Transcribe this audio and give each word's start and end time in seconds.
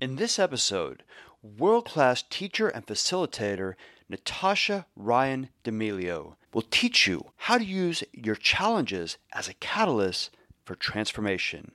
In 0.00 0.14
this 0.14 0.38
episode, 0.38 1.02
world 1.42 1.86
class 1.86 2.22
teacher 2.22 2.68
and 2.68 2.86
facilitator 2.86 3.74
Natasha 4.08 4.86
Ryan 4.94 5.48
D'Amelio 5.64 6.36
will 6.54 6.62
teach 6.62 7.08
you 7.08 7.32
how 7.34 7.58
to 7.58 7.64
use 7.64 8.04
your 8.12 8.36
challenges 8.36 9.18
as 9.32 9.48
a 9.48 9.54
catalyst 9.54 10.30
for 10.64 10.76
transformation 10.76 11.72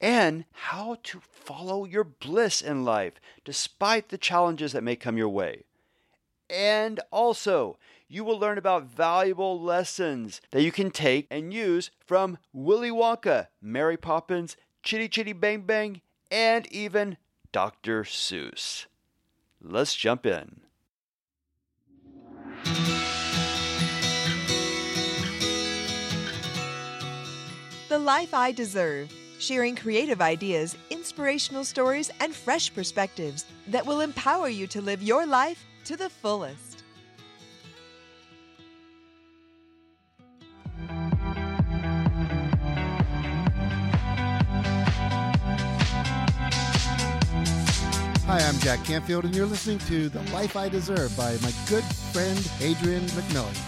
and 0.00 0.44
how 0.52 0.98
to 1.02 1.20
follow 1.20 1.84
your 1.84 2.04
bliss 2.04 2.62
in 2.62 2.84
life 2.84 3.14
despite 3.44 4.10
the 4.10 4.18
challenges 4.18 4.70
that 4.70 4.84
may 4.84 4.94
come 4.94 5.18
your 5.18 5.28
way. 5.28 5.64
And 6.48 7.00
also, 7.10 7.76
you 8.06 8.22
will 8.22 8.38
learn 8.38 8.58
about 8.58 8.84
valuable 8.84 9.60
lessons 9.60 10.40
that 10.52 10.62
you 10.62 10.70
can 10.70 10.92
take 10.92 11.26
and 11.28 11.52
use 11.52 11.90
from 12.06 12.38
Willy 12.52 12.92
Wonka, 12.92 13.48
Mary 13.60 13.96
Poppins, 13.96 14.56
Chitty 14.84 15.08
Chitty 15.08 15.32
Bang 15.32 15.62
Bang, 15.62 16.02
and 16.30 16.64
even 16.72 17.16
Dr. 17.50 18.04
Seuss. 18.04 18.86
Let's 19.62 19.94
jump 19.94 20.26
in. 20.26 20.60
The 27.88 27.98
Life 27.98 28.34
I 28.34 28.52
Deserve, 28.52 29.10
sharing 29.38 29.74
creative 29.74 30.20
ideas, 30.20 30.76
inspirational 30.90 31.64
stories, 31.64 32.10
and 32.20 32.34
fresh 32.34 32.72
perspectives 32.74 33.46
that 33.66 33.86
will 33.86 34.02
empower 34.02 34.48
you 34.48 34.66
to 34.66 34.82
live 34.82 35.02
your 35.02 35.24
life 35.24 35.64
to 35.86 35.96
the 35.96 36.10
fullest. 36.10 36.67
Hi, 48.28 48.40
I'm 48.40 48.58
Jack 48.58 48.84
Canfield, 48.84 49.24
and 49.24 49.34
you're 49.34 49.46
listening 49.46 49.78
to 49.86 50.10
The 50.10 50.20
Life 50.32 50.54
I 50.54 50.68
Deserve 50.68 51.16
by 51.16 51.32
my 51.40 51.50
good 51.66 51.82
friend 52.12 52.38
Adrian 52.60 53.00
McMillan. 53.06 53.58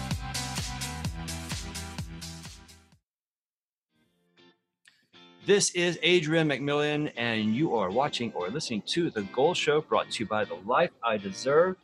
This 5.47 5.71
is 5.71 5.97
Adrian 6.03 6.47
McMillan, 6.47 7.11
and 7.17 7.55
you 7.55 7.75
are 7.75 7.89
watching 7.89 8.31
or 8.33 8.49
listening 8.49 8.83
to 8.89 9.09
The 9.09 9.23
Goal 9.23 9.55
Show 9.55 9.81
brought 9.81 10.11
to 10.11 10.23
you 10.23 10.27
by 10.27 10.45
The 10.45 10.59
Life 10.67 10.91
I 11.03 11.17
Deserve. 11.17 11.75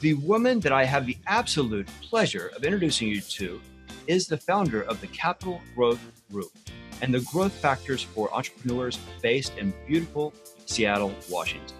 The 0.00 0.14
woman 0.14 0.58
that 0.58 0.72
I 0.72 0.84
have 0.84 1.06
the 1.06 1.18
absolute 1.28 1.86
pleasure 2.00 2.50
of 2.56 2.64
introducing 2.64 3.06
you 3.06 3.20
to 3.20 3.60
is 4.08 4.26
the 4.26 4.38
founder 4.38 4.82
of 4.82 5.00
the 5.00 5.06
Capital 5.06 5.60
Growth 5.76 6.00
Group 6.32 6.50
and 7.00 7.14
the 7.14 7.20
growth 7.32 7.52
factors 7.52 8.02
for 8.02 8.34
entrepreneurs 8.34 8.98
based 9.22 9.56
in 9.56 9.72
beautiful 9.86 10.34
Seattle, 10.66 11.14
Washington. 11.30 11.76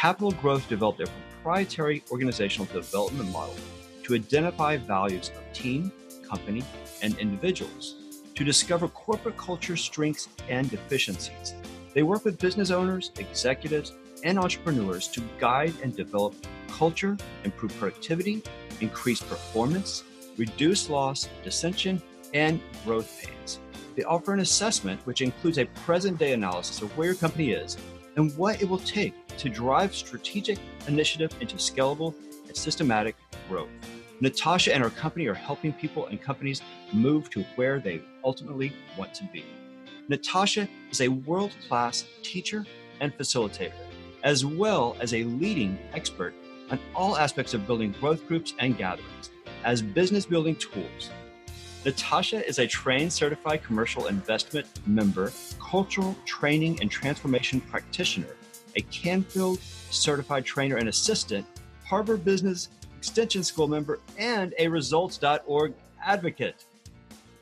Capital 0.00 0.30
Growth 0.30 0.66
developed 0.66 1.02
a 1.02 1.06
proprietary 1.42 2.02
organizational 2.10 2.64
development 2.72 3.30
model 3.30 3.54
to 4.02 4.14
identify 4.14 4.78
values 4.78 5.30
of 5.36 5.52
team, 5.52 5.92
company, 6.26 6.64
and 7.02 7.18
individuals, 7.18 7.96
to 8.34 8.42
discover 8.42 8.88
corporate 8.88 9.36
culture 9.36 9.76
strengths 9.76 10.30
and 10.48 10.70
deficiencies. 10.70 11.52
They 11.92 12.02
work 12.02 12.24
with 12.24 12.38
business 12.38 12.70
owners, 12.70 13.12
executives, 13.18 13.92
and 14.24 14.38
entrepreneurs 14.38 15.06
to 15.08 15.22
guide 15.38 15.74
and 15.82 15.94
develop 15.94 16.34
culture, 16.70 17.18
improve 17.44 17.76
productivity, 17.76 18.42
increase 18.80 19.20
performance, 19.20 20.04
reduce 20.38 20.88
loss, 20.88 21.28
dissension, 21.44 22.00
and 22.32 22.58
growth 22.86 23.22
pains. 23.22 23.58
They 23.96 24.04
offer 24.04 24.32
an 24.32 24.40
assessment 24.40 25.06
which 25.06 25.20
includes 25.20 25.58
a 25.58 25.66
present 25.84 26.16
day 26.16 26.32
analysis 26.32 26.80
of 26.80 26.96
where 26.96 27.08
your 27.08 27.16
company 27.16 27.50
is 27.50 27.76
and 28.16 28.34
what 28.38 28.62
it 28.62 28.68
will 28.68 28.78
take 28.78 29.12
to 29.40 29.48
drive 29.48 29.94
strategic 29.94 30.58
initiative 30.86 31.34
into 31.40 31.56
scalable 31.56 32.14
and 32.46 32.54
systematic 32.54 33.16
growth. 33.48 33.70
Natasha 34.20 34.74
and 34.74 34.82
her 34.82 34.90
company 34.90 35.26
are 35.28 35.34
helping 35.34 35.72
people 35.72 36.06
and 36.08 36.20
companies 36.20 36.60
move 36.92 37.30
to 37.30 37.42
where 37.56 37.80
they 37.80 38.02
ultimately 38.22 38.70
want 38.98 39.14
to 39.14 39.24
be. 39.32 39.42
Natasha 40.08 40.68
is 40.90 41.00
a 41.00 41.08
world 41.08 41.52
class 41.68 42.04
teacher 42.22 42.66
and 43.00 43.16
facilitator, 43.16 43.72
as 44.24 44.44
well 44.44 44.94
as 45.00 45.14
a 45.14 45.24
leading 45.24 45.78
expert 45.94 46.34
on 46.70 46.78
all 46.94 47.16
aspects 47.16 47.54
of 47.54 47.66
building 47.66 47.92
growth 47.92 48.28
groups 48.28 48.52
and 48.58 48.76
gatherings 48.76 49.30
as 49.64 49.80
business 49.80 50.26
building 50.26 50.56
tools. 50.56 51.08
Natasha 51.86 52.46
is 52.46 52.58
a 52.58 52.66
trained 52.66 53.10
certified 53.10 53.64
commercial 53.64 54.08
investment 54.08 54.66
member, 54.86 55.32
cultural 55.58 56.14
training 56.26 56.78
and 56.82 56.90
transformation 56.90 57.58
practitioner, 57.58 58.36
a 58.76 58.80
Canfield 58.82 59.60
certified 59.90 60.44
trainer 60.44 60.76
and 60.76 60.88
assistant, 60.88 61.46
Harvard 61.84 62.24
Business 62.24 62.68
Extension 62.98 63.42
School 63.42 63.68
member, 63.68 64.00
and 64.18 64.54
a 64.58 64.68
results.org 64.68 65.74
advocate. 66.02 66.64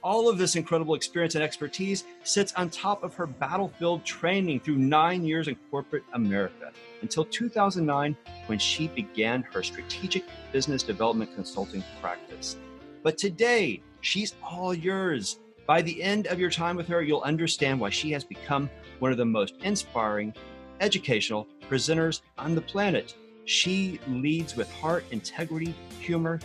All 0.03 0.28
of 0.28 0.38
this 0.38 0.55
incredible 0.55 0.94
experience 0.94 1.34
and 1.34 1.43
expertise 1.43 2.05
sits 2.22 2.53
on 2.55 2.71
top 2.71 3.03
of 3.03 3.15
her 3.15 3.27
battlefield 3.27 4.05
training 4.05 4.61
through 4.61 4.78
nine 4.78 5.25
years 5.25 5.49
in 5.49 5.56
corporate 5.71 6.05
America 6.12 6.72
until 7.03 7.25
2009 7.25 8.17
when 8.47 8.59
she 8.59 8.88
began 8.88 9.43
her 9.43 9.62
strategic 9.62 10.25
business 10.53 10.83
development 10.83 11.34
consulting 11.34 11.83
practice. 12.00 12.56
But 13.03 13.19
today, 13.19 13.83
she's 14.00 14.34
all 14.43 14.72
yours. 14.72 15.41
By 15.67 15.83
the 15.83 16.03
end 16.03 16.28
of 16.28 16.38
your 16.38 16.50
time 16.50 16.77
with 16.77 16.88
her, 16.88 17.03
you'll 17.03 17.21
understand 17.21 17.78
why 17.78 17.91
she 17.91 18.11
has 18.12 18.25
become 18.25 18.71
one 19.00 19.12
of 19.12 19.19
the 19.19 19.25
most 19.25 19.55
inspiring, 19.62 20.33
educational 20.81 21.47
presenters 21.69 22.21
on 22.37 22.55
the 22.55 22.61
planet. 22.61 23.15
She 23.44 23.99
leads 24.09 24.56
with 24.56 24.71
heart, 24.75 25.05
integrity, 25.11 25.75
humor, 26.00 26.41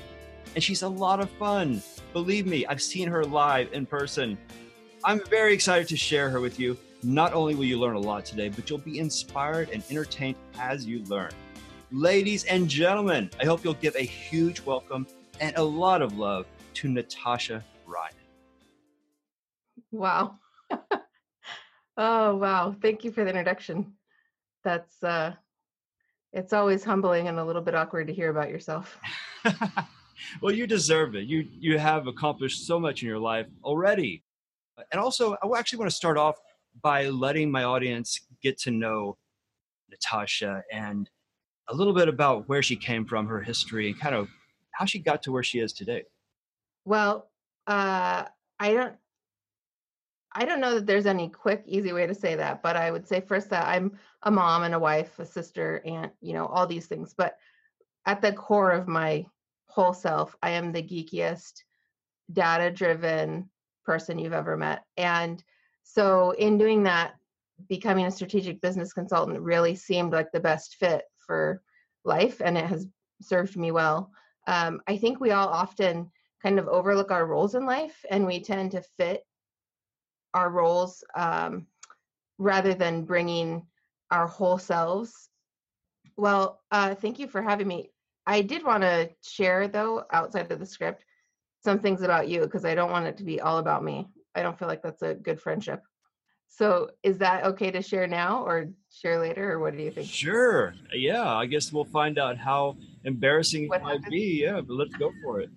and 0.56 0.64
she's 0.64 0.84
a 0.84 0.88
lot 0.88 1.20
of 1.20 1.30
fun. 1.32 1.82
Believe 2.14 2.46
me, 2.46 2.66
I've 2.66 2.82
seen 2.82 3.08
her 3.10 3.26
live 3.26 3.72
in 3.74 3.86
person. 3.86 4.38
I'm 5.04 5.22
very 5.26 5.54
excited 5.54 5.88
to 5.90 5.98
share 5.98 6.30
her 6.30 6.40
with 6.40 6.60
you. 6.60 6.78
Not 7.04 7.34
only 7.34 7.56
will 7.56 7.66
you 7.66 7.80
learn 7.80 7.96
a 7.96 8.00
lot 8.00 8.24
today, 8.24 8.50
but 8.50 8.70
you'll 8.70 8.80
be 8.80 9.00
inspired 9.00 9.70
and 9.70 9.84
entertained 9.90 10.38
as 10.58 10.86
you 10.86 11.04
learn. 11.06 11.32
Ladies 11.92 12.46
and 12.46 12.70
gentlemen, 12.70 13.30
I 13.40 13.46
hope 13.46 13.64
you'll 13.64 13.74
give 13.76 13.96
a 13.96 14.04
huge 14.06 14.62
welcome 14.62 15.06
and 15.42 15.56
a 15.58 15.64
lot 15.64 16.02
of 16.02 16.18
love 16.18 16.46
to 16.76 16.88
Natasha 16.88 17.64
Ryan. 17.86 18.14
Wow. 19.92 20.36
oh, 21.98 22.36
wow. 22.38 22.76
Thank 22.82 23.04
you 23.04 23.12
for 23.12 23.24
the 23.24 23.30
introduction. 23.30 23.94
That's, 24.64 25.04
uh, 25.04 25.34
it's 26.34 26.54
always 26.54 26.84
humbling 26.84 27.28
and 27.28 27.40
a 27.40 27.46
little 27.46 27.62
bit 27.62 27.76
awkward 27.76 28.08
to 28.08 28.14
hear 28.14 28.30
about 28.30 28.50
yourself. 28.50 29.00
well, 30.42 30.54
you 30.54 30.66
deserve 30.66 31.16
it. 31.16 31.26
You 31.26 31.48
you 31.52 31.78
have 31.78 32.08
accomplished 32.08 32.66
so 32.66 32.80
much 32.80 33.04
in 33.04 33.08
your 33.08 33.20
life 33.20 33.48
already. 33.64 34.24
And 34.92 35.00
also, 35.00 35.34
I 35.34 35.60
actually 35.60 35.80
want 35.80 35.92
to 35.92 35.96
start 35.96 36.18
off 36.18 36.36
by 36.82 37.08
letting 37.08 37.52
my 37.52 37.64
audience 37.64 38.20
get 38.42 38.58
to 38.62 38.72
know 38.72 39.18
Natasha 39.90 40.64
and 40.72 41.10
a 41.70 41.76
little 41.76 41.94
bit 41.94 42.08
about 42.08 42.50
where 42.50 42.64
she 42.64 42.76
came 42.76 43.06
from, 43.06 43.28
her 43.28 43.42
history, 43.42 43.88
and 43.88 44.00
kind 44.00 44.16
of 44.16 44.28
how 44.72 44.86
she 44.86 45.00
got 45.00 45.22
to 45.24 45.32
where 45.32 45.44
she 45.44 45.60
is 45.60 45.72
today. 45.72 46.04
Well, 46.84 47.30
uh, 47.68 48.26
I 48.60 48.74
don't. 48.74 48.96
I 50.36 50.46
don't 50.46 50.60
know 50.60 50.76
that 50.76 50.86
there's 50.86 51.06
any 51.06 51.30
quick, 51.30 51.64
easy 51.68 51.94
way 51.94 52.08
to 52.08 52.16
say 52.16 52.36
that, 52.36 52.64
but 52.64 52.76
I 52.76 52.92
would 52.92 53.08
say 53.08 53.22
first 53.22 53.50
that 53.52 53.68
I'm 53.68 53.98
a 54.24 54.32
mom 54.32 54.64
and 54.64 54.74
a 54.74 54.80
wife, 54.80 55.20
a 55.20 55.26
sister, 55.26 55.82
aunt, 55.86 56.12
you 56.22 56.34
know, 56.34 56.48
all 56.48 56.66
these 56.66 56.88
things. 56.88 57.14
But 57.16 57.38
at 58.06 58.22
the 58.22 58.34
core 58.34 58.72
of 58.72 58.88
my 58.88 59.26
whole 59.68 59.94
self, 59.94 60.36
I 60.42 60.52
am 60.52 60.72
the 60.72 60.82
geekiest, 60.82 61.64
data 62.32 62.72
driven 62.72 63.50
person 63.86 64.18
you've 64.18 64.34
ever 64.34 64.58
met. 64.58 64.84
And 64.98 65.44
so, 65.84 66.32
in 66.32 66.58
doing 66.58 66.84
that, 66.84 67.16
becoming 67.68 68.06
a 68.06 68.12
strategic 68.12 68.62
business 68.62 68.94
consultant 68.94 69.40
really 69.40 69.76
seemed 69.76 70.14
like 70.14 70.32
the 70.32 70.40
best 70.40 70.76
fit 70.76 71.04
for 71.18 71.62
life, 72.04 72.42
and 72.44 72.58
it 72.58 72.66
has 72.66 72.88
served 73.22 73.56
me 73.58 73.72
well. 73.72 74.12
Um, 74.48 74.82
I 74.88 74.98
think 74.98 75.20
we 75.20 75.32
all 75.32 75.48
often 75.48 76.12
kind 76.42 76.60
of 76.60 76.68
overlook 76.68 77.12
our 77.12 77.26
roles 77.26 77.56
in 77.56 77.66
life 77.66 78.04
and 78.10 78.26
we 78.26 78.42
tend 78.42 78.72
to 78.72 78.84
fit 78.98 79.24
our 80.34 80.50
roles 80.50 81.04
um, 81.16 81.68
rather 82.38 82.74
than 82.74 83.06
bringing 83.06 83.66
our 84.12 84.28
whole 84.28 84.58
selves. 84.58 85.30
Well, 86.18 86.62
uh, 86.72 86.96
thank 86.96 87.20
you 87.20 87.28
for 87.28 87.42
having 87.42 87.68
me. 87.68 87.92
I 88.26 88.42
did 88.42 88.64
want 88.64 88.84
to 88.84 89.10
share, 89.22 89.68
though, 89.68 90.06
outside 90.12 90.52
of 90.52 90.60
the 90.60 90.66
script, 90.66 91.04
some 91.64 91.80
things 91.80 92.02
about 92.02 92.30
you 92.30 92.42
because 92.42 92.66
I 92.66 92.76
don't 92.76 92.92
want 92.92 93.08
it 93.08 93.18
to 93.18 93.24
be 93.24 93.42
all 93.42 93.58
about 93.58 93.84
me. 93.84 94.08
I 94.36 94.42
don't 94.42 94.58
feel 94.58 94.68
like 94.68 94.82
that's 94.82 95.02
a 95.02 95.14
good 95.14 95.42
friendship. 95.42 95.82
So, 96.48 96.92
is 97.02 97.18
that 97.18 97.46
okay 97.46 97.72
to 97.72 97.82
share 97.82 98.06
now 98.06 98.44
or 98.44 98.70
share 98.92 99.20
later, 99.20 99.54
or 99.54 99.60
what 99.60 99.76
do 99.76 99.82
you 99.82 99.90
think? 99.90 100.08
Sure. 100.08 100.76
Yeah, 100.94 101.28
I 101.28 101.48
guess 101.48 101.74
we'll 101.74 101.84
find 101.84 102.20
out 102.20 102.38
how 102.38 102.78
embarrassing 103.04 103.68
what 103.70 103.82
it 103.82 103.84
might 103.84 104.10
be. 104.10 104.44
Yeah, 104.44 104.62
but 104.62 104.76
let's 104.76 104.94
go 104.94 105.12
for 105.24 105.40
it. 105.40 105.50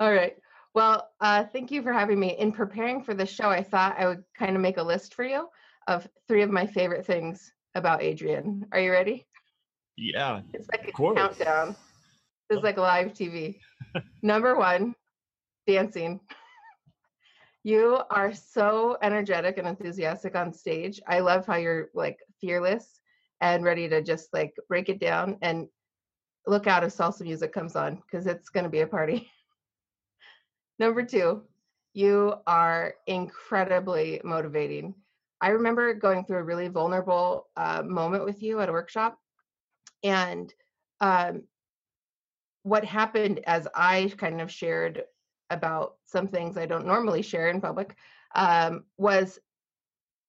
All 0.00 0.12
right. 0.12 0.36
Well, 0.74 1.08
uh, 1.20 1.44
thank 1.44 1.70
you 1.70 1.82
for 1.82 1.92
having 1.92 2.18
me. 2.18 2.36
In 2.38 2.50
preparing 2.50 3.02
for 3.02 3.14
the 3.14 3.24
show, 3.24 3.48
I 3.48 3.62
thought 3.62 3.98
I 3.98 4.06
would 4.06 4.24
kind 4.36 4.56
of 4.56 4.62
make 4.62 4.76
a 4.76 4.82
list 4.82 5.14
for 5.14 5.24
you 5.24 5.48
of 5.86 6.08
three 6.26 6.42
of 6.42 6.50
my 6.50 6.66
favorite 6.66 7.06
things 7.06 7.52
about 7.76 8.02
Adrian. 8.02 8.66
Are 8.72 8.80
you 8.80 8.90
ready? 8.90 9.26
Yeah. 9.96 10.40
It's 10.52 10.68
like 10.72 10.88
a 10.88 11.14
countdown. 11.14 11.76
It's 12.50 12.64
like 12.64 12.76
live 12.76 13.12
TV. 13.12 13.58
Number 14.22 14.56
one, 14.56 14.94
dancing. 15.66 16.20
You 17.66 18.02
are 18.10 18.34
so 18.34 18.98
energetic 19.00 19.56
and 19.56 19.66
enthusiastic 19.66 20.36
on 20.36 20.52
stage. 20.52 21.00
I 21.08 21.20
love 21.20 21.46
how 21.46 21.56
you're 21.56 21.88
like 21.94 22.18
fearless 22.38 23.00
and 23.40 23.64
ready 23.64 23.88
to 23.88 24.02
just 24.02 24.34
like 24.34 24.54
break 24.68 24.90
it 24.90 25.00
down 25.00 25.38
and 25.40 25.68
look 26.46 26.66
out 26.66 26.84
if 26.84 26.94
salsa 26.94 27.22
music 27.22 27.54
comes 27.54 27.74
on 27.74 28.02
because 28.02 28.26
it's 28.26 28.50
going 28.50 28.64
to 28.64 28.70
be 28.70 28.80
a 28.80 28.86
party. 28.86 29.30
Number 30.78 31.04
two, 31.04 31.42
you 31.92 32.34
are 32.46 32.94
incredibly 33.06 34.20
motivating. 34.24 34.94
I 35.40 35.50
remember 35.50 35.94
going 35.94 36.24
through 36.24 36.38
a 36.38 36.44
really 36.44 36.68
vulnerable 36.68 37.48
uh, 37.56 37.82
moment 37.82 38.24
with 38.24 38.42
you 38.42 38.60
at 38.60 38.68
a 38.68 38.72
workshop. 38.72 39.18
And 40.02 40.52
um, 41.00 41.44
what 42.62 42.84
happened 42.84 43.40
as 43.46 43.68
I 43.74 44.12
kind 44.16 44.40
of 44.40 44.50
shared 44.50 45.04
about 45.50 45.96
some 46.06 46.26
things 46.26 46.56
I 46.56 46.66
don't 46.66 46.86
normally 46.86 47.22
share 47.22 47.48
in 47.48 47.60
public 47.60 47.94
um, 48.34 48.84
was 48.96 49.38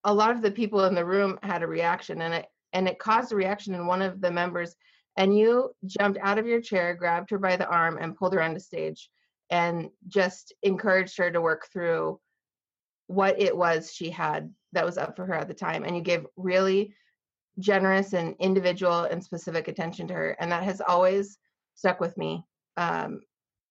a 0.03 0.13
lot 0.13 0.31
of 0.31 0.41
the 0.41 0.51
people 0.51 0.83
in 0.85 0.93
the 0.93 1.05
room 1.05 1.39
had 1.41 1.63
a 1.63 1.67
reaction 1.67 2.21
and 2.21 2.33
it 2.33 2.45
and 2.73 2.87
it 2.87 2.99
caused 2.99 3.31
a 3.31 3.35
reaction 3.35 3.73
in 3.73 3.87
one 3.87 4.01
of 4.01 4.19
the 4.19 4.29
members 4.29 4.75
and 5.17 5.35
you 5.35 5.73
jumped 5.85 6.19
out 6.21 6.37
of 6.37 6.45
your 6.45 6.59
chair 6.61 6.93
grabbed 6.93 7.29
her 7.29 7.39
by 7.39 7.55
the 7.55 7.67
arm 7.67 7.97
and 7.99 8.15
pulled 8.15 8.33
her 8.33 8.41
onto 8.41 8.59
stage 8.59 9.09
and 9.49 9.89
just 10.07 10.53
encouraged 10.63 11.17
her 11.17 11.31
to 11.31 11.41
work 11.41 11.67
through 11.71 12.19
what 13.07 13.39
it 13.39 13.55
was 13.55 13.93
she 13.93 14.09
had 14.09 14.51
that 14.73 14.85
was 14.85 14.97
up 14.97 15.15
for 15.15 15.25
her 15.25 15.35
at 15.35 15.47
the 15.47 15.53
time 15.53 15.83
and 15.83 15.95
you 15.95 16.01
gave 16.01 16.25
really 16.35 16.93
generous 17.59 18.13
and 18.13 18.35
individual 18.39 19.03
and 19.03 19.23
specific 19.23 19.67
attention 19.67 20.07
to 20.07 20.13
her 20.13 20.35
and 20.39 20.51
that 20.51 20.63
has 20.63 20.81
always 20.81 21.37
stuck 21.75 21.99
with 21.99 22.17
me 22.17 22.43
um, 22.77 23.21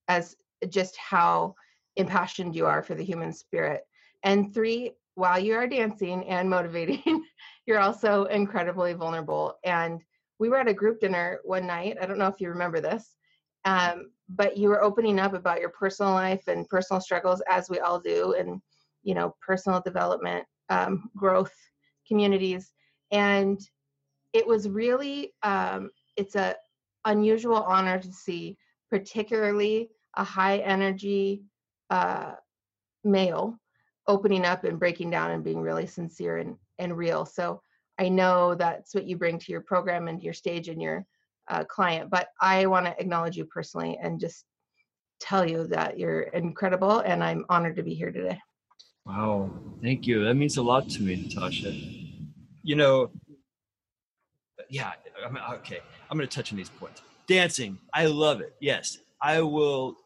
as 0.09 0.37
just 0.69 0.97
how 0.97 1.55
impassioned 1.97 2.55
you 2.55 2.67
are 2.67 2.83
for 2.83 2.95
the 2.95 3.05
human 3.05 3.33
spirit. 3.33 3.83
And 4.23 4.55
three 4.55 4.93
while 5.15 5.39
you 5.39 5.55
are 5.55 5.67
dancing 5.67 6.25
and 6.29 6.49
motivating 6.49 7.25
you're 7.67 7.81
also 7.81 8.25
incredibly 8.25 8.93
vulnerable 8.93 9.55
and 9.65 10.01
we 10.39 10.49
were 10.49 10.59
at 10.59 10.69
a 10.69 10.75
group 10.75 11.01
dinner 11.01 11.39
one 11.45 11.67
night 11.67 11.97
i 12.01 12.07
don't 12.07 12.19
know 12.19 12.27
if 12.27 12.41
you 12.41 12.49
remember 12.49 12.81
this 12.81 13.15
um, 13.65 14.11
but 14.29 14.57
you 14.57 14.69
were 14.69 14.83
opening 14.83 15.19
up 15.19 15.35
about 15.35 15.61
your 15.61 15.71
personal 15.71 16.13
life 16.13 16.49
and 16.49 16.69
personal 16.69 17.01
struggles 17.01 17.43
as 17.49 17.69
we 17.69 17.79
all 17.79 17.99
do 17.99 18.35
and 18.39 18.61
you 19.03 19.15
know 19.15 19.35
personal 19.41 19.81
development 19.81 20.45
um, 20.71 21.11
growth 21.17 21.55
communities. 22.07 22.73
And 23.11 23.61
it 24.33 24.47
was 24.47 24.69
really 24.69 25.33
um, 25.43 25.91
it's 26.17 26.37
a 26.37 26.57
unusual 27.05 27.63
honor 27.63 27.99
to 27.99 28.13
see 28.13 28.57
particularly 28.91 29.91
a 30.17 30.25
high 30.25 30.59
energy 30.59 31.43
uh, 31.91 32.33
male 33.03 33.59
opening 34.07 34.45
up 34.45 34.65
and 34.65 34.79
breaking 34.79 35.11
down 35.11 35.31
and 35.31 35.45
being 35.45 35.61
really 35.61 35.87
sincere 35.87 36.39
and, 36.39 36.57
and 36.79 36.97
real. 36.97 37.25
So 37.25 37.61
i 37.99 38.09
know 38.09 38.55
that's 38.55 38.95
what 38.95 39.07
you 39.07 39.17
bring 39.17 39.39
to 39.39 39.53
your 39.53 39.61
program 39.61 40.09
and 40.09 40.23
your 40.23 40.33
stage 40.33 40.69
and 40.69 40.83
your 40.83 41.07
uh, 41.49 41.65
client 41.65 42.11
but 42.11 42.29
i 42.41 42.67
want 42.67 42.87
to 42.87 42.99
acknowledge 43.01 43.37
you 43.37 43.45
personally 43.45 43.99
and 44.03 44.21
just 44.21 44.45
tell 45.21 45.49
you 45.49 45.67
that 45.67 45.99
you're 45.99 46.23
incredible 46.23 47.01
and 47.01 47.23
i'm 47.23 47.45
honored 47.49 47.77
to 47.77 47.83
be 47.83 47.95
here 47.95 48.11
today 48.11 48.39
Wow. 49.07 49.51
Thank 49.83 50.07
you. 50.07 50.25
That 50.25 50.35
means 50.35 50.57
a 50.57 50.63
lot 50.63 50.89
to 50.91 51.03
me, 51.03 51.17
Natasha. 51.17 51.73
You 52.63 52.77
know, 52.77 53.11
yeah, 54.71 54.93
I'm, 55.25 55.37
okay. 55.57 55.81
I'm 56.11 56.17
going 56.17 56.29
to 56.29 56.35
touch 56.35 56.53
on 56.53 56.57
these 56.57 56.71
points. 56.71 57.03
Dancing. 57.27 57.79
I 57.93 58.07
love 58.07 58.41
it. 58.41 58.55
Yes. 58.61 58.99
I 59.21 59.43
will 59.43 59.97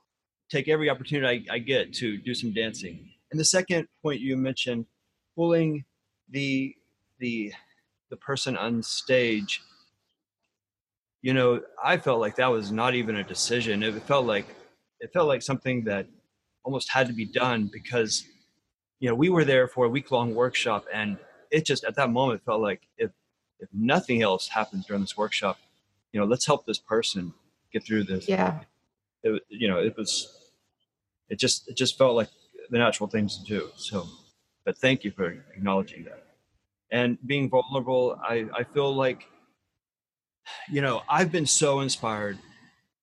take 0.51 0.69
every 0.69 0.91
opportunity 0.91 1.47
I, 1.49 1.55
I 1.55 1.59
get 1.59 1.93
to 1.95 2.17
do 2.19 2.35
some 2.35 2.53
dancing. 2.53 3.11
And 3.31 3.39
the 3.39 3.45
second 3.45 3.87
point 4.03 4.21
you 4.21 4.37
mentioned, 4.37 4.87
pulling 5.37 5.85
the 6.31 6.75
the 7.21 7.53
the 8.11 8.17
person 8.17 8.57
on 8.57 8.83
stage. 8.83 9.63
You 11.23 11.35
know, 11.35 11.61
I 11.83 11.97
felt 11.97 12.21
like 12.21 12.37
that 12.37 12.47
was 12.47 12.71
not 12.71 12.95
even 12.95 13.17
a 13.17 13.25
decision. 13.25 13.83
It 13.83 14.01
felt 14.03 14.27
like 14.27 14.47
it 15.01 15.13
felt 15.13 15.29
like 15.29 15.43
something 15.43 15.85
that 15.85 16.07
almost 16.65 16.91
had 16.91 17.07
to 17.07 17.13
be 17.13 17.25
done 17.25 17.71
because 17.73 18.25
you 19.01 19.09
know 19.09 19.15
we 19.15 19.29
were 19.29 19.45
there 19.45 19.69
for 19.69 19.87
a 19.87 19.89
week 19.89 20.11
long 20.11 20.35
workshop 20.35 20.85
and 20.93 21.19
it 21.51 21.65
just 21.65 21.85
at 21.85 21.95
that 21.95 22.11
moment 22.11 22.45
felt 22.45 22.61
like 22.61 22.83
if 22.99 23.11
if 23.59 23.69
nothing 23.73 24.23
else 24.23 24.49
happens 24.49 24.87
during 24.87 25.01
this 25.01 25.17
workshop 25.17 25.59
you 26.13 26.21
know 26.21 26.27
let's 26.27 26.47
help 26.47 26.67
this 26.67 26.79
person 26.79 27.33
get 27.73 27.85
through 27.85 28.05
this. 28.05 28.29
Yeah. 28.29 28.61
It, 29.23 29.43
you 29.49 29.69
know 29.69 29.79
it 29.79 29.97
was 29.97 30.13
it 31.29 31.39
just 31.39 31.69
it 31.69 31.77
just 31.77 31.99
felt 31.99 32.15
like 32.15 32.29
the 32.71 32.79
natural 32.79 33.09
things 33.09 33.39
to 33.39 33.45
do. 33.45 33.71
So 33.77 34.07
but 34.65 34.77
thank 34.79 35.05
you 35.05 35.11
for 35.11 35.31
acknowledging 35.57 36.05
that. 36.05 36.25
And 36.91 37.19
being 37.27 37.49
vulnerable 37.49 38.19
i 38.23 38.47
i 38.55 38.63
feel 38.65 38.95
like 38.95 39.27
you 40.71 40.81
know 40.81 41.03
i've 41.09 41.33
been 41.33 41.47
so 41.47 41.81
inspired 41.81 42.39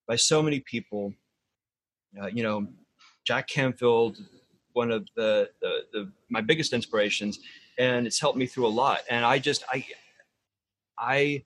by 0.06 0.16
so 0.16 0.40
many 0.42 0.60
people. 0.60 1.12
Uh, 2.20 2.28
you 2.28 2.42
know 2.42 2.66
jack 3.26 3.46
canfield 3.48 4.16
one 4.72 4.90
of 4.90 5.08
the, 5.16 5.50
the, 5.60 5.80
the 5.92 6.12
my 6.28 6.40
biggest 6.40 6.72
inspirations 6.72 7.40
and 7.78 8.06
it's 8.06 8.20
helped 8.20 8.38
me 8.38 8.46
through 8.46 8.66
a 8.66 8.74
lot. 8.82 9.00
And 9.10 9.24
i 9.24 9.38
just 9.38 9.64
i 9.72 9.84
i 10.98 11.44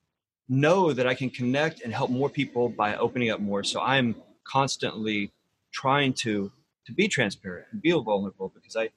know 0.48 0.92
that 0.92 1.06
i 1.06 1.14
can 1.14 1.30
connect 1.30 1.82
and 1.82 1.92
help 1.92 2.10
more 2.10 2.28
people 2.28 2.68
by 2.68 2.96
opening 2.96 3.30
up 3.30 3.40
more. 3.40 3.64
So 3.64 3.80
i'm 3.80 4.14
constantly 4.44 5.32
trying 5.72 6.12
to 6.12 6.50
to 6.86 6.92
be 6.92 7.06
transparent 7.06 7.66
and 7.70 7.80
be 7.80 7.92
vulnerable 7.92 8.50
because 8.54 8.74
i 8.76 8.88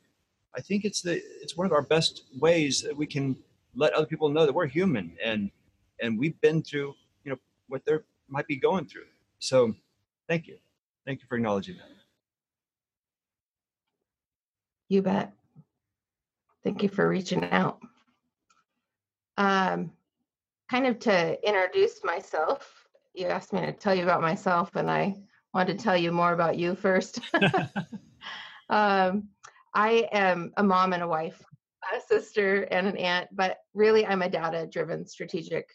i 0.55 0.61
think 0.61 0.83
it's 0.83 1.01
the 1.01 1.21
it's 1.41 1.55
one 1.55 1.67
of 1.67 1.71
our 1.71 1.83
best 1.83 2.23
ways 2.39 2.81
that 2.81 2.95
we 2.95 3.05
can 3.05 3.35
let 3.75 3.94
other 3.94 4.07
people 4.07 4.29
know 4.29 4.45
that 4.45 4.53
we're 4.53 4.65
human 4.65 5.15
and 5.23 5.51
and 6.03 6.19
we've 6.19 6.39
been 6.41 6.61
through 6.61 6.94
you 7.23 7.31
know 7.31 7.38
what 7.67 7.83
they 7.85 7.94
might 8.27 8.47
be 8.47 8.57
going 8.57 8.85
through 8.85 9.07
so 9.39 9.73
thank 10.27 10.47
you 10.47 10.57
thank 11.05 11.19
you 11.21 11.25
for 11.27 11.35
acknowledging 11.35 11.75
that 11.77 11.94
You 14.94 15.01
bet. 15.01 15.33
Thank 16.63 16.83
you 16.83 16.89
for 16.89 17.09
reaching 17.09 17.45
out. 17.45 17.79
Um, 19.38 19.91
kind 20.69 20.85
of 20.85 21.00
to 21.00 21.47
introduce 21.47 22.03
myself, 22.03 22.88
you 23.15 23.25
asked 23.25 23.53
me 23.53 23.62
to 23.62 23.72
tell 23.72 23.95
you 23.95 24.03
about 24.03 24.22
myself, 24.22 24.75
and 24.75 24.91
I 24.91 25.15
wanted 25.51 25.79
to 25.79 25.83
tell 25.83 25.98
you 25.98 26.12
more 26.12 26.33
about 26.33 26.60
you 26.60 26.75
first. 26.75 27.22
um, 28.69 29.29
I 29.74 30.07
am 30.12 30.53
a 30.57 30.63
mom 30.63 30.93
and 30.93 31.01
a 31.01 31.07
wife, 31.07 31.43
a 31.91 32.00
sister 32.00 32.67
and 32.69 32.86
an 32.86 32.98
aunt, 32.98 33.29
but 33.31 33.62
really 33.74 34.05
I'm 34.05 34.22
a 34.22 34.29
data 34.29 34.67
driven 34.72 35.07
strategic 35.07 35.72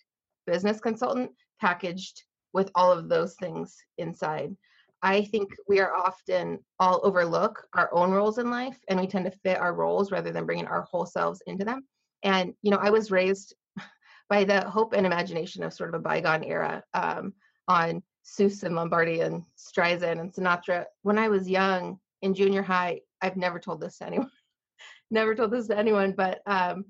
business 0.49 0.81
consultant 0.81 1.31
packaged 1.61 2.23
with 2.52 2.71
all 2.75 2.90
of 2.90 3.09
those 3.09 3.35
things 3.35 3.76
inside. 3.99 4.57
I 5.02 5.23
think 5.23 5.50
we 5.69 5.78
are 5.78 5.95
often 5.95 6.59
all 6.81 7.00
overlook 7.05 7.67
our 7.75 7.88
own 7.93 8.11
roles 8.11 8.38
in 8.38 8.50
life 8.50 8.78
and 8.88 8.99
we 8.99 9.07
tend 9.07 9.26
to 9.26 9.38
fit 9.45 9.59
our 9.59 9.75
roles 9.75 10.11
rather 10.11 10.33
than 10.33 10.47
bringing 10.47 10.67
our 10.67 10.83
whole 10.83 11.07
selves 11.07 11.43
into 11.47 11.64
them. 11.64 11.87
And, 12.25 12.55
you 12.62 12.71
know, 12.71 12.78
I 12.81 12.90
was 12.90 13.11
raised 13.11 13.55
by 14.28 14.45
the 14.45 14.62
hope 14.69 14.95
and 14.95 15.07
imagination 15.07 15.62
of 15.62 15.73
sort 15.73 15.90
of 15.90 16.00
a 16.00 16.02
bygone 16.02 16.43
era 16.43 16.83
um, 16.95 17.35
on 17.69 18.02
Seuss 18.25 18.64
and 18.64 18.75
Lombardi 18.75 19.21
and 19.21 19.45
Streisand 19.57 20.21
and 20.21 20.33
Sinatra. 20.33 20.85
When 21.02 21.19
I 21.19 21.28
was 21.28 21.49
young 21.49 21.99
in 22.23 22.35
junior 22.35 22.62
high, 22.62 23.00
I've 23.23 23.37
never 23.37 23.61
told 23.61 23.81
this 23.81 23.99
to 23.99 24.07
anyone, 24.07 24.31
never 25.11 25.35
told 25.35 25.52
this 25.52 25.69
to 25.69 25.78
anyone, 25.78 26.12
but 26.17 26.40
um, 26.47 26.87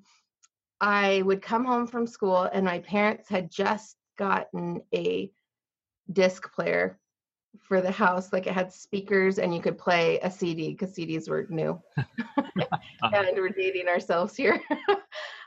I 0.81 1.23
would 1.23 1.43
come 1.43 1.65
home 1.65 1.87
from 1.87 2.07
school 2.07 2.43
and 2.53 2.65
my 2.65 2.79
parents 2.81 3.29
had 3.29 3.51
just 3.51 3.97
gotten 4.17 4.83
a 4.95 5.31
disc 6.13 6.53
player 6.53 6.99
for 7.61 7.81
the 7.81 7.91
house 7.91 8.33
like 8.33 8.47
it 8.47 8.53
had 8.53 8.73
speakers 8.73 9.39
and 9.39 9.55
you 9.55 9.61
could 9.61 9.79
play 9.79 10.19
a 10.21 10.31
cd 10.31 10.71
because 10.73 10.95
cds 10.95 11.29
were 11.29 11.47
new. 11.49 11.81
And 13.03 13.37
we're 13.37 13.49
dating 13.51 13.89
ourselves 13.89 14.37
here. 14.37 14.61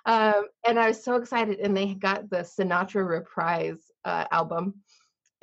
Um, 0.08 0.46
and 0.66 0.80
i 0.80 0.88
was 0.88 1.04
so 1.04 1.14
excited 1.16 1.60
and 1.60 1.78
they 1.78 1.94
got 1.94 2.28
the 2.32 2.38
sinatra 2.38 3.08
reprise 3.08 3.92
uh, 4.04 4.26
album. 4.32 4.82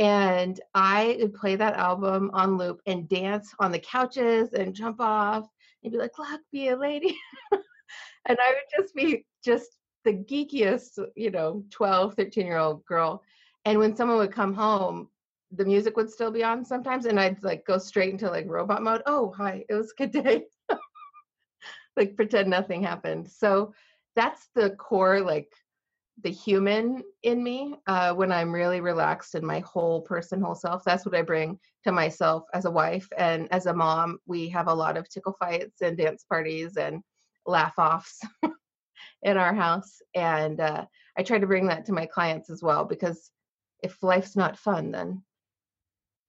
And 0.01 0.61
i 0.75 1.17
would 1.21 1.35
play 1.35 1.55
that 1.55 1.75
album 1.75 2.33
on 2.35 2.59
loop 2.59 2.81
and 2.85 3.09
dance 3.09 3.55
on 3.61 3.71
the 3.71 3.79
couches 3.79 4.55
and 4.55 4.75
jump 4.75 5.01
off 5.01 5.49
and 5.85 5.93
be 5.93 5.99
like 5.99 6.19
luck 6.19 6.41
be 6.51 6.71
a 6.71 6.77
lady. 6.77 7.17
And 7.53 8.37
i 8.41 8.49
would 8.51 8.83
just 8.83 8.97
be 8.97 9.25
just 9.45 9.78
the 10.05 10.13
geekiest 10.13 10.99
you 11.17 11.31
know 11.31 11.65
12 11.71 12.15
13 12.15 12.47
year 12.47 12.59
old 12.59 12.85
girl 12.85 13.23
and 13.65 13.79
when 13.79 13.95
someone 13.95 14.19
would 14.19 14.33
come 14.33 14.55
home 14.55 15.09
the 15.53 15.65
music 15.65 15.97
would 15.97 16.11
still 16.11 16.31
be 16.31 16.45
on 16.45 16.65
sometimes 16.65 17.07
and 17.07 17.19
I'd 17.19 17.43
like 17.43 17.65
go 17.65 17.79
straight 17.79 18.13
into 18.13 18.31
like 18.31 18.47
robot 18.47 18.83
mode. 18.83 19.03
Oh, 19.07 19.33
hi, 19.37 19.65
it 19.69 19.75
was 19.75 19.93
a 19.93 20.07
good 20.07 20.13
day. 20.13 20.45
like 21.97 22.17
pretend 22.17 22.51
nothing 22.51 22.83
happened. 22.83 23.31
So 23.31 23.73
that's 24.15 24.49
the 24.55 24.71
core 24.71 25.21
like 25.21 25.53
the 26.23 26.31
human 26.31 27.03
in 27.23 27.43
me 27.43 27.77
uh, 27.87 28.13
when 28.13 28.33
I'm 28.33 28.53
really 28.53 28.81
relaxed 28.81 29.37
and 29.37 29.47
my 29.47 29.61
whole 29.61 30.03
person, 30.03 30.41
whole 30.41 30.57
self. 30.57 30.83
That's 30.85 31.07
what 31.07 31.15
I 31.15 31.23
bring 31.23 31.59
to 31.85 31.93
myself 31.93 32.45
as 32.53 32.65
a 32.65 32.71
wife 32.71 33.09
and 33.17 33.49
as 33.53 33.67
a 33.67 33.75
mom. 33.75 34.19
We 34.27 34.49
have 34.49 34.67
a 34.67 34.75
lot 34.75 34.97
of 34.97 35.09
tickle 35.09 35.37
fights 35.39 35.81
and 35.81 35.97
dance 35.97 36.25
parties 36.29 36.77
and 36.77 37.03
laugh 37.47 37.75
offs 37.79 38.21
in 39.23 39.37
our 39.37 39.55
house, 39.55 40.01
and 40.15 40.61
uh, 40.61 40.85
I 41.17 41.23
try 41.23 41.39
to 41.39 41.47
bring 41.47 41.67
that 41.67 41.87
to 41.87 41.93
my 41.93 42.07
clients 42.07 42.51
as 42.51 42.63
well 42.63 42.85
because 42.85 43.31
if 43.83 44.03
life's 44.03 44.37
not 44.37 44.59
fun, 44.59 44.91
then 44.91 45.23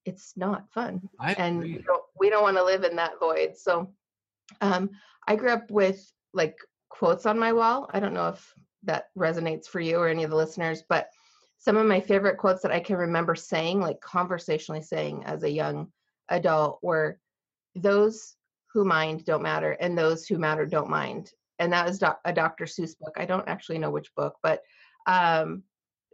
it's 0.05 0.34
not 0.36 0.69
fun, 0.72 1.08
I 1.19 1.34
and 1.34 1.60
we 1.62 1.77
don't, 1.86 2.03
we 2.19 2.29
don't 2.29 2.43
want 2.43 2.58
to 2.58 2.63
live 2.63 2.84
in 2.84 2.96
that 2.96 3.19
void. 3.19 3.58
So, 3.58 3.91
um, 4.62 4.89
I 5.27 5.36
grew 5.36 5.51
up 5.51 5.69
with 5.69 6.12
like 6.34 6.58
quotes 6.89 7.25
on 7.25 7.38
my 7.38 7.53
wall. 7.53 7.89
I 7.93 8.00
don't 8.00 8.13
know 8.13 8.29
if 8.29 8.53
that 8.84 9.05
resonates 9.17 9.67
for 9.67 9.79
you 9.79 9.98
or 9.98 10.08
any 10.08 10.24
of 10.24 10.31
the 10.31 10.36
listeners, 10.36 10.84
but 10.88 11.10
some 11.60 11.75
of 11.75 11.86
my 11.86 12.00
favorite 12.00 12.38
quotes 12.38 12.62
that 12.62 12.72
I 12.72 12.79
can 12.79 12.96
remember 12.96 13.36
saying, 13.36 13.81
like 13.81 14.00
conversationally 14.00 14.81
saying 14.81 15.24
as 15.25 15.43
a 15.43 15.51
young 15.51 15.91
adult, 16.29 16.79
were 16.81 17.19
those 17.75 18.36
who 18.74 18.86
mind 18.86 19.25
don't 19.25 19.43
matter 19.43 19.72
and 19.72 19.98
those 19.98 20.25
who 20.25 20.38
matter 20.38 20.65
don't 20.65 20.89
mind. 20.89 21.31
And 21.59 21.71
that 21.73 21.97
doc- 21.99 22.21
a 22.25 22.33
Dr. 22.33 22.65
Seuss 22.65 22.97
book. 22.97 23.15
I 23.17 23.25
don't 23.25 23.47
actually 23.47 23.77
know 23.77 23.91
which 23.91 24.13
book, 24.15 24.37
but 24.41 24.61
um, 25.07 25.63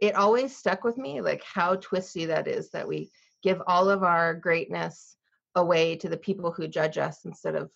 it 0.00 0.14
always 0.14 0.56
stuck 0.56 0.84
with 0.84 0.98
me, 0.98 1.20
like 1.20 1.42
how 1.42 1.76
twisty 1.76 2.26
that 2.26 2.48
is 2.48 2.70
that 2.70 2.86
we 2.86 3.10
give 3.42 3.62
all 3.66 3.88
of 3.88 4.02
our 4.02 4.34
greatness 4.34 5.16
away 5.54 5.96
to 5.96 6.08
the 6.08 6.16
people 6.16 6.50
who 6.50 6.68
judge 6.68 6.98
us 6.98 7.24
instead 7.24 7.54
of 7.54 7.70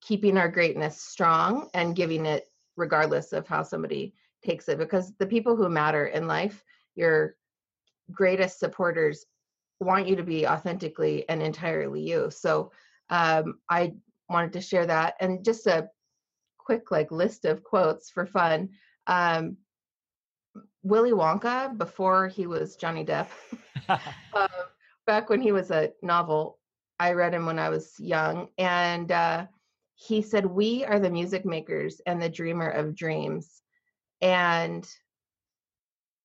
keeping 0.00 0.36
our 0.38 0.48
greatness 0.48 1.00
strong 1.00 1.68
and 1.74 1.96
giving 1.96 2.24
it 2.24 2.50
regardless 2.76 3.32
of 3.32 3.46
how 3.46 3.62
somebody 3.62 4.14
takes 4.44 4.68
it 4.68 4.78
because 4.78 5.12
the 5.18 5.26
people 5.26 5.56
who 5.56 5.68
matter 5.68 6.06
in 6.06 6.26
life 6.26 6.64
your 6.94 7.34
greatest 8.12 8.58
supporters 8.58 9.26
want 9.80 10.06
you 10.06 10.16
to 10.16 10.22
be 10.22 10.46
authentically 10.46 11.28
and 11.28 11.42
entirely 11.42 12.00
you 12.00 12.30
so 12.30 12.70
um, 13.10 13.58
i 13.68 13.92
wanted 14.28 14.52
to 14.52 14.60
share 14.60 14.86
that 14.86 15.14
and 15.20 15.44
just 15.44 15.66
a 15.66 15.88
quick 16.70 16.92
like 16.92 17.10
list 17.10 17.46
of 17.46 17.64
quotes 17.64 18.10
for 18.10 18.24
fun. 18.24 18.68
Um, 19.08 19.56
willy 20.84 21.10
wonka 21.10 21.76
before 21.76 22.28
he 22.28 22.46
was 22.46 22.76
johnny 22.76 23.04
depp 23.04 23.28
um, 24.34 24.48
back 25.06 25.28
when 25.28 25.40
he 25.42 25.52
was 25.52 25.70
a 25.70 25.92
novel 26.00 26.58
i 26.98 27.12
read 27.12 27.34
him 27.34 27.44
when 27.44 27.58
i 27.58 27.68
was 27.68 27.94
young 27.98 28.48
and 28.56 29.12
uh, 29.12 29.44
he 29.94 30.22
said 30.22 30.46
we 30.46 30.84
are 30.84 30.98
the 30.98 31.10
music 31.10 31.44
makers 31.44 32.00
and 32.06 32.22
the 32.22 32.28
dreamer 32.28 32.68
of 32.70 32.94
dreams 32.96 33.60
and 34.22 34.88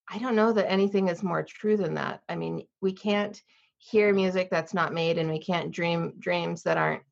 i 0.09 0.17
don't 0.19 0.37
know 0.37 0.53
that 0.53 0.71
anything 0.71 1.09
is 1.09 1.21
more 1.21 1.43
true 1.43 1.75
than 1.75 1.95
that. 1.95 2.21
I 2.29 2.35
mean 2.35 2.65
we 2.81 2.93
can't 2.93 3.41
hear 3.77 4.13
music 4.13 4.49
that's 4.49 4.73
not 4.73 4.93
made 4.93 5.17
and 5.17 5.29
we 5.29 5.39
can't 5.39 5.71
dream 5.71 6.13
dreams 6.19 6.63
that 6.63 6.77
aren't 6.77 7.03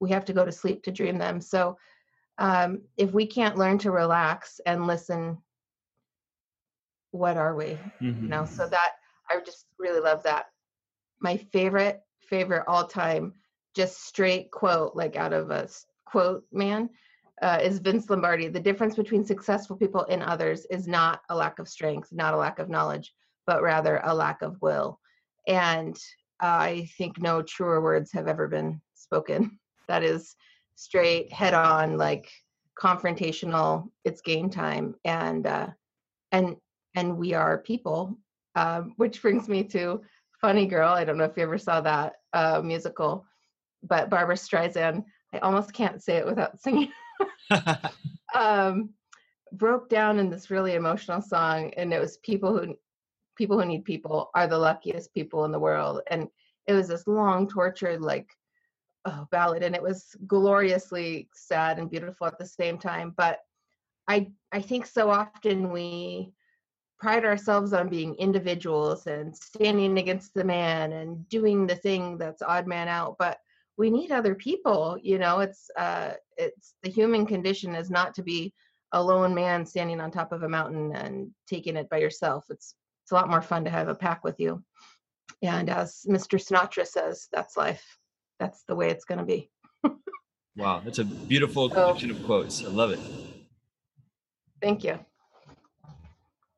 we 0.00 0.10
have 0.10 0.24
to 0.24 0.32
go 0.32 0.44
to 0.44 0.52
sleep 0.52 0.82
to 0.82 0.90
dream 0.90 1.18
them. 1.18 1.40
So 1.40 1.76
um, 2.40 2.82
if 2.96 3.12
we 3.12 3.26
can't 3.26 3.56
learn 3.58 3.78
to 3.78 3.92
relax 3.92 4.60
and 4.66 4.86
listen 4.88 5.38
what 7.12 7.36
are 7.36 7.54
we 7.54 7.68
you 8.00 8.12
Mhm. 8.12 8.28
know? 8.28 8.44
So 8.44 8.66
that 8.68 8.92
i 9.28 9.40
just 9.44 9.66
really 9.78 10.00
love 10.00 10.22
that. 10.24 10.46
My 11.20 11.36
favorite 11.36 12.02
favorite 12.22 12.64
all 12.66 12.86
time 12.86 13.34
just 13.74 14.04
straight 14.04 14.50
quote 14.50 14.96
like 14.96 15.16
out 15.16 15.32
of 15.32 15.50
a 15.50 15.68
quote 16.04 16.44
man 16.52 16.90
uh, 17.42 17.58
is 17.62 17.78
vince 17.78 18.08
lombardi 18.10 18.48
the 18.48 18.60
difference 18.60 18.96
between 18.96 19.24
successful 19.24 19.76
people 19.76 20.04
and 20.10 20.22
others 20.22 20.66
is 20.70 20.86
not 20.88 21.22
a 21.30 21.36
lack 21.36 21.58
of 21.58 21.68
strength 21.68 22.12
not 22.12 22.34
a 22.34 22.36
lack 22.36 22.58
of 22.58 22.68
knowledge 22.68 23.14
but 23.46 23.62
rather 23.62 24.00
a 24.04 24.14
lack 24.14 24.42
of 24.42 24.60
will. 24.62 25.00
And 25.46 25.96
i 26.40 26.88
think 26.96 27.20
no 27.20 27.42
truer 27.42 27.80
words 27.80 28.12
have 28.12 28.28
ever 28.28 28.48
been 28.48 28.80
spoken. 28.94 29.58
That 29.88 30.02
is 30.04 30.36
straight 30.80 31.32
head 31.32 31.54
on 31.54 31.96
like 31.96 32.30
confrontational 32.80 33.90
it's 34.04 34.22
game 34.22 34.50
time. 34.50 34.94
And 35.04 35.46
uh 35.46 35.68
and 36.32 36.56
and 36.96 37.16
we 37.16 37.34
are 37.34 37.58
people 37.58 38.18
um, 38.56 38.94
which 38.96 39.22
brings 39.22 39.48
me 39.48 39.62
to 39.64 40.00
funny 40.40 40.66
girl. 40.66 40.92
I 40.92 41.04
don't 41.04 41.18
know 41.18 41.24
if 41.24 41.36
you 41.36 41.42
ever 41.42 41.58
saw 41.58 41.80
that 41.82 42.14
uh, 42.32 42.60
musical 42.62 43.26
but 43.82 44.10
Barbra 44.10 44.34
Streisand 44.34 45.04
i 45.32 45.38
almost 45.38 45.72
can't 45.72 46.02
say 46.02 46.16
it 46.16 46.26
without 46.26 46.60
singing 46.64 46.90
um, 48.34 48.90
broke 49.52 49.88
down 49.88 50.18
in 50.18 50.28
this 50.28 50.50
really 50.50 50.74
emotional 50.74 51.22
song 51.22 51.72
and 51.76 51.92
it 51.94 52.00
was 52.00 52.18
people 52.18 52.56
who 52.56 52.74
people 53.40 53.58
who 53.58 53.64
need 53.64 53.86
people 53.86 54.30
are 54.34 54.46
the 54.46 54.58
luckiest 54.58 55.14
people 55.14 55.46
in 55.46 55.50
the 55.50 55.58
world. 55.58 56.02
And 56.10 56.28
it 56.66 56.74
was 56.74 56.88
this 56.88 57.06
long 57.06 57.48
tortured 57.48 58.02
like 58.02 58.28
oh, 59.04 59.26
ballad 59.30 59.62
and 59.62 59.74
it 59.74 59.82
was 59.82 60.16
gloriously 60.26 61.28
sad 61.34 61.78
and 61.78 61.90
beautiful 61.90 62.26
at 62.26 62.38
the 62.38 62.46
same 62.46 62.78
time 62.78 63.14
but 63.16 63.40
i 64.08 64.26
i 64.52 64.60
think 64.60 64.86
so 64.86 65.10
often 65.10 65.70
we 65.72 66.32
pride 66.98 67.24
ourselves 67.24 67.72
on 67.72 67.88
being 67.88 68.14
individuals 68.16 69.06
and 69.06 69.34
standing 69.34 69.98
against 69.98 70.34
the 70.34 70.44
man 70.44 70.92
and 70.92 71.26
doing 71.30 71.66
the 71.66 71.74
thing 71.74 72.18
that's 72.18 72.42
odd 72.42 72.66
man 72.66 72.88
out 72.88 73.16
but 73.18 73.38
we 73.78 73.88
need 73.88 74.12
other 74.12 74.34
people 74.34 74.98
you 75.02 75.18
know? 75.18 75.40
It's 75.40 75.70
uh 75.76 76.12
it's 76.36 76.74
the 76.82 76.90
human 76.90 77.24
condition 77.24 77.74
is 77.74 77.90
not 77.90 78.14
to 78.14 78.22
be 78.22 78.52
a 78.92 79.02
lone 79.02 79.34
man 79.34 79.64
standing 79.64 80.00
on 80.00 80.10
top 80.10 80.32
of 80.32 80.42
a 80.42 80.48
mountain 80.48 80.94
and 80.94 81.30
taking 81.46 81.76
it 81.76 81.88
by 81.88 81.98
yourself. 81.98 82.44
It's 82.50 82.74
it's 83.04 83.12
a 83.12 83.14
lot 83.14 83.30
more 83.30 83.40
fun 83.40 83.64
to 83.64 83.70
have 83.70 83.88
a 83.88 83.94
pack 83.94 84.22
with 84.22 84.38
you. 84.38 84.62
And 85.42 85.70
as 85.70 86.04
mr 86.06 86.38
sinatra 86.38 86.86
says 86.86 87.28
that's 87.32 87.56
life 87.56 87.99
that's 88.40 88.64
the 88.64 88.74
way 88.74 88.90
it's 88.90 89.04
going 89.04 89.18
to 89.18 89.24
be 89.24 89.50
wow, 90.56 90.80
that's 90.84 90.98
a 90.98 91.04
beautiful 91.04 91.68
So- 91.68 91.74
collection 91.74 92.10
of 92.10 92.24
quotes. 92.24 92.64
I 92.64 92.68
love 92.68 92.90
it. 92.90 92.98
thank 94.60 94.82
you 94.82 94.98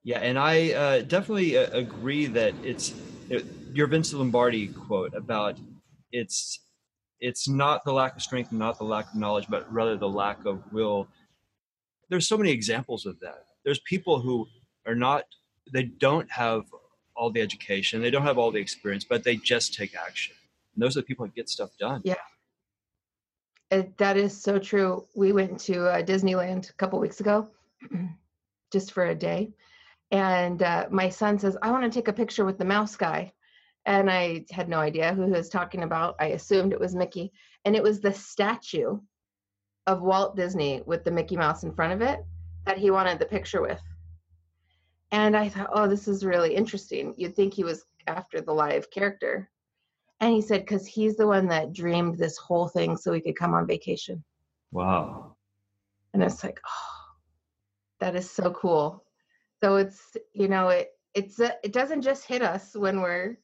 Yeah, 0.05 0.19
and 0.19 0.39
I 0.39 0.73
uh, 0.73 1.01
definitely 1.03 1.57
uh, 1.59 1.69
agree 1.85 2.27
that 2.27 2.55
it's 2.65 2.95
it, 3.29 3.45
your 3.73 3.87
Vince 3.87 4.13
Lombardi 4.13 4.69
quote 4.69 5.15
about 5.15 5.59
it's 6.11 6.59
it's 7.21 7.49
not 7.49 7.85
the 7.85 7.93
lack 7.93 8.17
of 8.17 8.23
strength, 8.23 8.51
not 8.51 8.79
the 8.79 8.85
lack 8.85 9.07
of 9.13 9.15
knowledge, 9.15 9.47
but 9.49 9.73
rather 9.73 9.97
the 9.97 10.09
lack 10.09 10.45
of 10.45 10.61
will. 10.73 11.07
There's 12.09 12.27
so 12.27 12.37
many 12.37 12.51
examples 12.51 13.07
of 13.07 13.21
that. 13.21 13.45
There's 13.65 13.79
people 13.81 14.21
who 14.21 14.49
are 14.87 14.97
not 14.97 15.25
they 15.73 15.85
don't 15.85 16.29
have 16.31 16.63
all 17.15 17.31
the 17.31 17.41
education, 17.41 18.03
they 18.03 18.11
don't 18.11 18.25
have 18.25 18.39
all 18.39 18.51
the 18.51 18.59
experience, 18.61 19.05
but 19.05 19.23
they 19.23 19.37
just 19.37 19.75
take 19.75 19.95
action. 19.95 20.35
And 20.75 20.83
those 20.83 20.97
are 20.97 21.01
the 21.01 21.07
people 21.07 21.27
that 21.27 21.35
get 21.35 21.49
stuff 21.49 21.71
done. 21.79 22.01
It, 23.71 23.97
that 23.99 24.17
is 24.17 24.39
so 24.41 24.59
true. 24.59 25.07
We 25.15 25.33
went 25.33 25.59
to 25.61 25.87
uh, 25.87 26.03
Disneyland 26.03 26.69
a 26.69 26.75
couple 26.75 26.99
weeks 26.99 27.21
ago, 27.21 27.49
just 28.73 28.93
for 28.93 29.07
a 29.07 29.15
day, 29.15 29.53
and 30.11 30.63
uh, 30.63 30.89
my 30.91 31.09
son 31.09 31.39
says, 31.39 31.57
"I 31.63 31.71
want 31.71 31.91
to 31.91 31.99
take 31.99 32.09
a 32.09 32.13
picture 32.13 32.45
with 32.45 32.59
the 32.59 32.67
mouse 32.67 32.97
guy," 32.97 33.33
and 33.87 34.11
I 34.11 34.45
had 34.51 34.69
no 34.69 34.79
idea 34.79 35.15
who 35.15 35.25
he 35.25 35.33
was 35.33 35.49
talking 35.49 35.85
about. 35.85 36.17
I 36.21 36.27
assumed 36.27 36.73
it 36.75 36.81
was 36.81 36.95
Mickey, 36.95 37.33
and 37.65 37.75
it 37.75 37.83
was 37.83 38.01
the 38.01 38.13
statue 38.13 39.01
of 39.87 40.03
Walt 40.03 40.37
Disney 40.37 40.83
with 40.85 41.03
the 41.03 41.11
Mickey 41.11 41.37
Mouse 41.37 41.65
in 41.65 41.75
front 41.75 41.95
of 41.95 42.03
it 42.03 42.21
that 42.67 42.79
he 42.79 42.91
wanted 42.91 43.19
the 43.19 43.25
picture 43.25 43.63
with. 43.63 43.81
And 45.13 45.35
I 45.35 45.49
thought, 45.49 45.71
"Oh, 45.73 45.89
this 45.89 46.09
is 46.09 46.27
really 46.27 46.55
interesting." 46.55 47.15
You'd 47.17 47.35
think 47.35 47.55
he 47.55 47.65
was 47.65 47.87
after 48.07 48.43
the 48.43 48.53
live 48.53 48.91
character, 48.91 49.51
and 50.23 50.33
he 50.33 50.41
said, 50.41 50.61
because 50.61 50.87
he's 50.87 51.17
the 51.17 51.27
one 51.27 51.49
that 51.49 51.73
dreamed 51.73 52.17
this 52.17 52.39
whole 52.39 52.69
thing 52.69 52.97
so 52.97 53.13
he 53.13 53.21
could 53.21 53.37
come 53.37 53.55
on 53.55 53.67
vacation. 53.67 54.23
Wow. 54.71 55.35
And 56.15 56.23
it's 56.23 56.45
like, 56.45 56.61
oh, 56.65 57.01
that 57.99 58.15
is 58.15 58.31
so 58.31 58.53
cool. 58.53 59.05
So 59.61 59.77
it's, 59.77 60.17
you 60.33 60.47
know, 60.47 60.69
it, 60.69 60.91
it's, 61.15 61.41
uh, 61.41 61.51
it 61.65 61.73
doesn't 61.73 62.03
just 62.03 62.25
hit 62.25 62.41
us 62.41 62.77
when 62.77 63.01
we're, 63.01 63.37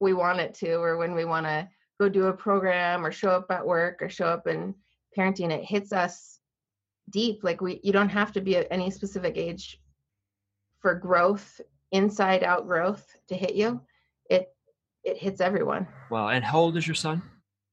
we 0.00 0.12
want 0.12 0.40
it 0.40 0.54
to, 0.54 0.74
or 0.74 0.96
when 0.96 1.14
we 1.14 1.24
want 1.24 1.46
to 1.46 1.68
go 2.00 2.08
do 2.08 2.26
a 2.26 2.32
program 2.32 3.06
or 3.06 3.12
show 3.12 3.30
up 3.30 3.46
at 3.50 3.64
work 3.64 4.02
or 4.02 4.08
show 4.08 4.26
up 4.26 4.48
in 4.48 4.74
parenting. 5.16 5.52
It 5.52 5.64
hits 5.64 5.92
us 5.92 6.40
deep. 7.10 7.44
Like 7.44 7.60
we, 7.60 7.78
you 7.84 7.92
don't 7.92 8.08
have 8.08 8.32
to 8.32 8.40
be 8.40 8.56
at 8.56 8.66
any 8.72 8.90
specific 8.90 9.36
age 9.36 9.80
for 10.80 10.96
growth, 10.96 11.60
inside 11.92 12.42
out 12.42 12.66
growth 12.66 13.06
to 13.28 13.36
hit 13.36 13.54
you. 13.54 13.80
It, 15.04 15.10
it 15.12 15.16
hits 15.18 15.40
everyone. 15.40 15.86
Wow. 16.10 16.28
And 16.28 16.44
how 16.44 16.58
old 16.60 16.76
is 16.76 16.86
your 16.86 16.94
son? 16.94 17.22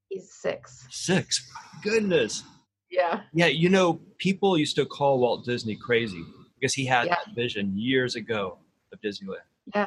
He's 0.08 0.32
six. 0.32 0.86
Six. 0.90 1.46
Goodness. 1.82 2.42
Yeah. 2.90 3.20
Yeah, 3.34 3.46
you 3.46 3.68
know, 3.68 4.00
people 4.18 4.56
used 4.56 4.76
to 4.76 4.86
call 4.86 5.18
Walt 5.18 5.44
Disney 5.44 5.76
crazy 5.76 6.22
because 6.58 6.74
he 6.74 6.86
had 6.86 7.06
Yeah. 7.06 7.16
that 7.26 7.34
vision 7.34 7.76
years 7.76 8.14
ago 8.16 8.58
of 8.92 9.00
Disneyland. 9.00 9.42
Yeah. 9.74 9.86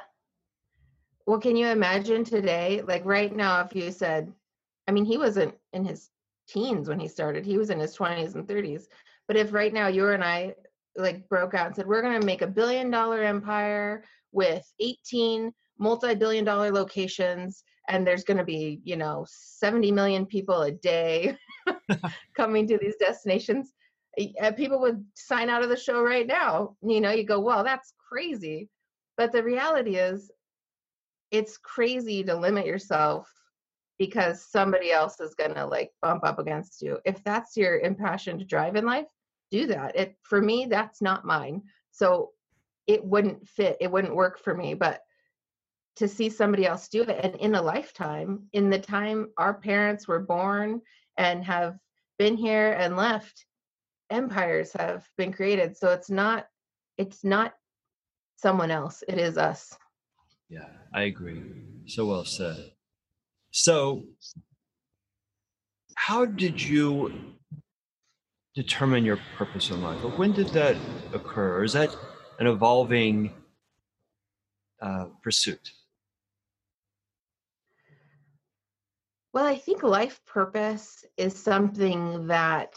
Well, 1.25 1.39
can 1.39 1.55
you 1.55 1.67
imagine 1.67 2.23
today? 2.23 2.81
Like 2.85 3.03
right 3.05 3.35
now, 3.35 3.61
if 3.61 3.75
you 3.75 3.91
said, 3.91 4.31
I 4.87 4.91
mean, 4.91 5.05
he 5.05 5.17
wasn't 5.17 5.55
in 5.73 5.85
his 5.85 6.09
teens 6.47 6.89
when 6.89 6.99
he 6.99 7.07
started, 7.07 7.45
he 7.45 7.57
was 7.57 7.69
in 7.69 7.79
his 7.79 7.95
20s 7.97 8.35
and 8.35 8.47
30s. 8.47 8.83
But 9.27 9.37
if 9.37 9.53
right 9.53 9.73
now 9.73 9.87
you 9.87 10.09
and 10.09 10.23
I 10.23 10.55
like 10.97 11.27
broke 11.29 11.53
out 11.53 11.67
and 11.67 11.75
said 11.75 11.87
we're 11.87 12.01
going 12.01 12.19
to 12.19 12.25
make 12.25 12.41
a 12.41 12.47
billion 12.47 12.91
dollar 12.91 13.23
empire 13.23 14.03
with 14.33 14.69
18 14.79 15.53
multi-billion 15.81 16.45
dollar 16.45 16.71
locations 16.71 17.63
and 17.89 18.05
there's 18.05 18.23
going 18.23 18.37
to 18.37 18.43
be 18.43 18.79
you 18.83 18.95
know 18.95 19.25
70 19.27 19.91
million 19.91 20.25
people 20.25 20.61
a 20.61 20.71
day 20.71 21.35
coming 22.37 22.67
to 22.67 22.77
these 22.77 22.95
destinations. 22.97 23.73
Uh, 24.41 24.51
people 24.51 24.79
would 24.81 25.03
sign 25.15 25.49
out 25.49 25.63
of 25.63 25.69
the 25.69 25.77
show 25.77 26.01
right 26.01 26.27
now. 26.27 26.75
You 26.81 27.01
know 27.01 27.11
you 27.11 27.25
go 27.25 27.39
well 27.39 27.63
that's 27.63 27.93
crazy. 28.09 28.69
But 29.17 29.31
the 29.31 29.43
reality 29.43 29.95
is 29.97 30.31
it's 31.31 31.57
crazy 31.57 32.23
to 32.23 32.35
limit 32.35 32.65
yourself 32.65 33.29
because 33.97 34.45
somebody 34.45 34.91
else 34.91 35.19
is 35.19 35.35
going 35.35 35.53
to 35.53 35.65
like 35.65 35.91
bump 36.01 36.23
up 36.23 36.39
against 36.39 36.81
you. 36.81 36.97
If 37.05 37.23
that's 37.23 37.55
your 37.55 37.79
impassioned 37.79 38.47
drive 38.47 38.75
in 38.75 38.85
life 38.85 39.05
do 39.51 39.67
that. 39.67 39.95
It 39.95 40.15
for 40.23 40.41
me 40.41 40.65
that's 40.69 41.01
not 41.01 41.25
mine. 41.25 41.61
So 41.91 42.29
it 42.87 43.03
wouldn't 43.03 43.47
fit. 43.47 43.77
It 43.79 43.91
wouldn't 43.91 44.15
work 44.15 44.39
for 44.39 44.55
me. 44.55 44.73
But 44.73 45.01
to 45.97 46.07
see 46.07 46.29
somebody 46.29 46.65
else 46.65 46.87
do 46.87 47.03
it. 47.03 47.19
And 47.23 47.35
in 47.35 47.55
a 47.55 47.61
lifetime 47.61 48.47
in 48.53 48.69
the 48.69 48.79
time 48.79 49.27
our 49.37 49.53
parents 49.53 50.07
were 50.07 50.19
born 50.19 50.81
and 51.17 51.43
have 51.43 51.77
been 52.17 52.37
here 52.37 52.73
and 52.73 52.95
left 52.95 53.45
empires 54.09 54.71
have 54.73 55.07
been 55.17 55.31
created. 55.31 55.77
So 55.77 55.91
it's 55.91 56.09
not 56.09 56.47
it's 56.97 57.23
not 57.23 57.53
someone 58.35 58.71
else 58.71 59.03
it 59.07 59.17
is 59.17 59.37
us. 59.37 59.77
Yeah 60.49 60.69
i 60.93 61.03
agree. 61.03 61.41
So 61.87 62.05
well 62.05 62.25
said. 62.25 62.71
So 63.51 64.03
how 65.95 66.25
did 66.25 66.61
you 66.61 67.13
determine 68.55 69.05
your 69.05 69.19
purpose 69.37 69.69
in 69.69 69.81
life? 69.81 69.99
When 70.17 70.31
did 70.31 70.47
that 70.49 70.75
occur? 71.13 71.63
Is 71.63 71.73
that 71.73 71.95
an 72.39 72.47
evolving 72.47 73.33
uh, 74.81 75.05
pursuit 75.21 75.71
Well, 79.33 79.45
I 79.45 79.55
think 79.55 79.81
life 79.81 80.19
purpose 80.25 81.05
is 81.15 81.41
something 81.41 82.27
that 82.27 82.75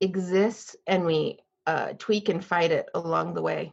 exists 0.00 0.74
and 0.86 1.04
we 1.04 1.38
uh, 1.66 1.92
tweak 1.98 2.28
and 2.28 2.44
fight 2.44 2.72
it 2.72 2.86
along 2.94 3.34
the 3.34 3.42
way. 3.42 3.72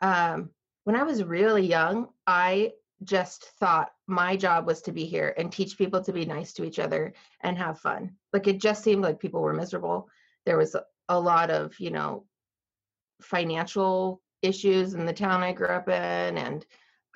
Um, 0.00 0.50
when 0.84 0.94
I 0.94 1.02
was 1.02 1.24
really 1.24 1.66
young, 1.66 2.08
I 2.28 2.72
just 3.02 3.44
thought 3.58 3.90
my 4.06 4.36
job 4.36 4.66
was 4.66 4.82
to 4.82 4.92
be 4.92 5.04
here 5.04 5.34
and 5.36 5.50
teach 5.50 5.76
people 5.76 6.00
to 6.04 6.12
be 6.12 6.24
nice 6.24 6.52
to 6.52 6.64
each 6.64 6.78
other 6.78 7.12
and 7.40 7.58
have 7.58 7.80
fun. 7.80 8.12
Like 8.32 8.46
it 8.46 8.60
just 8.60 8.84
seemed 8.84 9.02
like 9.02 9.18
people 9.18 9.40
were 9.40 9.52
miserable. 9.52 10.08
There 10.46 10.56
was 10.58 10.76
a, 11.08 11.18
lot 11.18 11.50
of, 11.50 11.78
you 11.80 11.90
know, 11.90 12.24
financial 13.20 14.22
issues 14.42 14.94
in 14.94 15.06
the 15.06 15.12
town 15.12 15.42
I 15.42 15.52
grew 15.52 15.68
up 15.68 15.88
in 15.88 16.38
and 16.38 16.64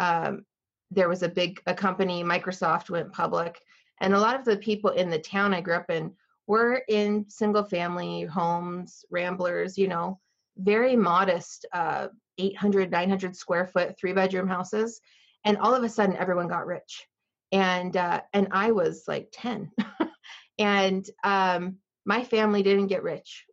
um, 0.00 0.44
there 0.90 1.08
was 1.08 1.22
a 1.22 1.28
big 1.28 1.60
a 1.66 1.74
company 1.74 2.24
microsoft 2.24 2.90
went 2.90 3.12
public 3.12 3.60
and 4.00 4.14
a 4.14 4.20
lot 4.20 4.38
of 4.38 4.44
the 4.44 4.56
people 4.56 4.90
in 4.90 5.10
the 5.10 5.18
town 5.18 5.54
i 5.54 5.60
grew 5.60 5.74
up 5.74 5.90
in 5.90 6.12
were 6.46 6.82
in 6.88 7.24
single 7.28 7.64
family 7.64 8.22
homes 8.22 9.04
ramblers 9.10 9.76
you 9.76 9.88
know 9.88 10.18
very 10.58 10.96
modest 10.96 11.66
uh, 11.72 12.08
800 12.38 12.90
900 12.90 13.36
square 13.36 13.66
foot 13.66 13.98
three 13.98 14.12
bedroom 14.12 14.48
houses. 14.48 15.00
And 15.44 15.56
all 15.58 15.74
of 15.74 15.84
a 15.84 15.88
sudden 15.88 16.16
everyone 16.16 16.48
got 16.48 16.66
rich. 16.66 17.06
And 17.52 17.96
uh, 17.96 18.20
and 18.32 18.48
i 18.50 18.72
was 18.72 19.04
like 19.08 19.28
10 19.32 19.70
and 20.58 21.08
um, 21.24 21.76
my 22.04 22.24
family 22.24 22.62
didn't 22.62 22.88
get 22.88 23.02
rich. 23.02 23.44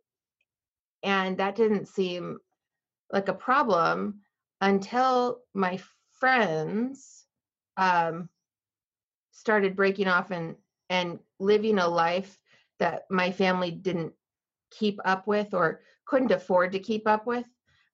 And 1.02 1.38
that 1.38 1.56
didn't 1.56 1.88
seem 1.88 2.38
like 3.12 3.28
a 3.28 3.34
problem 3.34 4.20
until 4.60 5.38
my 5.54 5.78
friends 6.18 7.26
um, 7.76 8.28
started 9.36 9.76
breaking 9.76 10.08
off 10.08 10.30
and 10.30 10.56
and 10.88 11.18
living 11.38 11.78
a 11.78 11.86
life 11.86 12.38
that 12.78 13.04
my 13.10 13.30
family 13.30 13.70
didn't 13.70 14.12
keep 14.70 14.98
up 15.04 15.26
with 15.26 15.52
or 15.52 15.82
couldn't 16.06 16.30
afford 16.30 16.72
to 16.72 16.78
keep 16.78 17.06
up 17.06 17.26
with. 17.26 17.46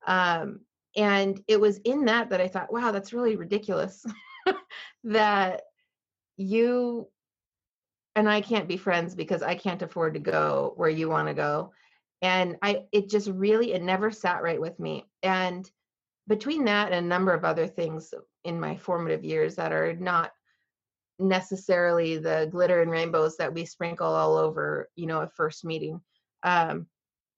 Um, 0.06 0.60
and 0.96 1.42
it 1.48 1.60
was 1.60 1.78
in 1.78 2.04
that 2.04 2.28
that 2.28 2.40
i 2.40 2.46
thought 2.48 2.72
wow 2.72 2.90
that's 2.90 3.14
really 3.14 3.36
ridiculous 3.36 4.04
that 5.04 5.62
you 6.36 7.08
and 8.14 8.28
i 8.28 8.40
can't 8.40 8.68
be 8.68 8.76
friends 8.76 9.14
because 9.14 9.42
i 9.42 9.54
can't 9.54 9.80
afford 9.80 10.12
to 10.12 10.20
go 10.20 10.74
where 10.76 10.90
you 10.90 11.08
want 11.08 11.28
to 11.28 11.34
go. 11.34 11.72
And 12.20 12.56
i 12.62 12.84
it 12.92 13.08
just 13.08 13.28
really 13.28 13.72
it 13.72 13.82
never 13.82 14.10
sat 14.10 14.42
right 14.42 14.60
with 14.60 14.78
me. 14.78 15.06
And 15.22 15.68
between 16.28 16.64
that 16.66 16.92
and 16.92 17.04
a 17.04 17.08
number 17.08 17.32
of 17.32 17.44
other 17.44 17.66
things 17.66 18.14
in 18.44 18.60
my 18.60 18.76
formative 18.76 19.24
years 19.24 19.56
that 19.56 19.72
are 19.72 19.94
not 19.96 20.32
necessarily 21.22 22.18
the 22.18 22.48
glitter 22.50 22.82
and 22.82 22.90
rainbows 22.90 23.36
that 23.36 23.52
we 23.52 23.64
sprinkle 23.64 24.06
all 24.06 24.36
over 24.36 24.88
you 24.96 25.06
know 25.06 25.20
a 25.20 25.28
first 25.28 25.64
meeting. 25.64 26.00
Um 26.42 26.86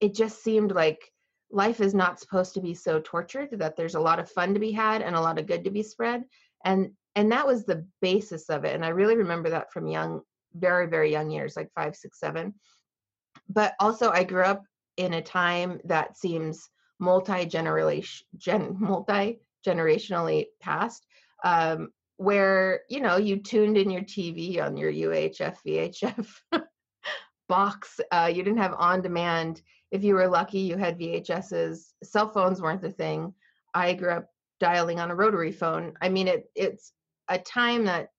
it 0.00 0.14
just 0.14 0.42
seemed 0.42 0.72
like 0.72 1.10
life 1.50 1.80
is 1.80 1.94
not 1.94 2.18
supposed 2.18 2.54
to 2.54 2.60
be 2.60 2.74
so 2.74 3.00
tortured 3.00 3.50
that 3.52 3.76
there's 3.76 3.94
a 3.94 4.00
lot 4.00 4.18
of 4.18 4.30
fun 4.30 4.54
to 4.54 4.60
be 4.60 4.72
had 4.72 5.02
and 5.02 5.14
a 5.14 5.20
lot 5.20 5.38
of 5.38 5.46
good 5.46 5.64
to 5.64 5.70
be 5.70 5.82
spread 5.82 6.24
and 6.64 6.90
and 7.14 7.30
that 7.30 7.46
was 7.46 7.64
the 7.64 7.86
basis 8.00 8.50
of 8.50 8.64
it 8.64 8.74
and 8.74 8.84
i 8.84 8.88
really 8.88 9.16
remember 9.16 9.50
that 9.50 9.72
from 9.72 9.86
young 9.86 10.20
very 10.54 10.86
very 10.86 11.10
young 11.10 11.30
years 11.30 11.56
like 11.56 11.70
five 11.74 11.94
six 11.94 12.18
seven. 12.18 12.54
But 13.48 13.74
also 13.78 14.10
i 14.10 14.24
grew 14.24 14.42
up 14.42 14.64
in 14.96 15.14
a 15.14 15.22
time 15.22 15.80
that 15.84 16.16
seems 16.16 16.68
multi-generation 16.98 18.26
gen, 18.36 18.76
multi-generationally 18.78 20.46
past 20.60 21.06
um, 21.44 21.90
where 22.16 22.80
you 22.88 23.00
know 23.00 23.16
you 23.16 23.36
tuned 23.36 23.76
in 23.76 23.90
your 23.90 24.02
tv 24.02 24.62
on 24.62 24.76
your 24.76 24.92
uhf 24.92 25.56
vhf 25.66 26.28
box 27.48 28.00
uh, 28.12 28.30
you 28.32 28.42
didn't 28.42 28.58
have 28.58 28.74
on 28.78 29.02
demand. 29.02 29.60
If 29.90 30.02
you 30.02 30.14
were 30.14 30.28
lucky 30.28 30.60
you 30.60 30.76
had 30.76 30.98
vhs's 30.98 31.94
cell 32.02 32.28
phones 32.28 32.60
weren't 32.60 32.82
the 32.82 32.90
thing. 32.90 33.34
I 33.74 33.94
grew 33.94 34.10
up 34.10 34.28
dialing 34.60 35.00
on 35.00 35.10
a 35.10 35.14
rotary 35.14 35.52
phone. 35.52 35.94
I 36.00 36.08
mean 36.08 36.28
it 36.28 36.50
it's 36.54 36.92
a 37.28 37.38
time 37.38 37.84
that 37.86 38.10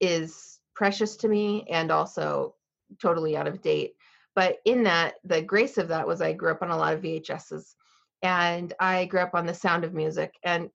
is 0.00 0.60
precious 0.74 1.16
to 1.16 1.28
me 1.28 1.66
and 1.70 1.90
also 1.90 2.54
totally 3.00 3.36
out 3.36 3.46
of 3.46 3.62
date. 3.62 3.94
But 4.34 4.58
in 4.64 4.82
that, 4.84 5.14
the 5.24 5.42
grace 5.42 5.78
of 5.78 5.88
that 5.88 6.06
was 6.06 6.20
I 6.20 6.32
grew 6.32 6.50
up 6.50 6.62
on 6.62 6.70
a 6.70 6.76
lot 6.76 6.94
of 6.94 7.02
VHSs 7.02 7.74
and 8.22 8.72
I 8.80 9.04
grew 9.04 9.20
up 9.20 9.34
on 9.34 9.46
the 9.46 9.54
sound 9.54 9.84
of 9.84 9.94
music. 9.94 10.34
And 10.42 10.70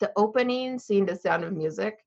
the 0.00 0.12
opening 0.16 0.78
scene 0.78 1.06
to 1.06 1.16
Sound 1.16 1.44
of 1.44 1.52
Music, 1.52 1.98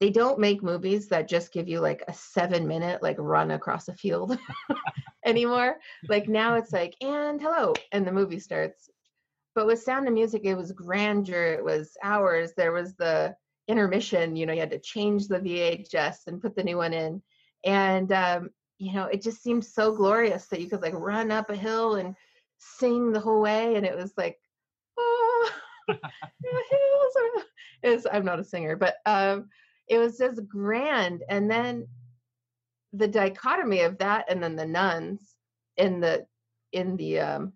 they 0.00 0.10
don't 0.10 0.38
make 0.38 0.62
movies 0.62 1.08
that 1.08 1.28
just 1.28 1.52
give 1.52 1.68
you 1.68 1.80
like 1.80 2.02
a 2.08 2.14
seven 2.14 2.66
minute 2.66 3.02
like 3.02 3.16
run 3.18 3.52
across 3.52 3.88
a 3.88 3.94
field 3.94 4.38
anymore. 5.24 5.76
Like 6.08 6.28
now 6.28 6.54
it's 6.54 6.72
like, 6.72 6.94
and 7.00 7.40
hello, 7.40 7.74
and 7.92 8.06
the 8.06 8.12
movie 8.12 8.40
starts. 8.40 8.90
But 9.54 9.66
with 9.66 9.82
Sound 9.82 10.08
of 10.08 10.14
Music, 10.14 10.42
it 10.44 10.56
was 10.56 10.72
grandeur, 10.72 11.54
it 11.54 11.64
was 11.64 11.96
hours. 12.02 12.52
There 12.56 12.72
was 12.72 12.94
the 12.94 13.36
intermission, 13.68 14.36
you 14.36 14.46
know, 14.46 14.52
you 14.52 14.60
had 14.60 14.70
to 14.70 14.80
change 14.80 15.28
the 15.28 15.38
VHS 15.38 16.26
and 16.26 16.42
put 16.42 16.56
the 16.56 16.64
new 16.64 16.76
one 16.76 16.92
in. 16.92 17.22
And 17.64 18.12
um, 18.12 18.50
you 18.78 18.92
know, 18.92 19.06
it 19.06 19.22
just 19.22 19.42
seemed 19.42 19.64
so 19.64 19.94
glorious 19.94 20.46
that 20.46 20.60
you 20.60 20.68
could 20.68 20.82
like 20.82 20.94
run 20.94 21.30
up 21.30 21.50
a 21.50 21.56
hill 21.56 21.94
and 21.94 22.14
sing 22.58 23.12
the 23.12 23.20
whole 23.20 23.40
way. 23.40 23.76
And 23.76 23.86
it 23.86 23.96
was 23.96 24.12
like, 24.16 24.38
was, 27.82 28.06
I'm 28.10 28.24
not 28.24 28.40
a 28.40 28.44
singer, 28.44 28.76
but 28.76 28.96
um, 29.06 29.48
it 29.88 29.98
was 29.98 30.18
just 30.18 30.46
grand. 30.48 31.22
And 31.28 31.50
then 31.50 31.86
the 32.92 33.08
dichotomy 33.08 33.80
of 33.80 33.98
that 33.98 34.26
and 34.28 34.42
then 34.42 34.56
the 34.56 34.66
nuns 34.66 35.36
in 35.76 36.00
the, 36.00 36.26
in 36.72 36.96
the, 36.96 37.20
um, 37.20 37.52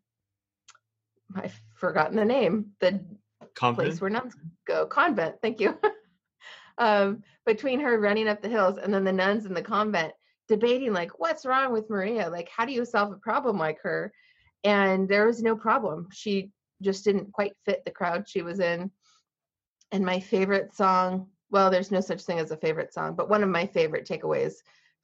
I've 1.35 1.59
forgotten 1.75 2.17
the 2.17 2.25
name, 2.25 2.73
the 2.81 3.01
convent? 3.55 3.89
place 3.89 4.01
where 4.01 4.11
nuns 4.11 4.35
go, 4.67 4.87
convent, 4.87 5.37
thank 5.43 5.61
you. 5.61 5.79
um, 6.79 7.23
between 7.49 7.81
her 7.81 7.99
running 7.99 8.29
up 8.29 8.43
the 8.43 8.49
hills 8.49 8.79
and 8.79 8.93
then 8.93 9.05
the 9.05 9.13
nuns 9.13 9.47
in 9.47 9.55
the 9.55 9.63
convent 9.63 10.13
debating 10.49 10.93
like 10.93 11.19
what's 11.19 11.45
wrong 11.45 11.73
with 11.73 11.89
maria 11.91 12.29
like 12.29 12.49
how 12.55 12.65
do 12.65 12.73
you 12.73 12.85
solve 12.85 13.13
a 13.13 13.17
problem 13.17 13.59
like 13.59 13.79
her 13.83 14.13
and 14.65 15.09
there 15.09 15.27
was 15.27 15.43
no 15.43 15.57
problem 15.57 16.09
she 16.13 16.51
just 16.83 17.05
didn't 17.05 17.33
quite 17.33 17.53
fit 17.65 17.85
the 17.85 17.91
crowd 17.91 18.29
she 18.29 18.43
was 18.43 18.61
in 18.61 18.91
and 19.93 20.05
my 20.05 20.21
favorite 20.21 20.75
song 20.75 21.29
well 21.51 21.71
there's 21.71 21.91
no 21.91 22.01
such 22.01 22.23
thing 22.23 22.39
as 22.39 22.51
a 22.51 22.57
favorite 22.57 22.93
song 22.93 23.15
but 23.15 23.29
one 23.29 23.43
of 23.43 23.49
my 23.49 23.67
favorite 23.67 24.07
takeaways 24.07 24.55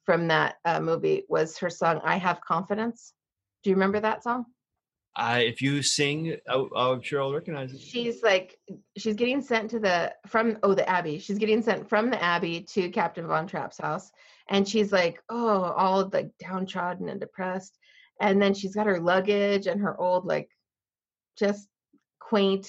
from 0.03 0.27
that 0.27 0.55
uh, 0.65 0.79
movie 0.79 1.23
was 1.29 1.57
her 1.57 1.69
song 1.69 1.99
i 2.03 2.17
have 2.17 2.39
confidence 2.41 3.13
do 3.63 3.69
you 3.69 3.75
remember 3.75 3.99
that 3.99 4.23
song 4.23 4.45
I, 5.17 5.43
if 5.43 5.61
you 5.61 5.81
sing, 5.81 6.35
I, 6.49 6.65
I'm 6.75 7.01
sure 7.01 7.21
I'll 7.21 7.33
recognize 7.33 7.71
it. 7.71 7.79
She's 7.79 8.21
like, 8.21 8.57
she's 8.97 9.15
getting 9.15 9.41
sent 9.41 9.71
to 9.71 9.79
the 9.79 10.13
from 10.27 10.57
oh 10.61 10.73
the 10.73 10.87
Abbey. 10.89 11.19
She's 11.19 11.37
getting 11.37 11.61
sent 11.61 11.87
from 11.87 12.09
the 12.09 12.21
Abbey 12.21 12.63
to 12.73 12.89
Captain 12.89 13.25
Von 13.25 13.47
Trapp's 13.47 13.77
house, 13.77 14.11
and 14.49 14.67
she's 14.67 14.91
like, 14.91 15.21
oh, 15.29 15.71
all 15.77 16.09
like 16.11 16.31
downtrodden 16.39 17.07
and 17.07 17.21
depressed. 17.21 17.77
and 18.19 18.41
then 18.41 18.53
she's 18.53 18.75
got 18.75 18.87
her 18.87 18.99
luggage 18.99 19.67
and 19.67 19.79
her 19.81 19.99
old 19.99 20.25
like 20.25 20.49
just 21.37 21.69
quaint 22.19 22.67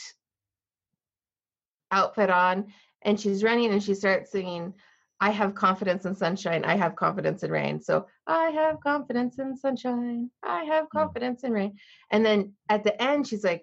outfit 1.90 2.30
on 2.30 2.66
and 3.02 3.18
she's 3.20 3.42
running 3.42 3.70
and 3.72 3.82
she 3.82 3.94
starts 3.94 4.30
singing 4.32 4.74
I 5.20 5.30
have 5.30 5.54
confidence 5.54 6.04
in 6.04 6.14
sunshine. 6.14 6.64
I 6.64 6.76
have 6.76 6.94
confidence 6.96 7.42
in 7.42 7.50
rain. 7.50 7.80
So 7.80 8.06
I 8.26 8.50
have 8.50 8.80
confidence 8.80 9.38
in 9.38 9.56
sunshine. 9.56 10.30
I 10.42 10.64
have 10.64 10.90
Hmm. 10.92 10.98
confidence 10.98 11.44
in 11.44 11.52
rain. 11.52 11.78
And 12.10 12.24
then 12.24 12.52
at 12.68 12.84
the 12.84 13.00
end, 13.02 13.26
she's 13.26 13.44
like, 13.44 13.62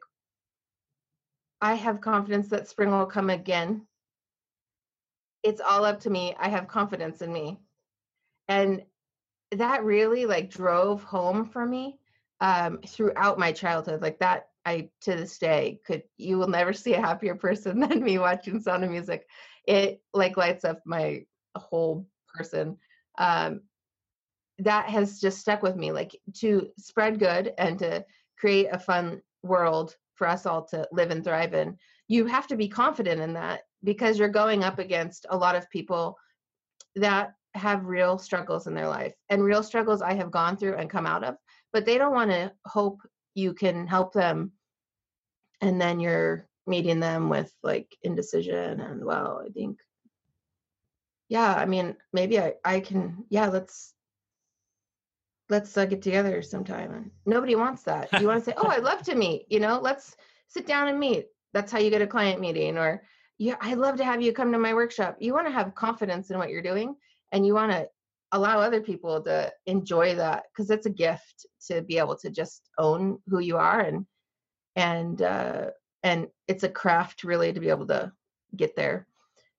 I 1.62 1.76
have 1.76 2.02
confidence 2.02 2.50
that 2.50 2.68
spring 2.68 2.92
will 2.92 3.06
come 3.06 3.30
again. 3.30 3.88
It's 5.44 5.62
all 5.62 5.86
up 5.86 6.00
to 6.02 6.10
me. 6.10 6.36
I 6.40 6.50
have 6.50 6.68
confidence 6.68 7.22
in 7.22 7.32
me. 7.32 7.60
And 8.48 8.84
that 9.52 9.84
really 9.84 10.26
like 10.26 10.50
drove 10.50 11.04
home 11.04 11.46
for 11.46 11.66
me 11.66 12.00
um, 12.42 12.80
throughout 12.88 13.38
my 13.40 13.52
childhood. 13.52 14.02
Like 14.02 14.20
that, 14.20 14.50
I 14.66 14.90
to 15.02 15.16
this 15.16 15.38
day 15.38 15.80
could 15.86 16.04
you 16.18 16.38
will 16.38 16.48
never 16.48 16.74
see 16.74 16.94
a 16.94 17.02
happier 17.02 17.36
person 17.36 17.80
than 17.82 18.04
me 18.04 18.18
watching 18.18 18.60
Sound 18.60 18.84
of 18.84 18.92
Music. 18.92 19.26
It 19.68 20.02
like 20.14 20.38
lights 20.38 20.66
up 20.66 20.82
my 20.86 21.26
whole 21.56 22.08
person. 22.34 22.78
Um, 23.18 23.62
that 24.60 24.90
has 24.90 25.20
just 25.20 25.40
stuck 25.40 25.62
with 25.62 25.76
me. 25.76 25.92
Like 25.92 26.16
to 26.40 26.68
spread 26.78 27.20
good 27.20 27.54
and 27.58 27.78
to 27.80 28.06
create 28.38 28.68
a 28.72 28.80
fun 28.80 29.22
world 29.42 29.96
for 30.16 30.28
us 30.28 30.46
all 30.46 30.64
to 30.66 30.88
live 30.92 31.12
and 31.12 31.24
thrive 31.24 31.54
in. 31.54 31.78
You 32.08 32.26
have 32.28 32.48
to 32.48 32.56
be 32.56 32.68
confident 32.68 33.22
in 33.22 33.34
that 33.34 33.62
because 33.84 34.18
you're 34.18 34.30
going 34.30 34.64
up 34.64 34.80
against 34.80 35.26
a 35.30 35.38
lot 35.38 35.56
of 35.56 35.70
people 35.70 36.18
that 36.96 37.34
have 37.56 37.86
real 37.86 38.18
struggles 38.18 38.68
in 38.68 38.74
their 38.74 38.88
life 38.88 39.14
and 39.30 39.44
real 39.44 39.64
struggles 39.64 40.02
I 40.02 40.14
have 40.14 40.32
gone 40.32 40.58
through 40.58 40.76
and 40.76 40.90
come 40.90 41.06
out 41.06 41.24
of, 41.24 41.36
but 41.72 41.86
they 41.86 41.98
don't 41.98 42.14
want 42.14 42.32
to 42.32 42.52
hope 42.66 43.00
you 43.34 43.54
can 43.54 43.88
help 43.88 44.14
them. 44.14 44.52
And 45.62 45.80
then 45.80 46.00
you're 46.00 46.48
meeting 46.68 47.00
them 47.00 47.30
with 47.30 47.54
like 47.64 47.98
indecision 48.04 48.80
and, 48.80 49.04
well, 49.04 49.42
I 49.46 49.50
think, 49.50 49.80
yeah, 51.30 51.54
I 51.54 51.66
mean, 51.66 51.96
maybe 52.12 52.40
I, 52.40 52.56
I 52.64 52.80
can, 52.80 53.26
yeah, 53.30 53.48
let's, 53.48 53.94
let's 55.50 55.76
uh, 55.78 55.86
get 55.86 56.02
together 56.02 56.42
sometime. 56.42 56.94
And 56.94 57.12
nobody 57.26 57.56
wants 57.56 57.84
that. 57.84 58.10
You 58.20 58.28
want 58.28 58.44
to 58.44 58.52
say, 58.52 58.54
oh, 58.58 58.68
I'd 58.68 58.84
love 58.84 59.04
to 59.04 59.16
meet, 59.16 59.46
you 59.50 59.60
know, 59.60 59.80
let's 59.80 60.16
sit 60.48 60.68
down 60.68 60.88
and 60.88 61.00
meet. 61.00 61.28
That's 61.54 61.72
how 61.72 61.80
you 61.80 61.90
get 61.90 62.02
a 62.02 62.08
client 62.08 62.42
meeting 62.42 62.78
or, 62.78 63.04
yeah, 63.38 63.56
I'd 63.62 63.78
love 63.78 63.98
to 63.98 64.06
have 64.06 64.22
you 64.22 64.32
come 64.32 64.52
to 64.52 64.60
my 64.60 64.74
workshop. 64.74 65.18
You 65.20 65.34
want 65.34 65.48
to 65.48 65.54
have 65.54 65.76
confidence 65.76 66.30
in 66.30 66.38
what 66.38 66.50
you're 66.50 66.62
doing 66.62 66.96
and 67.32 67.46
you 67.46 67.54
want 67.54 67.72
to 67.72 67.90
allow 68.34 68.60
other 68.60 68.82
people 68.82 69.22
to 69.22 69.52
enjoy 69.68 70.16
that 70.16 70.44
because 70.52 70.70
it's 70.70 70.88
a 70.88 70.90
gift 70.90 71.46
to 71.68 71.82
be 71.82 71.98
able 71.98 72.16
to 72.18 72.30
just 72.30 72.70
own 72.78 73.20
who 73.28 73.40
you 73.40 73.58
are 73.58 73.80
and 73.80 74.06
and 74.76 75.22
uh 75.22 75.68
and 76.02 76.28
it's 76.48 76.64
a 76.64 76.70
craft 76.70 77.24
really 77.24 77.54
to 77.54 77.60
be 77.60 77.70
able 77.70 77.88
to 77.88 78.12
get 78.56 78.76
there 78.76 79.08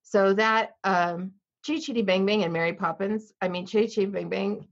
so 0.03 0.35
that 0.35 0.73
um 0.85 1.33
Chitty 1.65 1.81
Chitty 1.81 2.03
Bang 2.03 2.27
Bang 2.27 2.43
and 2.43 2.53
Mary 2.53 2.75
Poppins 2.75 3.33
I 3.41 3.49
mean 3.49 3.65
Chee 3.65 3.89
Chee 3.89 4.07
Bang 4.07 4.29
Bang. 4.29 4.67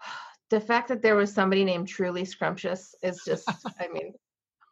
the 0.50 0.60
fact 0.60 0.88
that 0.88 1.02
there 1.02 1.16
was 1.16 1.34
somebody 1.34 1.64
named 1.64 1.88
Truly 1.88 2.24
Scrumptious 2.24 2.94
is 3.02 3.22
just 3.26 3.48
I 3.80 3.88
mean 3.92 4.14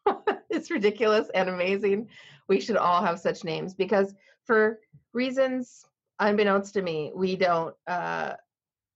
it's 0.49 0.71
ridiculous 0.71 1.29
and 1.35 1.49
amazing 1.49 2.09
we 2.49 2.61
should 2.61 2.77
all 2.77 3.03
have 3.03 3.19
such 3.19 3.43
names 3.43 3.75
because 3.75 4.15
for 4.45 4.79
reasons 5.13 5.85
unbeknownst 6.29 6.75
to 6.75 6.83
me, 6.83 7.13
we 7.15 7.37
don't 7.37 7.75
uh, 7.87 8.35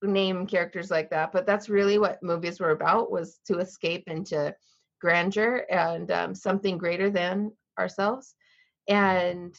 name 0.02 0.46
characters 0.46 0.90
like 0.90 1.10
that. 1.10 1.32
But 1.32 1.46
that's 1.46 1.68
really 1.68 1.98
what 1.98 2.22
movies 2.22 2.60
were 2.60 2.70
about: 2.70 3.10
was 3.10 3.40
to 3.46 3.58
escape 3.58 4.04
into 4.06 4.54
grandeur 5.00 5.66
and 5.70 6.10
um, 6.10 6.34
something 6.34 6.78
greater 6.78 7.10
than 7.10 7.52
ourselves. 7.78 8.34
And 8.88 9.54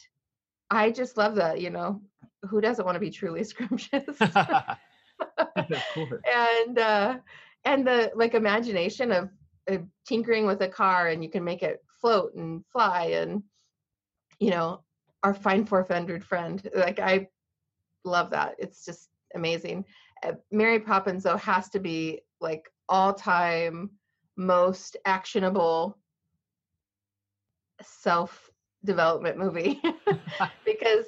I 0.70 0.90
just 0.90 1.16
love 1.16 1.34
that. 1.36 1.60
You 1.60 1.70
know, 1.70 2.02
who 2.48 2.60
doesn't 2.60 2.84
want 2.84 2.96
to 2.96 3.00
be 3.00 3.10
truly 3.10 3.44
scrumptious? 3.44 4.16
of 4.20 4.74
and 5.56 6.78
uh, 6.78 7.18
and 7.64 7.86
the 7.86 8.12
like 8.14 8.34
imagination 8.34 9.12
of 9.12 9.30
uh, 9.70 9.78
tinkering 10.06 10.46
with 10.46 10.60
a 10.62 10.68
car, 10.68 11.08
and 11.08 11.22
you 11.22 11.30
can 11.30 11.44
make 11.44 11.62
it 11.62 11.82
float 12.00 12.34
and 12.34 12.64
fly, 12.72 13.06
and 13.06 13.42
you 14.38 14.50
know, 14.50 14.84
our 15.22 15.34
fine 15.34 15.64
four-fendered 15.64 16.24
friend. 16.24 16.68
Like 16.74 17.00
I 17.00 17.28
love 18.04 18.30
that. 18.30 18.54
It's 18.58 18.84
just 18.84 19.08
amazing. 19.34 19.84
Uh, 20.22 20.32
Mary 20.50 20.80
Poppins 20.80 21.22
though 21.22 21.36
has 21.36 21.68
to 21.70 21.80
be 21.80 22.20
like 22.40 22.68
all-time 22.88 23.90
most 24.36 24.96
actionable 25.04 25.98
self-development 27.82 29.36
movie 29.36 29.80
because 30.64 31.06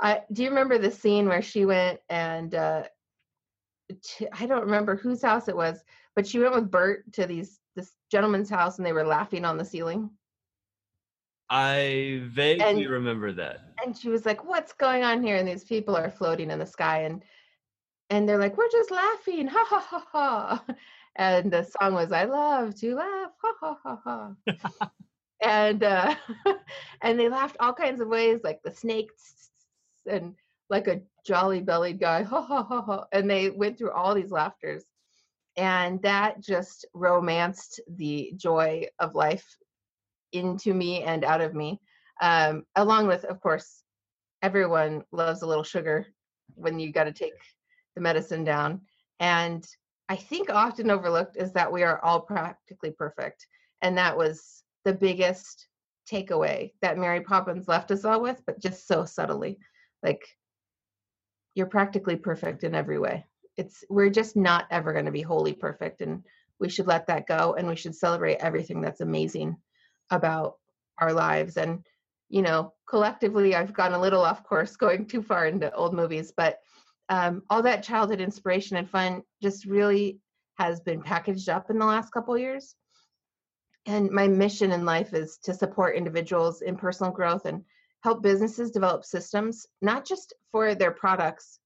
I 0.00 0.22
do 0.32 0.42
you 0.44 0.48
remember 0.48 0.78
the 0.78 0.90
scene 0.90 1.28
where 1.28 1.42
she 1.42 1.64
went 1.64 2.00
and 2.08 2.54
uh 2.54 2.84
to, 4.02 4.28
I 4.40 4.46
don't 4.46 4.64
remember 4.64 4.96
whose 4.96 5.22
house 5.22 5.48
it 5.48 5.56
was, 5.56 5.82
but 6.14 6.26
she 6.26 6.38
went 6.38 6.54
with 6.54 6.70
Bert 6.70 7.10
to 7.14 7.26
these 7.26 7.60
this 7.74 7.92
gentleman's 8.10 8.50
house 8.50 8.78
and 8.78 8.86
they 8.86 8.92
were 8.92 9.06
laughing 9.06 9.44
on 9.44 9.56
the 9.56 9.64
ceiling. 9.64 10.10
I 11.50 12.20
vaguely 12.24 12.64
And- 12.84 12.90
remember 12.90 13.32
that. 13.32 13.60
and 13.84 13.96
she 13.96 14.08
was 14.08 14.26
like 14.26 14.44
what's 14.44 14.72
going 14.72 15.02
on 15.04 15.22
here? 15.22 15.36
And 15.36 15.46
these 15.48 15.64
people 15.64 15.96
are 15.96 16.10
floating 16.10 16.50
in 16.50 16.58
the 16.58 16.66
sky 16.66 17.00
and 17.02 17.22
and 18.10 18.28
they're 18.28 18.38
like 18.38 18.56
we're 18.56 18.70
just 18.70 18.90
laughing 18.90 19.46
ha 19.48 19.64
ha 19.68 19.78
ha 19.80 20.06
ha. 20.12 20.64
And 21.16 21.50
the 21.52 21.64
song 21.64 21.94
was 21.94 22.12
i 22.12 22.24
love 22.24 22.76
to 22.76 22.94
laugh 22.94 23.32
ha 23.42 23.52
ha 23.60 23.78
ha 23.82 24.00
ha. 24.04 24.90
And 25.42 25.82
uh 25.84 26.14
and 27.02 27.18
they 27.18 27.28
laughed 27.28 27.56
all 27.60 27.72
kinds 27.72 28.00
of 28.00 28.08
ways 28.08 28.40
like 28.44 28.60
the 28.62 28.72
snakes 28.74 29.50
and 30.06 30.34
like 30.70 30.86
a 30.88 31.00
jolly 31.26 31.60
bellied 31.60 31.98
guy 32.00 32.22
ha 32.24 32.40
ha 32.42 32.62
ha 32.62 32.82
ha. 32.82 33.04
And 33.12 33.28
they 33.30 33.50
went 33.50 33.78
through 33.78 33.92
all 33.92 34.14
these 34.14 34.30
laughters. 34.32 34.84
And 35.56 36.00
that 36.02 36.40
just 36.40 36.84
romanced 36.94 37.80
the 37.88 38.32
joy 38.36 38.86
of 39.00 39.14
life 39.14 39.56
into 40.32 40.74
me 40.74 41.02
and 41.02 41.24
out 41.24 41.40
of 41.40 41.54
me 41.54 41.80
um, 42.20 42.64
along 42.76 43.06
with, 43.06 43.24
of 43.24 43.40
course, 43.40 43.82
everyone 44.42 45.02
loves 45.12 45.42
a 45.42 45.46
little 45.46 45.64
sugar 45.64 46.06
when 46.54 46.78
you 46.78 46.92
got 46.92 47.04
to 47.04 47.12
take 47.12 47.34
the 47.94 48.00
medicine 48.00 48.44
down. 48.44 48.80
And 49.20 49.66
I 50.08 50.16
think 50.16 50.50
often 50.50 50.90
overlooked 50.90 51.36
is 51.36 51.52
that 51.52 51.72
we 51.72 51.82
are 51.82 52.02
all 52.04 52.20
practically 52.20 52.90
perfect. 52.90 53.46
And 53.82 53.98
that 53.98 54.16
was 54.16 54.62
the 54.84 54.94
biggest 54.94 55.68
takeaway 56.10 56.72
that 56.80 56.98
Mary 56.98 57.20
Poppins 57.20 57.68
left 57.68 57.90
us 57.90 58.04
all 58.04 58.22
with, 58.22 58.40
but 58.46 58.60
just 58.60 58.86
so 58.86 59.04
subtly. 59.04 59.58
Like, 60.02 60.22
you're 61.54 61.66
practically 61.66 62.16
perfect 62.16 62.64
in 62.64 62.74
every 62.74 62.98
way. 62.98 63.26
It's 63.56 63.84
we're 63.90 64.10
just 64.10 64.36
not 64.36 64.66
ever 64.70 64.92
going 64.92 65.06
to 65.06 65.10
be 65.10 65.22
wholly 65.22 65.52
perfect 65.52 66.00
and 66.00 66.22
we 66.60 66.68
should 66.68 66.86
let 66.86 67.06
that 67.08 67.26
go 67.26 67.54
and 67.58 67.66
we 67.66 67.74
should 67.74 67.94
celebrate 67.94 68.36
everything 68.36 68.80
that's 68.80 69.00
amazing 69.00 69.56
about 70.10 70.56
our 70.98 71.12
lives 71.12 71.56
and 71.56 71.84
you 72.28 72.42
know, 72.42 72.74
collectively, 72.88 73.54
I've 73.54 73.72
gone 73.72 73.94
a 73.94 74.00
little 74.00 74.22
off 74.22 74.44
course 74.44 74.76
going 74.76 75.06
too 75.06 75.22
far 75.22 75.46
into 75.46 75.74
old 75.74 75.94
movies, 75.94 76.32
but 76.36 76.58
um, 77.08 77.42
all 77.48 77.62
that 77.62 77.82
childhood 77.82 78.20
inspiration 78.20 78.76
and 78.76 78.88
fun 78.88 79.22
just 79.42 79.64
really 79.64 80.20
has 80.58 80.80
been 80.80 81.02
packaged 81.02 81.48
up 81.48 81.70
in 81.70 81.78
the 81.78 81.86
last 81.86 82.12
couple 82.12 82.36
years. 82.36 82.74
And 83.86 84.10
my 84.10 84.28
mission 84.28 84.72
in 84.72 84.84
life 84.84 85.14
is 85.14 85.38
to 85.44 85.54
support 85.54 85.96
individuals 85.96 86.60
in 86.60 86.76
personal 86.76 87.12
growth 87.12 87.46
and 87.46 87.64
help 88.02 88.22
businesses 88.22 88.70
develop 88.70 89.04
systems, 89.04 89.66
not 89.80 90.04
just 90.04 90.34
for 90.52 90.74
their 90.74 90.90
products, 90.90 91.58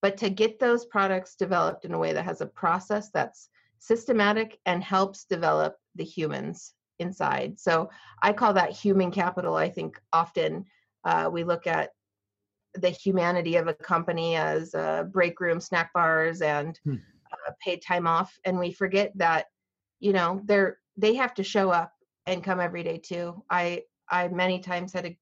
but 0.00 0.16
to 0.16 0.30
get 0.30 0.58
those 0.58 0.86
products 0.86 1.36
developed 1.36 1.84
in 1.84 1.92
a 1.92 1.98
way 1.98 2.14
that 2.14 2.24
has 2.24 2.40
a 2.40 2.46
process 2.46 3.10
that's 3.10 3.50
systematic 3.78 4.58
and 4.64 4.82
helps 4.82 5.24
develop 5.24 5.76
the 5.96 6.04
humans 6.04 6.72
inside. 7.02 7.58
So 7.58 7.90
I 8.22 8.32
call 8.32 8.54
that 8.54 8.70
human 8.70 9.10
capital. 9.10 9.54
I 9.56 9.68
think 9.68 10.00
often 10.12 10.64
uh, 11.04 11.28
we 11.30 11.44
look 11.44 11.66
at 11.66 11.90
the 12.74 12.90
humanity 12.90 13.56
of 13.56 13.68
a 13.68 13.74
company 13.74 14.36
as 14.36 14.74
uh, 14.74 15.04
break 15.04 15.38
room 15.40 15.60
snack 15.60 15.92
bars 15.92 16.40
and 16.40 16.78
Hmm. 16.84 16.96
uh, 17.30 17.52
paid 17.62 17.82
time 17.82 18.06
off, 18.06 18.32
and 18.44 18.58
we 18.58 18.72
forget 18.72 19.12
that 19.16 19.46
you 20.00 20.12
know 20.12 20.40
they're 20.44 20.78
they 20.96 21.14
have 21.14 21.34
to 21.34 21.42
show 21.44 21.70
up 21.70 21.92
and 22.26 22.44
come 22.44 22.60
every 22.60 22.82
day 22.82 22.98
too. 22.98 23.42
I 23.50 23.82
I 24.10 24.28
many 24.28 24.60
times 24.60 24.92
had 24.92 25.04
to 25.04 25.14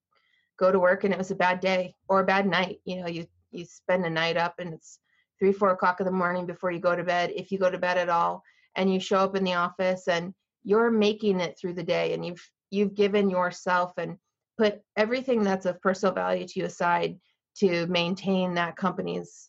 go 0.58 0.70
to 0.70 0.78
work 0.78 1.04
and 1.04 1.12
it 1.12 1.18
was 1.18 1.30
a 1.30 1.36
bad 1.36 1.60
day 1.60 1.94
or 2.08 2.20
a 2.20 2.26
bad 2.26 2.46
night. 2.46 2.80
You 2.84 3.02
know, 3.02 3.08
you 3.08 3.26
you 3.50 3.64
spend 3.64 4.04
a 4.04 4.10
night 4.10 4.36
up 4.36 4.54
and 4.58 4.74
it's 4.74 5.00
three 5.38 5.52
four 5.52 5.70
o'clock 5.70 6.00
in 6.00 6.06
the 6.06 6.12
morning 6.12 6.46
before 6.46 6.70
you 6.70 6.80
go 6.80 6.94
to 6.94 7.04
bed, 7.04 7.32
if 7.34 7.50
you 7.50 7.58
go 7.58 7.70
to 7.70 7.78
bed 7.78 7.98
at 7.98 8.08
all, 8.08 8.42
and 8.76 8.92
you 8.92 9.00
show 9.00 9.18
up 9.18 9.36
in 9.36 9.44
the 9.44 9.54
office 9.54 10.06
and 10.08 10.34
you're 10.64 10.90
making 10.90 11.40
it 11.40 11.58
through 11.58 11.74
the 11.74 11.82
day 11.82 12.12
and 12.14 12.24
you've 12.24 12.50
you've 12.70 12.94
given 12.94 13.30
yourself 13.30 13.92
and 13.96 14.16
put 14.58 14.80
everything 14.96 15.42
that's 15.42 15.66
of 15.66 15.80
personal 15.80 16.14
value 16.14 16.46
to 16.46 16.60
you 16.60 16.66
aside 16.66 17.18
to 17.56 17.86
maintain 17.86 18.54
that 18.54 18.76
company's 18.76 19.48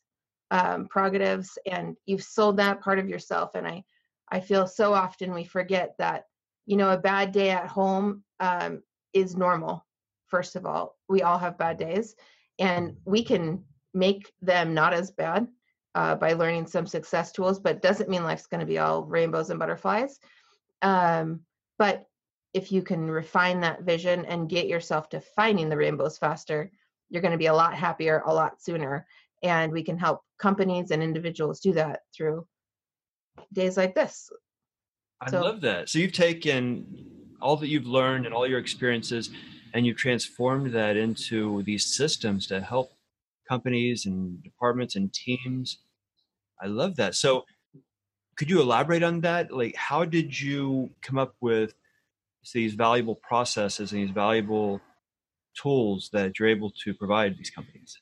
um, 0.49 0.87
prerogatives 0.87 1.57
and 1.69 1.95
you've 2.05 2.23
sold 2.23 2.57
that 2.57 2.81
part 2.81 2.99
of 2.99 3.07
yourself 3.07 3.51
and 3.55 3.67
i 3.67 3.83
I 4.31 4.39
feel 4.39 4.65
so 4.65 4.93
often 4.93 5.33
we 5.33 5.43
forget 5.43 5.93
that, 5.99 6.25
you 6.65 6.77
know, 6.77 6.91
a 6.91 6.97
bad 6.97 7.33
day 7.33 7.49
at 7.49 7.67
home 7.67 8.23
um, 8.39 8.81
is 9.13 9.35
normal. 9.35 9.85
First 10.27 10.55
of 10.55 10.65
all, 10.65 10.97
we 11.09 11.21
all 11.21 11.37
have 11.37 11.57
bad 11.57 11.77
days, 11.77 12.15
and 12.57 12.95
we 13.03 13.23
can 13.23 13.65
make 13.93 14.31
them 14.41 14.73
not 14.73 14.93
as 14.93 15.11
bad 15.11 15.47
uh, 15.95 16.15
by 16.15 16.31
learning 16.31 16.67
some 16.67 16.87
success 16.87 17.33
tools, 17.33 17.59
but 17.59 17.81
doesn't 17.81 18.09
mean 18.09 18.23
life's 18.23 18.47
going 18.47 18.61
to 18.61 18.65
be 18.65 18.77
all 18.77 19.03
rainbows 19.03 19.49
and 19.49 19.59
butterflies. 19.59 20.19
Um, 20.81 21.41
but 21.77 22.05
if 22.53 22.71
you 22.71 22.81
can 22.81 23.09
refine 23.09 23.61
that 23.61 23.83
vision 23.83 24.25
and 24.25 24.49
get 24.49 24.67
yourself 24.67 25.09
to 25.09 25.21
finding 25.21 25.69
the 25.69 25.77
rainbows 25.77 26.17
faster, 26.17 26.71
you're 27.09 27.21
going 27.21 27.31
to 27.31 27.37
be 27.37 27.47
a 27.47 27.53
lot 27.53 27.73
happier 27.73 28.23
a 28.25 28.33
lot 28.33 28.61
sooner. 28.61 29.05
And 29.43 29.71
we 29.71 29.83
can 29.83 29.97
help 29.97 30.21
companies 30.37 30.91
and 30.91 31.01
individuals 31.01 31.59
do 31.59 31.73
that 31.73 32.01
through 32.15 32.45
days 33.53 33.77
like 33.77 33.95
this. 33.95 34.29
I 35.21 35.29
so, 35.29 35.41
love 35.41 35.61
that. 35.61 35.89
So 35.89 35.99
you've 35.99 36.13
taken 36.13 37.05
all 37.41 37.57
that 37.57 37.67
you've 37.67 37.87
learned 37.87 38.25
and 38.25 38.35
all 38.35 38.47
your 38.47 38.59
experiences 38.59 39.29
and 39.73 39.85
you've 39.85 39.97
transformed 39.97 40.73
that 40.73 40.97
into 40.97 41.63
these 41.63 41.95
systems 41.95 42.47
to 42.47 42.61
help 42.61 42.91
companies 43.47 44.05
and 44.05 44.41
departments 44.43 44.95
and 44.95 45.13
teams. 45.13 45.79
I 46.61 46.67
love 46.67 46.95
that. 46.97 47.15
So 47.15 47.45
could 48.35 48.49
you 48.49 48.61
elaborate 48.61 49.03
on 49.03 49.21
that? 49.21 49.51
Like 49.51 49.75
how 49.75 50.05
did 50.05 50.39
you 50.39 50.89
come 51.01 51.17
up 51.17 51.35
with 51.41 51.73
these 52.53 52.73
valuable 52.73 53.15
processes 53.15 53.91
and 53.91 54.01
these 54.01 54.11
valuable 54.11 54.81
tools 55.55 56.09
that 56.13 56.39
you're 56.39 56.49
able 56.49 56.71
to 56.83 56.93
provide 56.93 57.37
these 57.37 57.49
companies? 57.49 57.99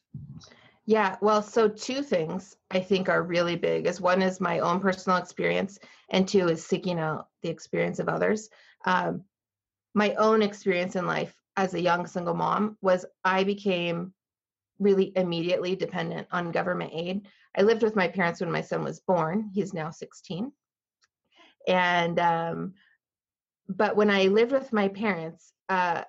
Yeah, 0.85 1.17
well, 1.21 1.43
so 1.43 1.67
two 1.67 2.01
things 2.01 2.55
I 2.71 2.79
think 2.79 3.09
are 3.09 3.21
really 3.21 3.55
big 3.55 3.85
is 3.85 4.01
one 4.01 4.23
is 4.23 4.41
my 4.41 4.59
own 4.59 4.79
personal 4.79 5.19
experience, 5.19 5.77
and 6.09 6.27
two 6.27 6.47
is 6.47 6.65
seeking 6.65 6.97
out 6.97 7.27
the 7.43 7.49
experience 7.49 7.99
of 7.99 8.09
others. 8.09 8.49
Um, 8.85 9.23
my 9.93 10.15
own 10.15 10.41
experience 10.41 10.95
in 10.95 11.05
life 11.05 11.35
as 11.57 11.73
a 11.73 11.81
young 11.81 12.07
single 12.07 12.33
mom 12.33 12.77
was 12.81 13.05
I 13.23 13.43
became 13.43 14.13
really 14.79 15.11
immediately 15.15 15.75
dependent 15.75 16.27
on 16.31 16.51
government 16.51 16.91
aid. 16.93 17.27
I 17.57 17.63
lived 17.63 17.83
with 17.83 17.95
my 17.95 18.07
parents 18.07 18.41
when 18.41 18.51
my 18.51 18.61
son 18.61 18.83
was 18.83 18.99
born. 18.99 19.49
He's 19.53 19.73
now 19.73 19.89
16. 19.89 20.51
And, 21.67 22.19
um, 22.19 22.73
but 23.67 23.95
when 23.95 24.09
I 24.09 24.25
lived 24.25 24.51
with 24.51 24.71
my 24.73 24.87
parents, 24.87 25.53
uh, 25.67 26.03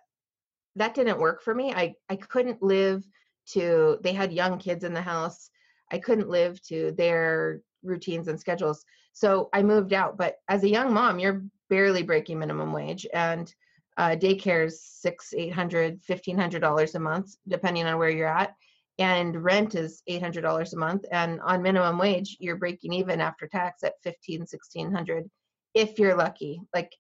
that 0.77 0.95
didn't 0.95 1.19
work 1.19 1.43
for 1.43 1.55
me. 1.55 1.73
I, 1.73 1.95
I 2.09 2.17
couldn't 2.17 2.63
live 2.63 3.05
to 3.53 3.99
they 4.03 4.13
had 4.13 4.33
young 4.33 4.59
kids 4.59 4.85
in 4.85 4.95
the 4.95 5.03
house 5.03 5.51
i 5.91 5.99
couldn't 5.99 6.29
live 6.29 6.61
to 6.63 6.93
their 6.93 7.61
routines 7.83 8.29
and 8.29 8.39
schedules 8.39 8.85
so 9.13 9.49
i 9.53 9.63
moved 9.63 9.93
out 9.93 10.17
but 10.17 10.37
as 10.49 10.63
a 10.63 10.69
young 10.69 10.93
mom 10.93 11.19
you're 11.19 11.43
barely 11.69 12.03
breaking 12.03 12.39
minimum 12.39 12.73
wage 12.73 13.07
and 13.13 13.55
uh, 13.97 14.11
daycare's 14.17 14.81
six 14.81 15.35
eight 15.37 15.53
hundred 15.53 16.01
fifteen 16.03 16.39
hundred 16.39 16.61
dollars 16.61 16.95
a 16.95 17.01
month 17.01 17.35
depending 17.49 17.85
on 17.87 17.99
where 17.99 18.11
you're 18.11 18.27
at 18.27 18.55
and 19.01 19.43
rent 19.43 19.75
is 19.75 20.03
eight 20.07 20.23
hundred 20.23 20.43
dollars 20.43 20.75
a 20.75 20.79
month 20.79 21.05
and 21.11 21.41
on 21.41 21.63
minimum 21.63 21.99
wage 21.99 22.37
you're 22.39 22.57
breaking 22.57 22.93
even 22.93 23.21
after 23.21 23.49
tax 23.49 23.83
at 23.83 23.95
fifteen 24.03 24.47
sixteen 24.47 24.93
hundred 24.93 25.29
if 25.75 25.99
you're 25.99 26.17
lucky. 26.17 26.61
Like 26.75 26.93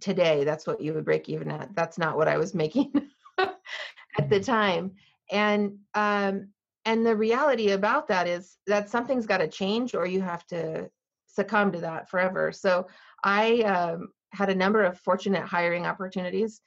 today 0.00 0.44
that's 0.44 0.66
what 0.66 0.80
you 0.80 0.92
would 0.92 1.04
break 1.04 1.28
even 1.28 1.50
at. 1.50 1.74
That's 1.74 1.98
not 1.98 2.16
what 2.16 2.28
i 2.28 2.36
was 2.36 2.54
making 2.54 2.92
at 3.38 4.28
the 4.28 4.40
time. 4.40 4.92
And 5.30 5.78
um 5.94 6.48
and 6.84 7.06
the 7.06 7.16
reality 7.16 7.70
about 7.70 8.08
that 8.08 8.26
is 8.26 8.56
that 8.66 8.90
something's 8.90 9.26
got 9.26 9.38
to 9.38 9.48
change 9.48 9.94
or 9.94 10.06
you 10.06 10.20
have 10.22 10.46
to 10.46 10.90
succumb 11.26 11.70
to 11.72 11.80
that 11.80 12.10
forever. 12.10 12.52
So 12.52 12.88
i 13.22 13.60
um, 13.60 14.08
had 14.32 14.50
a 14.50 14.54
number 14.54 14.82
of 14.82 14.98
fortunate 14.98 15.44
hiring 15.44 15.86
opportunities 15.86 16.60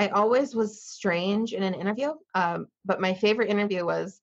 i 0.00 0.08
always 0.08 0.54
was 0.54 0.82
strange 0.82 1.52
in 1.52 1.62
an 1.62 1.74
interview 1.74 2.12
um, 2.34 2.66
but 2.84 3.00
my 3.00 3.14
favorite 3.14 3.50
interview 3.50 3.84
was 3.84 4.20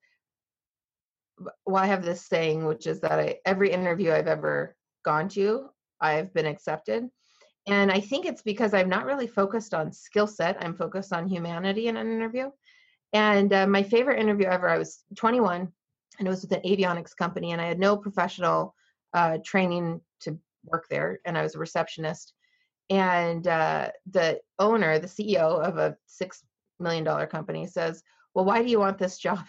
well 1.65 1.83
i 1.83 1.87
have 1.87 2.03
this 2.03 2.25
saying 2.25 2.65
which 2.65 2.87
is 2.87 2.99
that 3.01 3.19
I, 3.19 3.37
every 3.45 3.71
interview 3.71 4.11
i've 4.11 4.27
ever 4.27 4.75
gone 5.05 5.29
to 5.29 5.69
i've 6.01 6.33
been 6.33 6.45
accepted 6.45 7.07
and 7.67 7.91
i 7.91 7.99
think 7.99 8.25
it's 8.25 8.41
because 8.41 8.73
i'm 8.73 8.89
not 8.89 9.05
really 9.05 9.27
focused 9.27 9.73
on 9.73 9.91
skill 9.91 10.27
set 10.27 10.57
i'm 10.61 10.75
focused 10.75 11.13
on 11.13 11.27
humanity 11.27 11.87
in 11.87 11.97
an 11.97 12.07
interview 12.07 12.49
and 13.13 13.53
uh, 13.53 13.67
my 13.67 13.83
favorite 13.83 14.19
interview 14.19 14.47
ever, 14.47 14.69
I 14.69 14.77
was 14.77 15.03
21 15.15 15.71
and 16.19 16.27
it 16.27 16.29
was 16.29 16.41
with 16.41 16.51
an 16.51 16.61
avionics 16.61 17.15
company, 17.15 17.51
and 17.51 17.61
I 17.61 17.67
had 17.67 17.79
no 17.79 17.95
professional 17.95 18.73
uh, 19.13 19.37
training 19.45 20.01
to 20.21 20.37
work 20.65 20.87
there, 20.89 21.19
and 21.25 21.37
I 21.37 21.43
was 21.43 21.55
a 21.55 21.59
receptionist. 21.59 22.33
And 22.89 23.47
uh, 23.47 23.91
the 24.11 24.39
owner, 24.59 24.99
the 24.99 25.07
CEO 25.07 25.61
of 25.61 25.77
a 25.77 25.97
$6 26.21 26.43
million 26.79 27.27
company, 27.27 27.67
says, 27.67 28.03
Well, 28.33 28.45
why 28.45 28.63
do 28.63 28.69
you 28.69 28.79
want 28.79 28.97
this 28.97 29.17
job? 29.17 29.45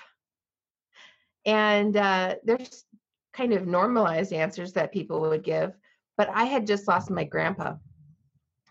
And 1.46 1.96
uh, 1.96 2.34
there's 2.44 2.84
kind 3.32 3.52
of 3.52 3.66
normalized 3.66 4.32
answers 4.32 4.72
that 4.72 4.92
people 4.92 5.20
would 5.20 5.44
give. 5.44 5.76
But 6.16 6.28
I 6.34 6.44
had 6.44 6.66
just 6.66 6.88
lost 6.88 7.10
my 7.10 7.24
grandpa, 7.24 7.76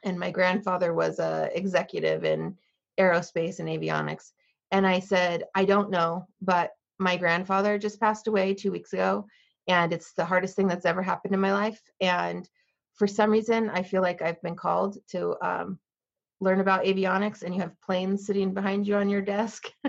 and 0.03 0.19
my 0.19 0.32
grandfather 0.32 0.93
was 0.93 1.19
a 1.19 1.49
executive 1.53 2.25
in 2.25 2.58
aerospace 2.99 3.60
and 3.60 3.69
avionics 3.69 4.32
and 4.71 4.86
I 4.86 4.99
said, 4.99 5.43
I 5.56 5.65
don't 5.65 5.89
know, 5.89 6.27
but 6.41 6.71
my 6.99 7.15
grandfather 7.17 7.77
just 7.77 7.99
passed 7.99 8.27
away 8.27 8.53
two 8.53 8.71
weeks 8.71 8.93
ago, 8.93 9.27
and 9.67 9.93
it's 9.93 10.13
the 10.13 10.25
hardest 10.25 10.56
thing 10.56 10.67
that's 10.67 10.86
ever 10.86 11.01
happened 11.01 11.34
in 11.34 11.39
my 11.39 11.53
life. 11.53 11.82
And 12.01 12.47
for 12.97 13.07
some 13.07 13.31
reason, 13.31 13.69
I 13.69 13.83
feel 13.83 14.01
like 14.01 14.21
I've 14.21 14.41
been 14.41 14.55
called 14.55 14.97
to 15.10 15.36
um, 15.45 15.79
learn 16.41 16.60
about 16.60 16.86
avionics, 16.86 17.43
and 17.43 17.53
you 17.53 17.62
have 17.62 17.79
planes 17.81 18.25
sitting 18.25 18.53
behind 18.53 18.88
you 18.88 18.95
on 18.95 19.10
your 19.10 19.21
desk. 19.21 19.71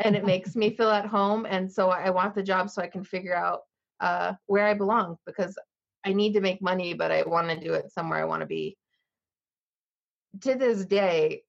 and 0.00 0.16
it 0.16 0.24
makes 0.24 0.56
me 0.56 0.74
feel 0.74 0.90
at 0.90 1.06
home. 1.06 1.46
And 1.48 1.70
so 1.70 1.90
I 1.90 2.10
want 2.10 2.34
the 2.34 2.42
job 2.42 2.70
so 2.70 2.82
I 2.82 2.88
can 2.88 3.04
figure 3.04 3.34
out 3.34 3.60
uh, 4.00 4.32
where 4.46 4.66
I 4.66 4.74
belong 4.74 5.16
because 5.26 5.56
I 6.04 6.12
need 6.12 6.32
to 6.34 6.40
make 6.40 6.60
money, 6.60 6.94
but 6.94 7.10
I 7.10 7.22
want 7.22 7.48
to 7.48 7.60
do 7.60 7.74
it 7.74 7.92
somewhere 7.92 8.18
I 8.18 8.24
want 8.24 8.40
to 8.40 8.46
be. 8.46 8.76
To 10.42 10.54
this 10.54 10.84
day, 10.84 11.42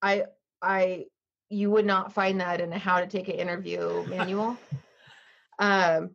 I 0.00 0.24
I 0.62 1.06
you 1.50 1.70
would 1.70 1.86
not 1.86 2.12
find 2.12 2.40
that 2.40 2.60
in 2.60 2.72
a 2.72 2.78
how 2.78 3.00
to 3.00 3.06
take 3.06 3.28
an 3.28 3.34
interview 3.34 4.04
manual. 4.08 4.56
Um, 5.58 6.14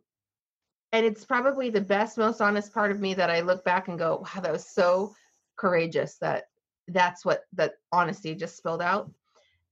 and 0.94 1.04
it's 1.04 1.24
probably 1.24 1.70
the 1.70 1.80
best, 1.80 2.16
most 2.18 2.40
honest 2.40 2.72
part 2.72 2.92
of 2.92 3.00
me 3.00 3.14
that 3.14 3.28
I 3.28 3.40
look 3.40 3.64
back 3.64 3.88
and 3.88 3.98
go, 3.98 4.18
wow, 4.22 4.40
that 4.40 4.52
was 4.52 4.64
so 4.64 5.12
courageous 5.56 6.18
that 6.18 6.44
that's 6.86 7.24
what 7.24 7.46
that 7.54 7.74
honesty 7.90 8.32
just 8.36 8.56
spilled 8.56 8.80
out. 8.80 9.10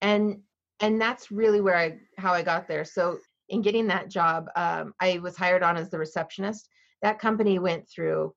And 0.00 0.40
and 0.80 1.00
that's 1.00 1.30
really 1.30 1.61
where 1.61 1.76
I 1.76 1.98
how 2.18 2.32
I 2.32 2.42
got 2.42 2.66
there. 2.66 2.85
So 2.85 3.18
in 3.48 3.62
getting 3.62 3.87
that 3.87 4.08
job, 4.08 4.48
um, 4.56 4.94
I 4.98 5.20
was 5.20 5.37
hired 5.37 5.62
on 5.62 5.76
as 5.76 5.90
the 5.90 5.98
receptionist. 5.98 6.68
That 7.02 7.20
company 7.20 7.61
went 7.61 7.88
through 7.88 8.35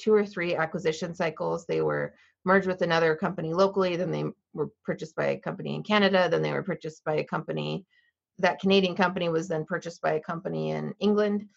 two 0.00 0.12
or 0.12 0.26
three 0.26 0.56
acquisition 0.56 1.14
cycles. 1.14 1.66
They 1.66 1.82
were 1.82 2.14
merged 2.44 2.66
with 2.66 2.82
another 2.82 3.14
company 3.14 3.54
locally, 3.54 3.94
then 3.94 4.10
they 4.10 4.24
were 4.54 4.70
purchased 4.84 5.14
by 5.14 5.26
a 5.26 5.38
company 5.38 5.76
in 5.76 5.84
Canada, 5.84 6.28
then 6.28 6.42
they 6.42 6.52
were 6.52 6.64
purchased 6.64 7.04
by 7.04 7.14
a 7.18 7.24
company 7.24 7.86
that 8.40 8.58
Canadian 8.58 8.96
company 8.96 9.28
was 9.28 9.46
then 9.46 9.64
purchased 9.64 10.02
by 10.02 10.14
a 10.14 10.20
company 10.20 10.70
in 10.70 10.92
England. 10.98 11.48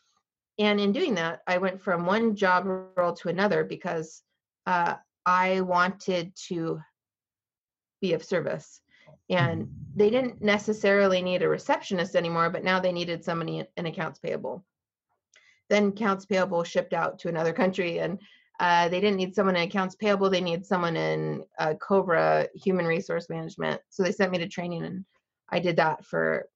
And 0.58 0.80
in 0.80 0.92
doing 0.92 1.16
that, 1.16 1.42
I 1.48 1.58
went 1.58 1.82
from 1.82 2.06
one 2.06 2.36
job 2.36 2.66
role 2.66 3.14
to 3.14 3.30
another 3.30 3.64
because 3.64 4.22
uh, 4.66 4.96
I 5.26 5.62
wanted 5.62 6.34
to 6.48 6.80
be 8.02 8.14
of 8.14 8.24
service. 8.24 8.82
And 9.30 9.70
they 9.96 10.10
didn't 10.10 10.42
necessarily 10.42 11.22
need 11.22 11.42
a 11.42 11.50
receptionist 11.50 12.16
anymore, 12.16 12.50
but 12.50 12.64
now 12.64 12.80
they 12.80 12.92
needed 12.92 13.24
somebody 13.24 13.66
in 13.76 13.86
accounts 13.86 14.20
payable. 14.20 14.64
Then 15.70 15.90
accounts 15.90 16.26
payable 16.26 16.64
shipped 16.64 16.94
out 16.94 17.20
to 17.20 17.30
another 17.30 17.52
country, 17.52 18.00
and 18.00 18.20
uh, 18.60 18.88
they 18.90 19.02
didn't 19.02 19.18
need 19.18 19.34
someone 19.34 19.56
in 19.56 19.64
accounts 19.64 19.96
payable. 19.96 20.30
They 20.30 20.42
needed 20.42 20.66
someone 20.66 20.96
in 20.96 21.44
uh, 21.58 21.74
Cobra 21.76 22.48
human 22.54 22.86
resource 22.86 23.30
management. 23.30 23.82
So 23.90 24.04
they 24.04 24.12
sent 24.12 24.32
me 24.32 24.38
to 24.40 24.48
training, 24.48 24.86
and 24.86 25.06
I 25.50 25.60
did 25.60 25.78
that 25.78 26.06
for 26.06 26.48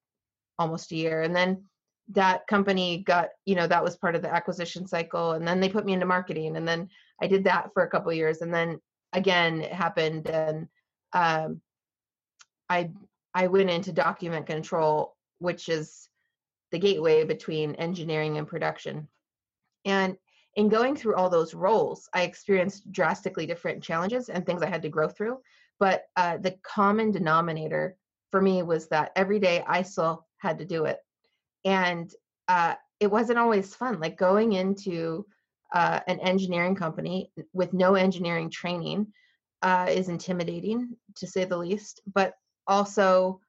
almost 0.60 0.92
a 0.92 0.96
year. 0.96 1.24
And 1.24 1.36
then 1.36 1.64
that 2.10 2.48
company 2.48 3.04
got, 3.06 3.30
you 3.46 3.56
know, 3.56 3.68
that 3.68 3.84
was 3.84 3.96
part 3.96 4.16
of 4.16 4.22
the 4.22 4.34
acquisition 4.34 4.88
cycle. 4.88 5.34
And 5.34 5.48
then 5.48 5.60
they 5.60 5.70
put 5.70 5.86
me 5.86 5.94
into 5.94 6.06
marketing, 6.06 6.58
and 6.58 6.68
then 6.68 6.90
I 7.22 7.28
did 7.28 7.44
that 7.46 7.74
for 7.74 7.84
a 7.84 7.90
couple 7.90 8.12
years. 8.14 8.42
And 8.42 8.54
then 8.54 8.80
again, 9.14 9.62
it 9.62 9.74
happened, 9.74 10.28
and 10.28 10.68
um, 11.14 11.62
I 12.70 12.92
I 13.34 13.48
went 13.48 13.70
into 13.70 13.92
document 13.92 14.48
control, 14.48 15.16
which 15.40 15.70
is 15.70 16.10
the 16.72 16.80
gateway 16.80 17.24
between 17.24 17.76
engineering 17.76 18.38
and 18.38 18.48
production. 18.48 19.08
And 19.86 20.18
in 20.56 20.70
going 20.70 20.96
through 20.96 21.16
all 21.16 21.30
those 21.30 21.54
roles, 21.54 22.10
I 22.14 22.24
experienced 22.24 22.92
drastically 22.92 23.46
different 23.46 23.84
challenges 23.84 24.30
and 24.30 24.46
things 24.46 24.62
I 24.62 24.70
had 24.70 24.82
to 24.82 24.90
grow 24.90 25.08
through. 25.08 25.40
But 25.80 26.06
uh, 26.16 26.38
the 26.38 26.58
common 26.64 27.12
denominator 27.12 27.96
for 28.32 28.42
me 28.42 28.64
was 28.64 28.88
that 28.90 29.12
every 29.16 29.40
day 29.40 29.64
I 29.68 29.84
still 29.84 30.28
had 30.38 30.58
to 30.60 30.66
do 30.66 30.86
it. 30.86 31.00
And 31.66 32.12
uh, 32.48 32.76
it 33.00 33.12
wasn't 33.12 33.40
always 33.40 33.76
fun. 33.76 34.00
Like 34.00 34.18
going 34.18 34.54
into 34.54 35.26
uh, 35.74 36.00
an 36.08 36.20
engineering 36.20 36.76
company 36.76 37.32
with 37.54 37.74
no 37.74 37.96
engineering 37.96 38.50
training 38.50 39.08
uh, 39.62 39.88
is 39.90 40.10
intimidating 40.10 40.96
to 41.16 41.28
say 41.28 41.46
the 41.46 41.58
least 41.58 42.02
but 42.14 42.34
also 42.68 43.40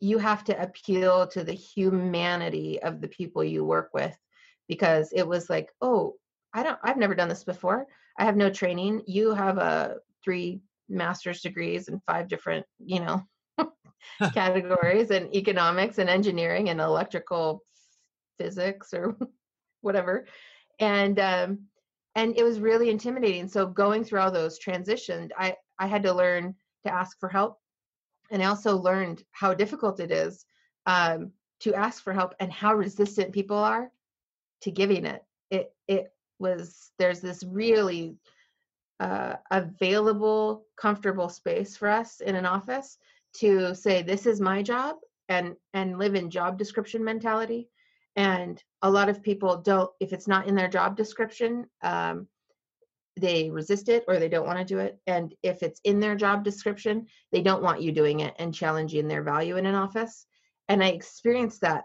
you 0.00 0.18
have 0.18 0.42
to 0.42 0.60
appeal 0.60 1.26
to 1.28 1.44
the 1.44 1.52
humanity 1.52 2.82
of 2.82 3.00
the 3.00 3.08
people 3.08 3.44
you 3.44 3.64
work 3.64 3.90
with 3.94 4.16
because 4.68 5.12
it 5.12 5.26
was 5.26 5.48
like 5.48 5.70
oh 5.80 6.14
i 6.52 6.62
don't 6.62 6.78
i've 6.82 6.96
never 6.96 7.14
done 7.14 7.28
this 7.28 7.44
before 7.44 7.86
i 8.18 8.24
have 8.24 8.36
no 8.36 8.50
training 8.50 9.02
you 9.06 9.32
have 9.32 9.58
a 9.58 9.96
three 10.24 10.60
master's 10.88 11.40
degrees 11.40 11.88
and 11.88 12.02
five 12.04 12.28
different 12.28 12.66
you 12.84 12.98
know 12.98 13.22
categories 14.34 15.10
and 15.10 15.34
economics 15.34 15.98
and 15.98 16.08
engineering 16.08 16.68
and 16.68 16.80
electrical 16.80 17.62
physics 18.38 18.92
or 18.94 19.16
whatever. 19.80 20.26
And 20.78 21.18
um 21.18 21.58
and 22.14 22.36
it 22.36 22.42
was 22.42 22.60
really 22.60 22.90
intimidating. 22.90 23.48
So 23.48 23.66
going 23.66 24.04
through 24.04 24.20
all 24.20 24.30
those 24.30 24.58
transitions 24.58 25.30
i 25.38 25.56
i 25.78 25.86
had 25.86 26.02
to 26.04 26.12
learn 26.12 26.54
to 26.84 26.92
ask 26.92 27.18
for 27.18 27.28
help. 27.28 27.58
And 28.30 28.42
i 28.42 28.46
also 28.46 28.76
learned 28.76 29.22
how 29.32 29.54
difficult 29.54 30.00
it 30.00 30.10
is 30.10 30.44
um 30.86 31.32
to 31.60 31.74
ask 31.74 32.02
for 32.02 32.12
help 32.12 32.34
and 32.40 32.52
how 32.52 32.74
resistant 32.74 33.32
people 33.32 33.56
are 33.56 33.90
to 34.62 34.70
giving 34.70 35.04
it. 35.04 35.22
It 35.50 35.74
it 35.86 36.12
was 36.38 36.90
there's 36.98 37.20
this 37.20 37.44
really 37.44 38.16
uh, 39.00 39.34
available 39.50 40.64
comfortable 40.76 41.28
space 41.28 41.76
for 41.76 41.88
us 41.88 42.20
in 42.20 42.36
an 42.36 42.46
office 42.46 42.98
to 43.34 43.74
say 43.74 44.02
this 44.02 44.26
is 44.26 44.40
my 44.40 44.62
job 44.62 44.96
and 45.28 45.54
and 45.74 45.98
live 45.98 46.14
in 46.14 46.30
job 46.30 46.58
description 46.58 47.02
mentality 47.04 47.68
and 48.16 48.62
a 48.82 48.90
lot 48.90 49.08
of 49.08 49.22
people 49.22 49.56
don't 49.58 49.90
if 50.00 50.12
it's 50.12 50.28
not 50.28 50.46
in 50.46 50.54
their 50.54 50.68
job 50.68 50.96
description 50.96 51.66
um, 51.82 52.26
they 53.16 53.50
resist 53.50 53.88
it 53.88 54.04
or 54.08 54.18
they 54.18 54.28
don't 54.28 54.46
want 54.46 54.58
to 54.58 54.64
do 54.64 54.78
it 54.78 54.98
and 55.06 55.34
if 55.42 55.62
it's 55.62 55.80
in 55.84 56.00
their 56.00 56.16
job 56.16 56.42
description 56.42 57.06
they 57.30 57.42
don't 57.42 57.62
want 57.62 57.82
you 57.82 57.92
doing 57.92 58.20
it 58.20 58.34
and 58.38 58.54
challenging 58.54 59.06
their 59.06 59.22
value 59.22 59.56
in 59.56 59.66
an 59.66 59.74
office 59.74 60.26
and 60.68 60.82
i 60.82 60.88
experienced 60.88 61.60
that 61.60 61.84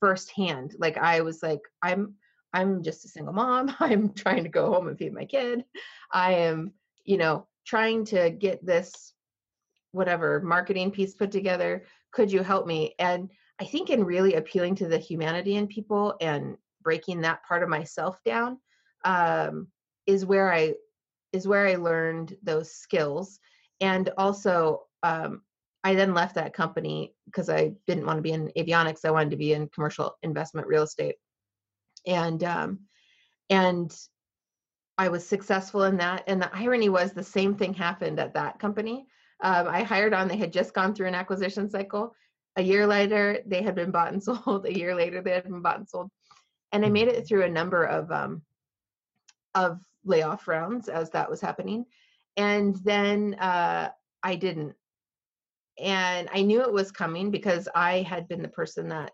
firsthand 0.00 0.74
like 0.78 0.98
i 0.98 1.20
was 1.20 1.42
like 1.42 1.60
i'm 1.82 2.14
i'm 2.52 2.82
just 2.82 3.04
a 3.04 3.08
single 3.08 3.32
mom 3.32 3.74
i'm 3.80 4.12
trying 4.12 4.42
to 4.42 4.48
go 4.48 4.72
home 4.72 4.88
and 4.88 4.98
feed 4.98 5.14
my 5.14 5.24
kid 5.24 5.64
i 6.12 6.32
am 6.32 6.72
you 7.04 7.16
know 7.16 7.46
trying 7.64 8.04
to 8.04 8.30
get 8.30 8.64
this 8.64 9.12
whatever 9.96 10.40
marketing 10.40 10.90
piece 10.90 11.14
put 11.14 11.32
together 11.32 11.84
could 12.12 12.30
you 12.30 12.42
help 12.42 12.66
me? 12.66 12.94
And 12.98 13.30
i 13.60 13.64
think 13.64 13.90
in 13.90 14.04
really 14.04 14.34
appealing 14.34 14.74
to 14.76 14.88
the 14.88 14.98
humanity 14.98 15.56
in 15.56 15.66
people 15.66 16.14
and 16.20 16.56
breaking 16.82 17.22
that 17.22 17.42
part 17.44 17.62
of 17.62 17.68
myself 17.68 18.20
down 18.24 18.58
um, 19.04 19.68
is 20.06 20.24
where 20.24 20.52
i 20.52 20.74
is 21.32 21.48
where 21.48 21.66
i 21.66 21.74
learned 21.74 22.36
those 22.42 22.70
skills. 22.70 23.38
And 23.80 24.10
also 24.16 24.82
um, 25.02 25.42
i 25.84 25.94
then 25.94 26.14
left 26.14 26.34
that 26.36 26.54
company 26.54 27.14
because 27.26 27.48
i 27.50 27.72
didn't 27.86 28.06
want 28.06 28.18
to 28.18 28.22
be 28.22 28.32
in 28.32 28.52
avionics 28.56 29.04
i 29.04 29.10
wanted 29.10 29.30
to 29.30 29.36
be 29.36 29.52
in 29.52 29.68
commercial 29.68 30.16
investment 30.22 30.66
real 30.66 30.84
estate. 30.84 31.16
And 32.06 32.42
um, 32.44 32.80
and 33.50 33.94
i 34.98 35.08
was 35.08 35.26
successful 35.26 35.82
in 35.84 35.96
that 35.98 36.24
and 36.26 36.40
the 36.40 36.54
irony 36.56 36.88
was 36.88 37.12
the 37.12 37.22
same 37.22 37.54
thing 37.54 37.74
happened 37.74 38.18
at 38.18 38.34
that 38.34 38.58
company 38.58 39.06
um, 39.42 39.68
I 39.68 39.82
hired 39.82 40.14
on, 40.14 40.28
they 40.28 40.36
had 40.36 40.52
just 40.52 40.74
gone 40.74 40.94
through 40.94 41.08
an 41.08 41.14
acquisition 41.14 41.68
cycle. 41.68 42.14
A 42.56 42.62
year 42.62 42.86
later, 42.86 43.40
they 43.46 43.62
had 43.62 43.74
been 43.74 43.90
bought 43.90 44.12
and 44.12 44.22
sold. 44.22 44.66
A 44.66 44.76
year 44.76 44.94
later, 44.94 45.20
they 45.20 45.32
had 45.32 45.44
been 45.44 45.62
bought 45.62 45.78
and 45.78 45.88
sold. 45.88 46.10
And 46.72 46.84
I 46.84 46.88
made 46.88 47.08
it 47.08 47.24
mm. 47.24 47.28
through 47.28 47.44
a 47.44 47.50
number 47.50 47.84
of 47.84 48.10
um, 48.10 48.42
of 49.54 49.80
layoff 50.04 50.46
rounds 50.48 50.88
as 50.88 51.10
that 51.10 51.30
was 51.30 51.40
happening. 51.40 51.86
And 52.36 52.76
then 52.84 53.34
uh, 53.34 53.90
I 54.22 54.36
didn't. 54.36 54.74
And 55.78 56.28
I 56.32 56.42
knew 56.42 56.62
it 56.62 56.72
was 56.72 56.90
coming 56.90 57.30
because 57.30 57.68
I 57.74 58.02
had 58.02 58.28
been 58.28 58.42
the 58.42 58.48
person 58.48 58.88
that 58.88 59.12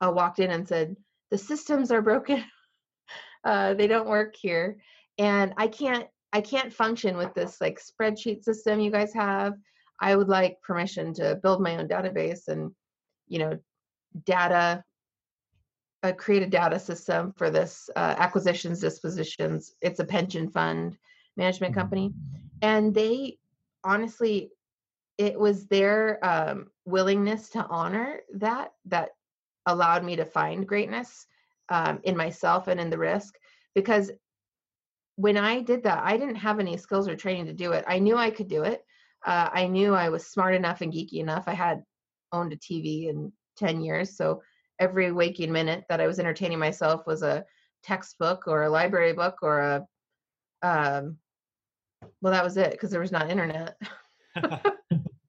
uh, 0.00 0.10
walked 0.10 0.38
in 0.38 0.50
and 0.50 0.66
said, 0.66 0.96
The 1.30 1.38
systems 1.38 1.90
are 1.90 2.02
broken. 2.02 2.44
uh, 3.44 3.74
they 3.74 3.86
don't 3.86 4.08
work 4.08 4.34
here. 4.36 4.78
And 5.18 5.54
I 5.56 5.68
can't 5.68 6.06
I 6.34 6.40
can't 6.40 6.72
function 6.72 7.16
with 7.16 7.32
this 7.32 7.60
like 7.60 7.80
spreadsheet 7.80 8.42
system 8.42 8.80
you 8.80 8.90
guys 8.90 9.14
have. 9.14 9.54
I 10.00 10.16
would 10.16 10.28
like 10.28 10.60
permission 10.62 11.14
to 11.14 11.36
build 11.36 11.62
my 11.62 11.76
own 11.76 11.86
database 11.86 12.48
and, 12.48 12.72
you 13.28 13.38
know, 13.38 13.58
data, 14.24 14.82
uh, 16.02 16.12
create 16.12 16.42
a 16.42 16.48
data 16.48 16.80
system 16.80 17.32
for 17.36 17.50
this 17.50 17.88
uh, 17.94 18.16
acquisitions, 18.18 18.80
dispositions. 18.80 19.74
It's 19.80 20.00
a 20.00 20.04
pension 20.04 20.50
fund 20.50 20.98
management 21.36 21.72
company. 21.72 22.12
And 22.62 22.92
they 22.92 23.38
honestly, 23.84 24.50
it 25.18 25.38
was 25.38 25.68
their 25.68 26.18
um, 26.26 26.66
willingness 26.84 27.48
to 27.50 27.64
honor 27.70 28.22
that 28.34 28.72
that 28.86 29.10
allowed 29.66 30.02
me 30.02 30.16
to 30.16 30.24
find 30.24 30.66
greatness 30.66 31.26
um, 31.68 32.00
in 32.02 32.16
myself 32.16 32.66
and 32.66 32.80
in 32.80 32.90
the 32.90 32.98
risk 32.98 33.36
because 33.74 34.10
when 35.16 35.36
I 35.36 35.60
did 35.60 35.84
that, 35.84 36.02
I 36.02 36.16
didn't 36.16 36.36
have 36.36 36.58
any 36.58 36.76
skills 36.76 37.08
or 37.08 37.16
training 37.16 37.46
to 37.46 37.52
do 37.52 37.72
it. 37.72 37.84
I 37.86 37.98
knew 37.98 38.16
I 38.16 38.30
could 38.30 38.48
do 38.48 38.64
it. 38.64 38.84
Uh, 39.24 39.48
I 39.52 39.66
knew 39.66 39.94
I 39.94 40.08
was 40.08 40.26
smart 40.26 40.54
enough 40.54 40.80
and 40.80 40.92
geeky 40.92 41.14
enough. 41.14 41.44
I 41.46 41.54
had 41.54 41.82
owned 42.32 42.52
a 42.52 42.56
TV 42.56 43.08
in 43.08 43.32
10 43.56 43.80
years. 43.80 44.16
So 44.16 44.42
every 44.78 45.12
waking 45.12 45.52
minute 45.52 45.84
that 45.88 46.00
I 46.00 46.06
was 46.06 46.18
entertaining 46.18 46.58
myself 46.58 47.06
was 47.06 47.22
a 47.22 47.44
textbook 47.82 48.46
or 48.46 48.64
a 48.64 48.70
library 48.70 49.12
book 49.12 49.36
or 49.42 49.60
a, 49.60 49.86
um, 50.62 51.18
well, 52.20 52.32
that 52.32 52.44
was 52.44 52.56
it 52.56 52.72
because 52.72 52.90
there 52.90 53.00
was 53.00 53.12
not 53.12 53.30
internet. 53.30 53.80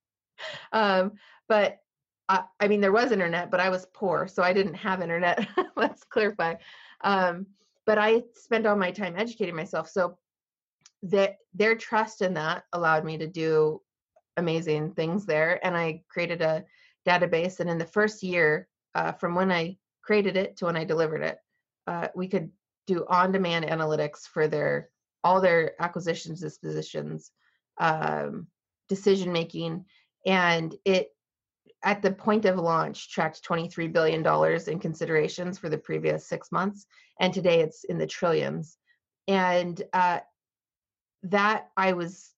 um, 0.72 1.12
but 1.48 1.78
I, 2.28 2.44
I, 2.60 2.68
mean, 2.68 2.82
there 2.82 2.92
was 2.92 3.12
internet, 3.12 3.52
but 3.52 3.60
I 3.60 3.70
was 3.70 3.86
poor. 3.94 4.28
So 4.28 4.42
I 4.42 4.54
didn't 4.54 4.74
have 4.76 5.02
internet. 5.02 5.48
Let's 5.76 6.04
clarify. 6.04 6.56
Um, 7.02 7.46
but 7.86 7.98
I 7.98 8.24
spent 8.34 8.66
all 8.66 8.76
my 8.76 8.92
time 8.92 9.16
educating 9.18 9.56
myself. 9.56 9.90
So 9.90 10.18
that 11.04 11.38
their 11.54 11.76
trust 11.76 12.22
in 12.22 12.34
that 12.34 12.64
allowed 12.74 13.06
me 13.06 13.18
to 13.18 13.28
do 13.28 13.82
amazing 14.38 14.92
things 14.94 15.26
there. 15.26 15.66
And 15.66 15.78
I 15.78 16.04
created 16.10 16.42
a 16.42 16.66
database. 17.08 17.60
And 17.60 17.70
in 17.70 17.78
the 17.78 17.86
first 17.86 18.24
year, 18.24 18.68
uh, 18.96 19.12
from 19.12 19.36
when 19.36 19.52
I 19.52 19.78
created 20.02 20.36
it 20.36 20.58
to 20.58 20.66
when 20.66 20.76
I 20.76 20.84
delivered 20.84 21.22
it, 21.22 21.38
uh, 21.88 22.08
we 22.16 22.28
could 22.28 22.50
do 22.88 23.06
on-demand 23.08 23.66
analytics 23.66 24.22
for 24.22 24.48
their 24.48 24.90
all 25.24 25.42
their 25.42 25.74
acquisitions, 25.82 26.40
dispositions, 26.40 27.32
um, 27.80 28.46
decision 28.88 29.32
making, 29.32 29.84
and 30.26 30.76
it 30.86 31.15
at 31.86 32.02
the 32.02 32.12
point 32.12 32.46
of 32.46 32.58
launch 32.58 33.12
tracked 33.12 33.48
$23 33.48 33.94
billion 33.94 34.26
in 34.68 34.80
considerations 34.80 35.58
for 35.58 35.70
the 35.70 35.78
previous 35.78 36.28
six 36.28 36.52
months 36.52 36.88
and 37.20 37.34
today 37.34 37.62
it's 37.62 37.86
in 37.86 37.98
the 37.98 38.08
trillions. 38.08 38.78
And 39.28 39.82
uh, 39.94 40.20
that 41.24 41.70
i 41.76 41.94
was 41.94 42.32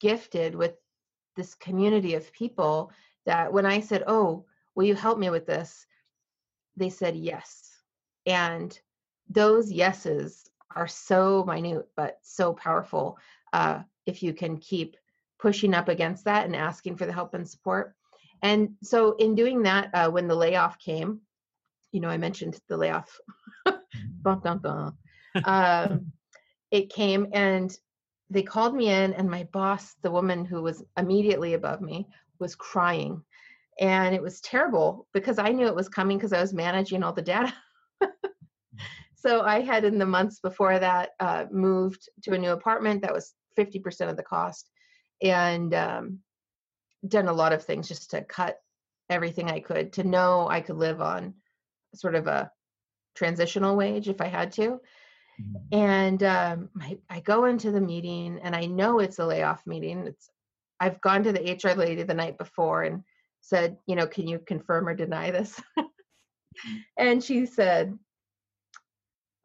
gifted 0.00 0.54
with 0.54 0.74
this 1.36 1.54
community 1.54 2.14
of 2.14 2.32
people 2.32 2.92
that 3.24 3.52
when 3.52 3.64
i 3.64 3.80
said 3.80 4.04
oh 4.06 4.44
will 4.74 4.84
you 4.84 4.94
help 4.94 5.18
me 5.18 5.30
with 5.30 5.46
this? 5.46 5.86
they 6.76 6.90
said 6.90 7.16
yes. 7.16 7.72
And 8.26 8.78
those 9.28 9.72
yeses 9.72 10.48
are 10.76 10.86
so 10.86 11.44
minute 11.44 11.88
but 11.96 12.18
so 12.22 12.52
powerful 12.52 13.18
uh, 13.52 13.80
if 14.06 14.22
you 14.22 14.32
can 14.32 14.58
keep 14.58 14.96
pushing 15.40 15.74
up 15.74 15.88
against 15.88 16.24
that 16.24 16.46
and 16.46 16.54
asking 16.54 16.96
for 16.96 17.06
the 17.06 17.12
help 17.12 17.34
and 17.34 17.48
support 17.48 17.94
and 18.42 18.70
so, 18.82 19.16
in 19.16 19.34
doing 19.34 19.62
that, 19.62 19.90
uh, 19.94 20.10
when 20.10 20.28
the 20.28 20.34
layoff 20.34 20.78
came, 20.78 21.20
you 21.92 22.00
know, 22.00 22.08
I 22.08 22.18
mentioned 22.18 22.58
the 22.68 22.76
layoff. 22.76 23.18
dun, 23.66 24.40
dun, 24.40 24.60
dun. 24.60 24.92
Um, 25.44 26.12
it 26.70 26.90
came 26.90 27.28
and 27.32 27.76
they 28.30 28.42
called 28.42 28.74
me 28.74 28.90
in, 28.90 29.14
and 29.14 29.30
my 29.30 29.44
boss, 29.52 29.94
the 30.02 30.10
woman 30.10 30.44
who 30.44 30.62
was 30.62 30.84
immediately 30.98 31.54
above 31.54 31.80
me, 31.80 32.06
was 32.38 32.54
crying. 32.54 33.22
And 33.80 34.14
it 34.14 34.22
was 34.22 34.40
terrible 34.40 35.06
because 35.14 35.38
I 35.38 35.50
knew 35.50 35.66
it 35.66 35.74
was 35.74 35.88
coming 35.88 36.18
because 36.18 36.32
I 36.32 36.40
was 36.40 36.52
managing 36.52 37.02
all 37.02 37.12
the 37.12 37.22
data. 37.22 37.54
so 39.14 39.42
I 39.42 39.60
had, 39.60 39.84
in 39.84 39.98
the 39.98 40.06
months 40.06 40.40
before 40.40 40.78
that, 40.78 41.10
uh, 41.20 41.46
moved 41.50 42.08
to 42.24 42.34
a 42.34 42.38
new 42.38 42.50
apartment 42.50 43.02
that 43.02 43.14
was 43.14 43.34
50% 43.56 44.10
of 44.10 44.16
the 44.16 44.22
cost. 44.22 44.68
And 45.22 45.72
um, 45.74 46.18
done 47.06 47.28
a 47.28 47.32
lot 47.32 47.52
of 47.52 47.64
things 47.64 47.88
just 47.88 48.10
to 48.10 48.22
cut 48.22 48.60
everything 49.10 49.50
I 49.50 49.60
could 49.60 49.92
to 49.94 50.04
know 50.04 50.48
I 50.48 50.60
could 50.60 50.76
live 50.76 51.00
on 51.00 51.34
sort 51.94 52.14
of 52.14 52.26
a 52.26 52.50
transitional 53.14 53.76
wage 53.76 54.08
if 54.08 54.20
I 54.20 54.26
had 54.26 54.52
to. 54.52 54.80
Mm-hmm. 55.40 55.78
And 55.78 56.22
um, 56.22 56.68
I, 56.80 56.98
I 57.08 57.20
go 57.20 57.44
into 57.46 57.70
the 57.70 57.80
meeting 57.80 58.40
and 58.42 58.54
I 58.54 58.66
know 58.66 58.98
it's 58.98 59.18
a 59.18 59.26
layoff 59.26 59.66
meeting. 59.66 60.06
It's 60.06 60.30
I've 60.80 61.00
gone 61.00 61.24
to 61.24 61.32
the 61.32 61.52
HR 61.52 61.76
lady 61.76 62.02
the 62.02 62.14
night 62.14 62.38
before 62.38 62.82
and 62.82 63.02
said, 63.40 63.78
you 63.86 63.96
know, 63.96 64.06
can 64.06 64.28
you 64.28 64.38
confirm 64.38 64.88
or 64.88 64.94
deny 64.94 65.30
this? 65.30 65.60
and 66.96 67.22
she 67.22 67.46
said, 67.46 67.98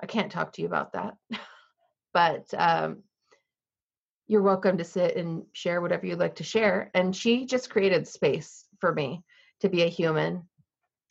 I 0.01 0.05
can't 0.05 0.31
talk 0.31 0.53
to 0.53 0.61
you 0.61 0.67
about 0.67 0.93
that. 0.93 1.15
but 2.13 2.53
um, 2.55 3.03
you're 4.27 4.41
welcome 4.41 4.77
to 4.77 4.83
sit 4.83 5.17
and 5.17 5.43
share 5.53 5.81
whatever 5.81 6.05
you'd 6.05 6.19
like 6.19 6.35
to 6.35 6.43
share. 6.43 6.89
And 6.93 7.15
she 7.15 7.45
just 7.45 7.69
created 7.69 8.07
space 8.07 8.65
for 8.79 8.93
me 8.93 9.23
to 9.59 9.69
be 9.69 9.83
a 9.83 9.89
human. 9.89 10.43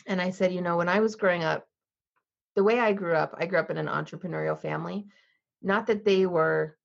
And 0.06 0.20
I 0.20 0.30
said, 0.30 0.52
you 0.52 0.62
know, 0.62 0.76
when 0.76 0.88
I 0.88 1.00
was 1.00 1.16
growing 1.16 1.44
up, 1.44 1.66
the 2.56 2.64
way 2.64 2.80
I 2.80 2.92
grew 2.92 3.14
up, 3.14 3.34
I 3.38 3.46
grew 3.46 3.58
up 3.58 3.70
in 3.70 3.78
an 3.78 3.86
entrepreneurial 3.86 4.58
family. 4.58 5.06
Not 5.62 5.86
that 5.86 6.04
they 6.04 6.26
were 6.26 6.76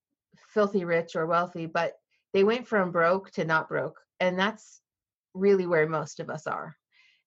filthy 0.50 0.86
rich 0.86 1.16
or 1.16 1.26
wealthy, 1.26 1.66
but 1.66 1.94
they 2.34 2.44
went 2.44 2.68
from 2.68 2.92
broke 2.92 3.32
to 3.32 3.46
not 3.46 3.70
broke. 3.70 4.00
And 4.20 4.38
that's 4.38 4.82
really 5.34 5.66
where 5.66 5.88
most 5.88 6.20
of 6.20 6.30
us 6.30 6.48
are. 6.48 6.76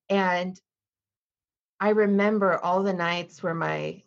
And 0.09 0.59
I 1.79 1.89
remember 1.89 2.59
all 2.59 2.83
the 2.83 2.93
nights 2.93 3.41
where 3.41 3.55
my 3.55 4.03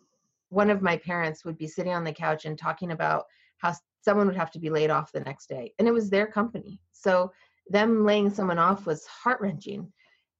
one 0.49 0.69
of 0.69 0.81
my 0.81 0.95
parents 0.97 1.43
would 1.43 1.57
be 1.57 1.67
sitting 1.67 1.93
on 1.93 2.03
the 2.03 2.13
couch 2.13 2.45
and 2.45 2.57
talking 2.57 2.91
about 2.91 3.25
how 3.57 3.73
someone 4.05 4.27
would 4.27 4.37
have 4.37 4.51
to 4.51 4.59
be 4.59 4.69
laid 4.69 4.91
off 4.91 5.11
the 5.11 5.19
next 5.19 5.49
day. 5.49 5.73
And 5.79 5.87
it 5.87 5.91
was 5.91 6.09
their 6.09 6.27
company. 6.27 6.79
So 6.91 7.31
them 7.69 8.05
laying 8.05 8.29
someone 8.29 8.59
off 8.59 8.85
was 8.85 9.05
heart-wrenching. 9.07 9.91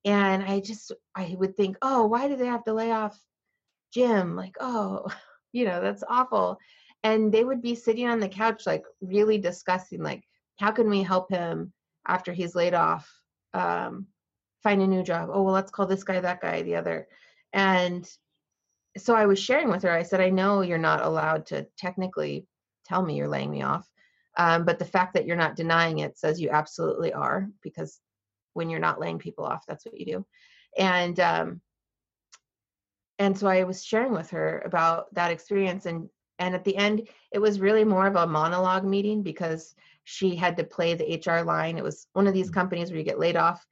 And 0.06 0.44
i 0.44 0.60
just 0.60 0.92
i 1.16 1.36
would 1.40 1.58
think 1.58 1.78
oh 1.82 2.06
why 2.06 2.28
do 2.28 2.36
they 2.36 2.46
have 2.46 2.64
to 2.66 2.74
lay 2.74 2.92
off 2.92 3.20
jim? 3.92 4.36
Like 4.36 4.56
oh 4.60 5.08
you 5.52 5.66
know 5.66 5.82
that's 5.82 6.04
awful. 6.08 6.60
And 7.04 7.32
they 7.32 7.44
would 7.44 7.62
be 7.62 7.76
sitting 7.76 8.08
on 8.08 8.20
the 8.20 8.30
couch 8.30 8.66
like 8.66 8.84
really 9.02 9.40
discussing 9.40 10.04
like 10.04 10.24
how 10.60 10.72
can 10.72 10.90
we 10.90 11.02
help 11.02 11.30
him 11.30 11.74
after 12.08 12.32
he's 12.34 12.56
laid 12.56 12.76
off 12.76 13.12
um, 13.54 14.06
find 14.64 14.82
a 14.82 14.88
new 14.88 15.02
job? 15.02 15.30
Oh 15.34 15.42
well 15.42 15.54
let's 15.54 15.72
call 15.72 15.88
this 15.88 16.04
guy 16.04 16.20
that 16.20 16.42
guy 16.42 16.62
the 16.62 16.76
other. 16.76 17.08
And 17.52 18.08
so 18.98 19.16
i 19.16 19.26
was 19.26 19.40
sharing 19.40 19.70
with 19.70 19.84
her. 19.84 19.92
I 19.92 20.04
said 20.04 20.22
i 20.22 20.30
know 20.30 20.62
you're 20.62 20.78
not 20.78 21.02
allowed 21.04 21.48
to 21.48 21.66
technically 21.78 22.46
tell 22.86 23.02
me 23.02 23.16
you're 23.16 23.28
laying 23.28 23.52
me 23.52 23.62
off. 23.62 23.90
Um, 24.38 24.66
but 24.66 24.80
the 24.80 24.86
fact 24.86 25.14
that 25.14 25.26
you're 25.26 25.36
not 25.36 25.56
denying 25.56 26.00
it 26.00 26.18
says 26.18 26.42
you 26.42 26.50
absolutely 26.50 27.14
are, 27.14 27.48
because 27.62 28.00
when 28.54 28.70
you're 28.70 28.80
not 28.80 29.00
laying 29.00 29.20
people 29.20 29.46
off, 29.46 29.66
that's 29.68 29.86
what 29.86 29.98
you 29.98 30.06
do. 30.06 30.26
And 30.78 31.20
um, 31.20 31.62
and 33.18 33.38
so 33.38 33.48
I 33.48 33.64
was 33.64 33.84
sharing 33.84 34.12
with 34.12 34.30
her 34.32 34.62
about 34.66 35.14
that 35.14 35.32
experience, 35.32 35.86
and 35.86 36.10
and 36.40 36.54
at 36.54 36.66
the 36.66 36.76
end, 36.76 37.08
it 37.32 37.40
was 37.40 37.62
really 37.62 37.86
more 37.86 38.08
of 38.08 38.18
a 38.18 38.28
monologue 38.28 38.84
meeting 38.84 39.24
because 39.24 39.74
she 40.04 40.36
had 40.36 40.58
to 40.58 40.64
play 40.66 40.94
the 40.94 41.22
HR 41.26 41.44
line. 41.44 41.78
It 41.78 41.84
was 41.84 42.08
one 42.14 42.28
of 42.28 42.34
these 42.34 42.52
mm. 42.52 42.54
companies 42.54 42.90
where 42.90 43.00
you 43.00 43.06
get 43.06 43.20
laid 43.20 43.38
off, 43.38 43.66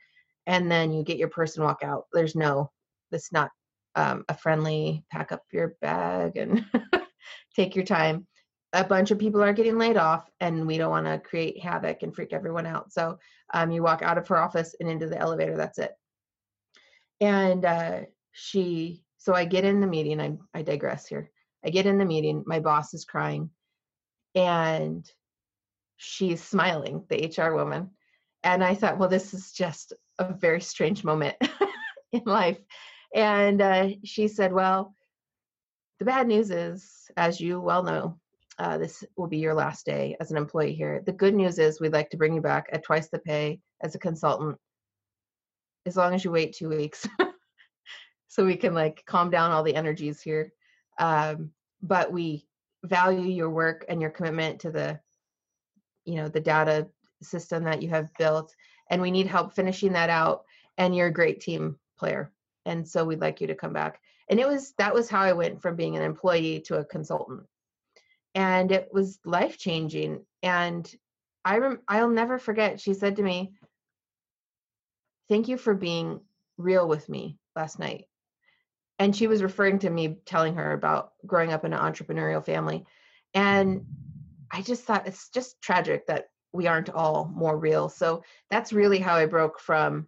and 0.48 0.72
then 0.72 0.94
you 0.94 1.04
get 1.04 1.18
your 1.18 1.28
person 1.28 1.64
walk 1.64 1.84
out. 1.84 2.06
There's 2.14 2.36
no, 2.36 2.72
it's 3.12 3.34
not 3.34 3.52
um, 3.96 4.24
a 4.30 4.38
friendly 4.38 5.04
pack 5.12 5.34
up 5.34 5.44
your 5.52 5.76
bag 5.82 6.38
and 6.38 6.66
take 7.56 7.76
your 7.76 7.86
time 7.86 8.28
a 8.74 8.84
bunch 8.84 9.12
of 9.12 9.20
people 9.20 9.42
are 9.42 9.54
getting 9.54 9.78
laid 9.78 9.98
off 9.98 10.30
and 10.40 10.66
we 10.66 10.80
don't 10.80 10.90
want 10.90 11.06
to 11.06 11.20
create 11.20 11.62
havoc 11.62 12.02
and 12.02 12.14
freak 12.14 12.34
everyone 12.34 12.66
out. 12.66 12.92
So 12.92 13.20
um, 13.54 13.72
you 13.72 13.84
walk 13.84 14.02
out 14.02 14.18
of 14.18 14.28
her 14.28 14.38
office 14.38 14.76
and 14.80 14.90
into 14.90 15.08
the 15.08 15.18
elevator 15.18 15.56
that's 15.56 15.78
it. 15.78 15.92
And 17.22 17.64
uh, 17.64 18.02
she 18.32 19.04
so 19.20 19.34
i 19.34 19.46
get 19.46 19.64
in 19.64 19.80
the 19.80 19.88
meeting 19.88 20.20
I, 20.20 20.38
I 20.54 20.64
digress 20.64 21.06
here. 21.06 21.30
I 21.64 21.70
get 21.70 21.86
in 21.86 22.00
the 22.00 22.06
meeting 22.06 22.44
my 22.48 22.60
boss 22.60 22.94
is 22.94 23.06
crying 23.06 23.52
and 24.36 25.10
she's 25.98 26.44
smiling 26.44 27.06
the 27.10 27.32
hr 27.38 27.54
woman. 27.54 27.92
And 28.44 28.64
i 28.64 28.74
thought 28.74 28.98
well 28.98 29.10
this 29.10 29.36
is 29.36 29.52
just 29.52 29.94
a 30.18 30.34
very 30.34 30.62
strange 30.62 31.04
moment 31.04 31.36
in 32.12 32.24
life. 32.26 32.58
And 33.14 33.62
uh, 33.62 33.90
she 34.04 34.28
said 34.28 34.52
well 34.52 34.96
the 36.00 36.06
bad 36.06 36.28
news 36.28 36.50
is 36.50 37.12
as 37.16 37.40
you 37.40 37.62
well 37.62 37.84
know 37.84 38.18
uh, 38.60 38.78
this 38.78 39.04
will 39.18 39.28
be 39.28 39.38
your 39.38 39.54
last 39.54 39.86
day 39.86 40.16
as 40.20 40.32
an 40.32 40.38
employee 40.38 40.74
here. 40.74 41.02
The 41.06 41.12
good 41.12 41.34
news 41.34 41.58
is 41.58 41.80
we'd 41.80 41.94
like 41.94 42.10
to 42.12 42.18
bring 42.18 42.34
you 42.34 42.42
back 42.42 42.70
at 42.72 42.84
twice 42.84 43.10
the 43.10 43.20
pay 43.20 43.60
as 43.82 43.96
a 43.96 44.00
consultant, 44.00 44.58
as 45.86 45.98
long 45.98 46.14
as 46.14 46.24
you 46.24 46.32
wait 46.32 46.54
two 46.54 46.70
weeks, 46.70 47.08
so 48.28 48.46
we 48.46 48.56
can 48.56 48.74
like 48.74 49.04
calm 49.06 49.30
down 49.30 49.52
all 49.52 49.64
the 49.64 49.76
energies 49.76 50.22
here. 50.22 50.54
Um, 51.00 51.52
but 51.82 52.12
we 52.12 52.46
value 52.84 53.28
your 53.28 53.50
work 53.50 53.86
and 53.90 54.02
your 54.02 54.12
commitment 54.12 54.60
to 54.62 54.72
the, 54.72 55.00
you 56.06 56.16
know, 56.16 56.28
the 56.28 56.40
data 56.40 56.88
system 57.22 57.64
that 57.64 57.82
you 57.82 57.90
have 57.90 58.14
built, 58.20 58.56
and 58.90 59.02
we 59.02 59.12
need 59.12 59.28
help 59.28 59.54
finishing 59.54 59.94
that 59.94 60.10
out. 60.10 60.44
And 60.78 60.96
you're 60.96 61.08
a 61.08 61.14
great 61.14 61.42
team 61.42 61.78
player, 61.98 62.32
and 62.66 62.88
so 62.88 63.04
we'd 63.04 63.22
like 63.22 63.42
you 63.42 63.48
to 63.48 63.56
come 63.56 63.74
back. 63.74 64.00
And 64.30 64.40
it 64.40 64.48
was 64.48 64.74
that 64.78 64.94
was 64.94 65.10
how 65.10 65.22
I 65.22 65.34
went 65.34 65.62
from 65.62 65.76
being 65.76 65.96
an 65.98 66.04
employee 66.04 66.62
to 66.62 66.78
a 66.78 66.86
consultant 66.86 67.44
and 68.36 68.72
it 68.72 68.90
was 68.92 69.20
life 69.26 69.58
changing 69.58 70.26
and 70.42 70.96
i 71.46 71.58
rem- 71.58 71.82
i'll 71.88 72.10
never 72.10 72.38
forget 72.38 72.80
she 72.80 72.94
said 72.94 73.16
to 73.16 73.24
me 73.24 73.54
thank 75.30 75.48
you 75.48 75.58
for 75.58 75.74
being 75.74 76.22
real 76.58 76.88
with 76.88 77.10
me 77.10 77.38
last 77.56 77.80
night. 77.80 78.06
And 79.00 79.16
she 79.16 79.28
was 79.28 79.42
referring 79.44 79.80
to 79.80 79.90
me 79.90 80.18
telling 80.26 80.56
her 80.56 80.74
about 80.74 81.14
growing 81.26 81.52
up 81.52 81.66
in 81.66 81.74
an 81.74 81.80
entrepreneurial 81.80 82.44
family 82.46 82.86
and 83.34 83.86
i 84.52 84.62
just 84.62 84.84
thought 84.84 85.08
it's 85.08 85.30
just 85.30 85.62
tragic 85.62 86.06
that 86.08 86.28
we 86.52 86.68
aren't 86.68 86.92
all 86.92 87.32
more 87.34 87.58
real. 87.58 87.90
So 87.90 88.24
that's 88.52 88.72
really 88.72 89.00
how 89.00 89.16
i 89.16 89.26
broke 89.26 89.60
from 89.60 90.08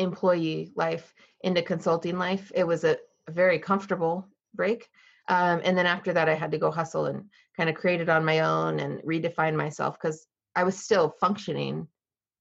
employee 0.00 0.72
life 0.74 1.14
into 1.42 1.62
consulting 1.62 2.18
life. 2.18 2.50
It 2.54 2.66
was 2.66 2.82
a, 2.84 2.96
a 3.28 3.30
very 3.30 3.58
comfortable 3.58 4.26
break 4.54 4.88
um, 5.30 5.60
and 5.64 5.78
then 5.78 5.86
after 5.86 6.12
that, 6.12 6.28
I 6.28 6.34
had 6.34 6.50
to 6.50 6.58
go 6.58 6.72
hustle 6.72 7.06
and 7.06 7.24
kind 7.56 7.70
of 7.70 7.76
create 7.76 8.00
it 8.00 8.08
on 8.08 8.24
my 8.24 8.40
own 8.40 8.80
and 8.80 9.00
redefine 9.02 9.54
myself 9.54 9.96
because 9.96 10.26
I 10.56 10.64
was 10.64 10.76
still 10.76 11.14
functioning 11.20 11.86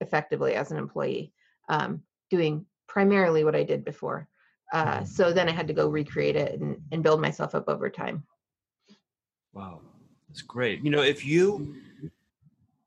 effectively 0.02 0.56
as 0.56 0.72
an 0.72 0.78
employee, 0.78 1.32
um, 1.70 2.02
doing 2.32 2.66
primarily 2.88 3.44
what 3.44 3.56
I 3.56 3.64
did 3.64 3.86
before. 3.86 4.28
Uh, 4.74 4.86
mm-hmm. 4.86 5.06
so 5.06 5.32
then 5.32 5.48
I 5.48 5.52
had 5.52 5.68
to 5.68 5.74
go 5.74 5.88
recreate 5.88 6.36
it 6.36 6.60
and, 6.60 6.78
and 6.92 7.04
build 7.04 7.22
myself 7.22 7.54
up 7.54 7.70
over 7.70 7.92
time. 7.92 8.24
Wow, 9.54 9.82
that's 10.28 10.42
great. 10.42 10.84
You 10.84 10.90
know, 10.90 11.04
if 11.04 11.24
you 11.24 11.76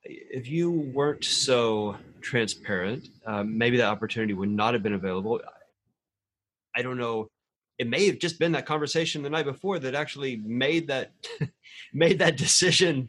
if 0.04 0.48
you 0.48 0.70
weren't 0.92 1.24
so 1.24 1.96
transparent, 2.20 3.08
um, 3.24 3.56
maybe 3.56 3.76
that 3.76 3.86
opportunity 3.86 4.34
would 4.34 4.48
not 4.48 4.74
have 4.74 4.82
been 4.82 4.94
available. 4.94 5.40
I 6.74 6.82
don't 6.82 6.98
know 6.98 7.28
it 7.82 7.88
may 7.88 8.06
have 8.06 8.20
just 8.20 8.38
been 8.38 8.52
that 8.52 8.64
conversation 8.64 9.22
the 9.22 9.30
night 9.30 9.44
before 9.44 9.80
that 9.80 9.96
actually 9.96 10.36
made 10.36 10.86
that 10.86 11.10
made 11.92 12.20
that 12.20 12.36
decision 12.36 13.08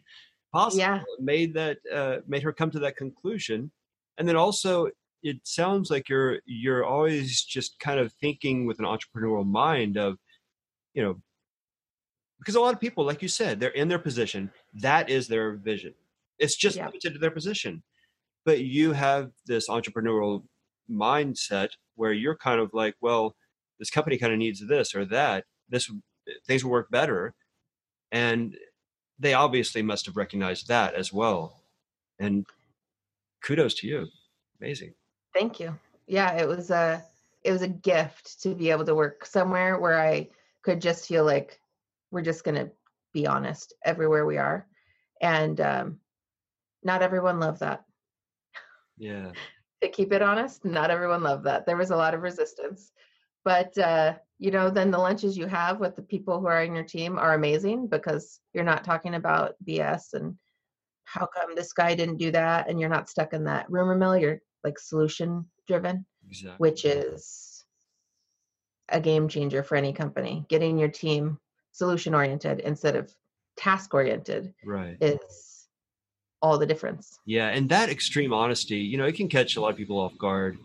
possible. 0.51 0.80
Yeah. 0.80 1.03
made 1.19 1.53
that 1.53 1.78
uh, 1.93 2.17
made 2.28 2.41
her 2.41 2.51
come 2.51 2.71
to 2.71 2.80
that 2.80 2.97
conclusion. 2.97 3.71
And 4.17 4.28
then 4.28 4.36
also 4.36 4.89
it 5.21 5.38
sounds 5.43 5.91
like 5.91 6.09
you're 6.09 6.39
you're 6.47 6.84
always 6.84 7.43
just 7.43 7.80
kind 7.80 7.99
of 7.99 8.11
thinking 8.13 8.65
with 8.65 8.80
an 8.80 8.86
entrepreneurial 8.86 9.45
mind 9.45 9.95
of 9.95 10.17
you 10.95 11.03
know 11.03 11.21
because 12.39 12.55
a 12.55 12.59
lot 12.59 12.74
of 12.74 12.82
people 12.82 13.05
like 13.05 13.21
you 13.21 13.28
said 13.28 13.59
they're 13.59 13.69
in 13.82 13.88
their 13.88 13.99
position. 13.99 14.49
That 14.74 15.07
is 15.07 15.28
their 15.28 15.53
vision. 15.53 15.93
It's 16.39 16.55
just 16.55 16.78
yeah. 16.78 16.88
limited 16.88 17.13
to 17.13 17.19
their 17.19 17.30
position. 17.30 17.84
But 18.43 18.61
you 18.61 18.91
have 18.91 19.30
this 19.45 19.69
entrepreneurial 19.69 20.43
mindset 20.89 21.69
where 21.93 22.11
you're 22.11 22.36
kind 22.38 22.59
of 22.59 22.74
like 22.74 22.95
well 23.01 23.36
this 23.80 23.89
company 23.89 24.17
kind 24.17 24.34
of 24.34 24.39
needs 24.39 24.65
this 24.65 24.95
or 24.95 25.05
that 25.05 25.45
this 25.69 25.91
things 26.47 26.63
will 26.63 26.71
work 26.71 26.89
better. 26.91 27.34
And 28.11 28.55
they 29.19 29.34
obviously 29.34 29.82
must 29.82 30.05
have 30.05 30.17
recognized 30.17 30.67
that 30.67 30.93
as 30.93 31.11
well. 31.11 31.61
And 32.19 32.45
kudos 33.43 33.74
to 33.76 33.88
you. 33.88 34.07
Amazing. 34.61 34.93
Thank 35.34 35.59
you. 35.59 35.78
Yeah 36.07 36.34
it 36.34 36.47
was 36.47 36.69
a 36.69 37.03
it 37.43 37.51
was 37.51 37.61
a 37.61 37.67
gift 37.67 38.41
to 38.43 38.55
be 38.55 38.69
able 38.69 38.86
to 38.86 38.95
work 38.95 39.26
somewhere 39.26 39.78
where 39.78 39.99
i 39.99 40.30
could 40.61 40.82
just 40.82 41.07
feel 41.07 41.26
like 41.26 41.59
we're 42.11 42.21
just 42.21 42.45
going 42.45 42.55
to 42.55 42.71
be 43.11 43.28
honest 43.28 43.74
everywhere 43.84 44.26
we 44.26 44.38
are. 44.38 44.67
And 45.21 45.59
um 45.59 45.99
not 46.84 47.01
everyone 47.01 47.39
loved 47.39 47.59
that. 47.61 47.84
Yeah. 48.97 49.32
To 49.82 49.89
keep 49.89 50.13
it 50.13 50.21
honest 50.21 50.63
not 50.63 50.91
everyone 50.91 51.24
loved 51.24 51.43
that. 51.43 51.65
There 51.65 51.76
was 51.76 51.91
a 51.91 51.97
lot 51.97 52.13
of 52.13 52.21
resistance 52.21 52.93
but 53.46 53.78
uh, 53.78 54.14
you 54.39 54.52
know 54.52 54.70
then 54.70 54.91
the 54.91 54.98
lunches 54.98 55.38
you 55.38 55.48
have 55.48 55.80
with 55.80 55.96
the 55.96 56.02
people 56.02 56.39
who 56.39 56.48
are 56.48 56.64
in 56.64 56.76
your 56.76 56.84
team 56.84 57.18
are 57.18 57.34
amazing 57.34 57.88
because 57.88 58.39
you're 58.54 58.64
not 58.64 58.84
talking 58.84 59.16
about 59.16 59.56
bs 59.66 60.14
and 60.14 60.36
how 61.06 61.26
come 61.28 61.56
this 61.56 61.74
guy 61.74 61.96
didn't 61.96 62.18
do 62.18 62.32
that 62.32 62.70
and 62.70 62.80
you're 62.80 62.89
not 62.89 63.10
stuck 63.10 63.34
in 63.34 63.44
that 63.46 63.70
rumor 63.70 63.96
mill. 63.96 64.18
You're 64.18 64.41
like 64.64 64.80
solution 64.80 65.46
driven 65.68 66.06
exactly. 66.28 66.56
which 66.58 66.86
is 66.86 67.66
a 68.89 69.00
game 69.00 69.28
changer 69.28 69.64
for 69.64 69.76
any 69.76 69.94
company. 69.94 70.46
Getting 70.50 70.78
your 70.78 70.89
team 70.89 71.39
solution 71.72 72.14
oriented 72.14 72.60
instead 72.62 72.96
of 72.96 73.14
task 73.58 73.94
oriented 73.94 74.54
right. 74.66 74.98
is 75.02 75.68
all 76.41 76.58
the 76.58 76.66
difference. 76.66 77.20
Yeah 77.26 77.50
and 77.50 77.70
that 77.70 77.89
extreme 77.89 78.34
honesty 78.34 78.78
you 78.78 78.98
know 78.98 79.06
it 79.06 79.16
can 79.16 79.30
catch 79.30 79.56
a 79.56 79.62
lot 79.62 79.72
of 79.72 79.78
people 79.78 80.00
off 80.00 80.18
guard 80.18 80.58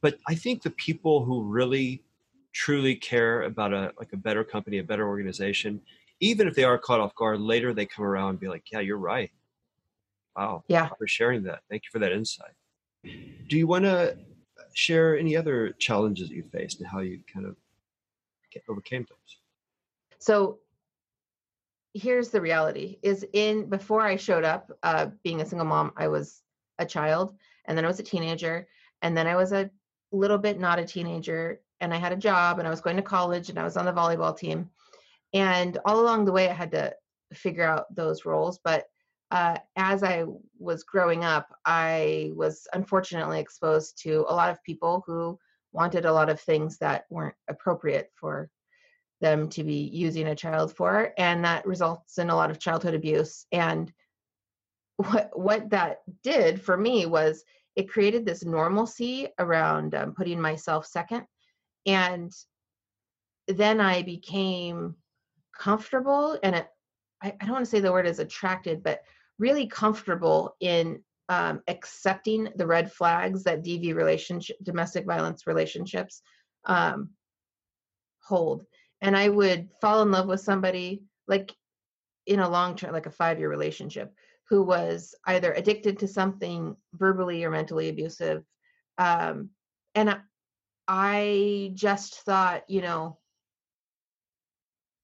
but 0.00 0.18
I 0.26 0.34
think 0.34 0.62
the 0.62 0.70
people 0.70 1.24
who 1.24 1.42
really 1.42 2.02
truly 2.52 2.96
care 2.96 3.42
about 3.42 3.72
a 3.72 3.92
like 3.98 4.12
a 4.12 4.16
better 4.16 4.44
company, 4.44 4.78
a 4.78 4.84
better 4.84 5.06
organization, 5.06 5.80
even 6.20 6.48
if 6.48 6.54
they 6.54 6.64
are 6.64 6.78
caught 6.78 7.00
off 7.00 7.14
guard, 7.14 7.40
later 7.40 7.72
they 7.72 7.86
come 7.86 8.04
around 8.04 8.30
and 8.30 8.40
be 8.40 8.48
like, 8.48 8.70
"Yeah, 8.70 8.80
you're 8.80 8.98
right. 8.98 9.30
Wow, 10.36 10.64
Yeah. 10.68 10.88
for 10.98 11.06
sharing 11.06 11.42
that. 11.44 11.62
Thank 11.68 11.84
you 11.84 11.90
for 11.90 11.98
that 12.00 12.12
insight." 12.12 12.54
Do 13.02 13.56
you 13.56 13.66
want 13.66 13.84
to 13.84 14.18
share 14.74 15.18
any 15.18 15.36
other 15.36 15.70
challenges 15.72 16.28
that 16.28 16.34
you 16.34 16.44
faced 16.44 16.80
and 16.80 16.88
how 16.88 17.00
you 17.00 17.22
kind 17.32 17.46
of 17.46 17.56
overcame 18.68 19.06
those? 19.08 19.38
So 20.18 20.60
here's 21.94 22.30
the 22.30 22.40
reality 22.40 22.98
is 23.02 23.26
in 23.32 23.68
before 23.68 24.02
I 24.02 24.16
showed 24.16 24.44
up 24.44 24.70
uh 24.82 25.06
being 25.24 25.40
a 25.40 25.46
single 25.46 25.66
mom, 25.66 25.92
I 25.96 26.08
was 26.08 26.42
a 26.78 26.86
child 26.86 27.36
and 27.66 27.76
then 27.76 27.84
I 27.84 27.88
was 27.88 27.98
a 28.00 28.04
teenager 28.04 28.68
and 29.02 29.16
then 29.16 29.26
I 29.26 29.34
was 29.36 29.52
a 29.52 29.70
little 30.12 30.38
bit 30.38 30.58
not 30.58 30.78
a 30.78 30.84
teenager 30.84 31.60
and 31.80 31.94
I 31.94 31.96
had 31.96 32.12
a 32.12 32.16
job 32.16 32.58
and 32.58 32.66
I 32.66 32.70
was 32.70 32.80
going 32.80 32.96
to 32.96 33.02
college 33.02 33.48
and 33.48 33.58
I 33.58 33.64
was 33.64 33.76
on 33.76 33.86
the 33.86 33.92
volleyball 33.92 34.36
team. 34.36 34.70
And 35.32 35.78
all 35.84 36.00
along 36.00 36.24
the 36.24 36.32
way 36.32 36.48
I 36.48 36.52
had 36.52 36.72
to 36.72 36.94
figure 37.32 37.64
out 37.64 37.94
those 37.94 38.24
roles, 38.24 38.58
but 38.62 38.86
uh, 39.30 39.58
as 39.76 40.02
I 40.02 40.24
was 40.58 40.82
growing 40.82 41.24
up, 41.24 41.48
I 41.64 42.32
was 42.34 42.66
unfortunately 42.72 43.38
exposed 43.38 44.02
to 44.02 44.24
a 44.28 44.34
lot 44.34 44.50
of 44.50 44.62
people 44.64 45.04
who 45.06 45.38
wanted 45.72 46.04
a 46.04 46.12
lot 46.12 46.28
of 46.28 46.40
things 46.40 46.78
that 46.78 47.04
weren't 47.10 47.36
appropriate 47.48 48.10
for 48.14 48.50
them 49.20 49.48
to 49.50 49.62
be 49.62 49.88
using 49.92 50.28
a 50.28 50.34
child 50.34 50.74
for 50.74 51.12
and 51.18 51.44
that 51.44 51.66
results 51.66 52.18
in 52.18 52.30
a 52.30 52.34
lot 52.34 52.50
of 52.50 52.58
childhood 52.58 52.94
abuse 52.94 53.46
and 53.52 53.92
what 54.96 55.30
what 55.34 55.70
that 55.70 55.98
did 56.22 56.60
for 56.60 56.76
me 56.76 57.06
was 57.06 57.44
it 57.76 57.88
created 57.88 58.24
this 58.24 58.44
normalcy 58.44 59.28
around 59.38 59.94
um, 59.94 60.14
putting 60.14 60.40
myself 60.40 60.86
second. 60.86 61.24
And 61.86 62.32
then 63.48 63.80
i 63.80 64.00
became 64.02 64.94
comfortable 65.58 66.38
and 66.44 66.54
it, 66.54 66.68
I, 67.20 67.34
I 67.40 67.44
don't 67.44 67.54
want 67.54 67.64
to 67.64 67.70
say 67.70 67.80
the 67.80 67.90
word 67.90 68.06
is 68.06 68.20
attracted 68.20 68.82
but 68.82 69.00
really 69.38 69.66
comfortable 69.66 70.54
in 70.60 71.02
um, 71.28 71.60
accepting 71.66 72.48
the 72.54 72.66
red 72.66 72.92
flags 72.92 73.42
that 73.44 73.64
dv 73.64 73.94
relationship 73.94 74.56
domestic 74.62 75.04
violence 75.04 75.48
relationships 75.48 76.22
um, 76.66 77.10
hold. 78.22 78.64
And 79.02 79.16
I 79.16 79.28
would 79.28 79.68
fall 79.80 80.02
in 80.02 80.10
love 80.10 80.26
with 80.26 80.40
somebody 80.40 81.02
like 81.26 81.54
in 82.26 82.40
a 82.40 82.48
long 82.48 82.76
term, 82.76 82.92
like 82.92 83.06
a 83.06 83.10
five 83.10 83.38
year 83.38 83.48
relationship, 83.48 84.14
who 84.50 84.64
was 84.64 85.14
either 85.26 85.52
addicted 85.52 86.00
to 86.00 86.08
something 86.08 86.76
verbally 86.94 87.44
or 87.44 87.50
mentally 87.50 87.88
abusive. 87.88 88.44
Um, 88.98 89.50
and 89.94 90.20
I, 90.88 91.70
just 91.74 92.16
thought, 92.22 92.68
you 92.68 92.82
know, 92.82 93.18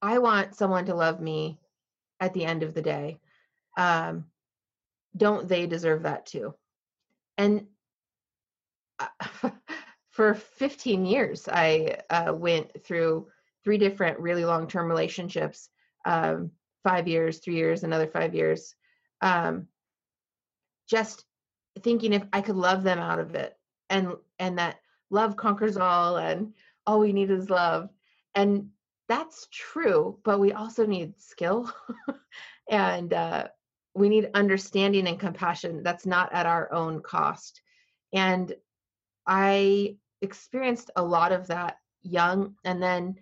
I 0.03 0.19
want 0.19 0.57
someone 0.57 0.87
to 0.87 0.97
love 0.97 1.21
me 1.21 1.61
at 2.19 2.35
the 2.35 2.45
end 2.45 2.65
of 2.65 2.75
the 2.75 2.83
day. 2.83 3.21
Um, 3.77 4.25
don't 5.17 5.49
they 5.49 5.67
deserve 5.67 6.03
that 6.03 6.27
too? 6.27 6.55
And 7.39 7.67
uh, 8.99 9.51
for 10.11 10.35
15 10.35 11.07
years, 11.07 11.49
I 11.49 11.99
uh, 12.11 12.33
went 12.35 12.85
through 12.85 13.29
three 13.63 13.79
different 13.79 14.19
really 14.19 14.45
long 14.45 14.67
term 14.67 14.89
relationships 14.89 15.69
um, 16.05 16.51
five 16.83 17.07
years, 17.07 17.39
three 17.39 17.55
years, 17.55 17.85
another 17.85 18.09
five 18.09 18.35
years. 18.35 18.75
Um, 19.27 19.67
just 20.89 21.25
thinking 21.83 22.13
if 22.13 22.23
I 22.33 22.41
could 22.41 22.57
love 22.57 22.85
them 22.85 22.99
out 22.99 23.19
of 23.19 23.35
it 23.35 23.59
and 23.91 24.15
and 24.39 24.59
that 24.59 24.81
love 25.11 25.37
conquers 25.37 25.77
all 25.77 26.17
and 26.17 26.53
all 26.87 27.01
we 27.01 27.13
need 27.13 27.31
is 27.31 27.51
love. 27.51 27.91
And 28.35 28.71
that's 29.09 29.49
true, 29.51 30.19
but 30.25 30.39
we 30.39 30.53
also 30.53 30.87
need 30.87 31.21
skill 31.21 31.71
and 32.71 33.13
uh, 33.13 33.49
we 33.95 34.09
need 34.09 34.31
understanding 34.35 35.09
and 35.09 35.19
compassion 35.19 35.83
that's 35.83 36.07
not 36.07 36.33
at 36.33 36.47
our 36.47 36.73
own 36.73 37.01
cost. 37.03 37.63
And 38.13 38.53
I 39.27 39.97
experienced 40.23 40.91
a 40.97 41.03
lot 41.03 41.33
of 41.33 41.49
that 41.49 41.79
young 42.03 42.55
and 42.65 42.81
then 42.83 43.17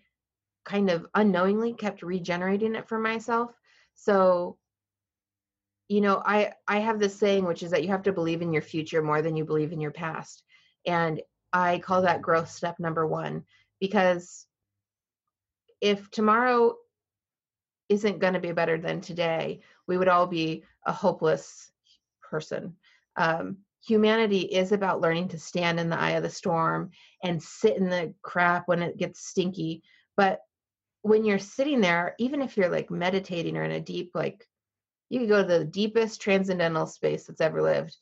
kind 0.65 0.91
of 0.91 1.07
unknowingly 1.15 1.73
kept 1.73 2.03
regenerating 2.03 2.75
it 2.75 2.89
for 2.89 2.99
myself. 2.99 3.53
So, 3.95 4.59
you 5.89 6.01
know, 6.01 6.23
I 6.25 6.53
I 6.67 6.79
have 6.81 6.99
this 6.99 7.17
saying 7.19 7.45
which 7.45 7.63
is 7.63 7.71
that 7.71 7.83
you 7.83 7.89
have 7.91 8.05
to 8.05 8.13
believe 8.13 8.43
in 8.43 8.53
your 8.53 8.63
future 8.63 9.03
more 9.03 9.23
than 9.23 9.37
you 9.37 9.45
believe 9.45 9.73
in 9.73 9.81
your 9.81 9.91
past. 9.91 10.43
And 10.87 11.21
I 11.53 11.79
call 11.79 12.03
that 12.03 12.23
growth 12.23 12.51
step 12.51 12.79
number 12.79 13.07
1 13.07 13.45
because 13.81 14.47
if 15.81 16.11
tomorrow 16.11 16.75
isn't 17.89 18.19
going 18.19 18.33
to 18.35 18.41
be 18.41 18.53
better 18.53 18.79
than 18.79 19.01
today, 19.01 19.61
we 19.87 19.99
would 19.99 20.09
all 20.09 20.27
be 20.27 20.65
a 20.87 20.93
hopeless 20.93 21.71
person. 22.29 22.77
Um, 23.17 23.59
humanity 23.87 24.41
is 24.41 24.73
about 24.73 25.01
learning 25.01 25.29
to 25.29 25.39
stand 25.39 25.79
in 25.79 25.91
the 25.91 26.01
eye 26.01 26.13
of 26.13 26.23
the 26.23 26.31
storm 26.31 26.91
and 27.23 27.43
sit 27.43 27.77
in 27.77 27.89
the 27.89 28.15
crap 28.23 28.67
when 28.67 28.83
it 28.83 28.97
gets 28.97 29.27
stinky. 29.27 29.83
But 30.17 30.41
when 31.03 31.25
you're 31.25 31.39
sitting 31.39 31.81
there, 31.81 32.15
even 32.19 32.41
if 32.41 32.57
you're 32.57 32.71
like 32.71 32.91
meditating 32.91 33.57
or 33.57 33.65
in 33.65 33.73
a 33.73 33.81
deep, 33.81 34.13
like 34.15 34.47
you 35.15 35.21
could 35.21 35.29
go 35.29 35.43
to 35.43 35.59
the 35.59 35.65
deepest 35.65 36.21
transcendental 36.21 36.87
space 36.87 37.27
that's 37.27 37.41
ever 37.41 37.63
lived, 37.63 37.97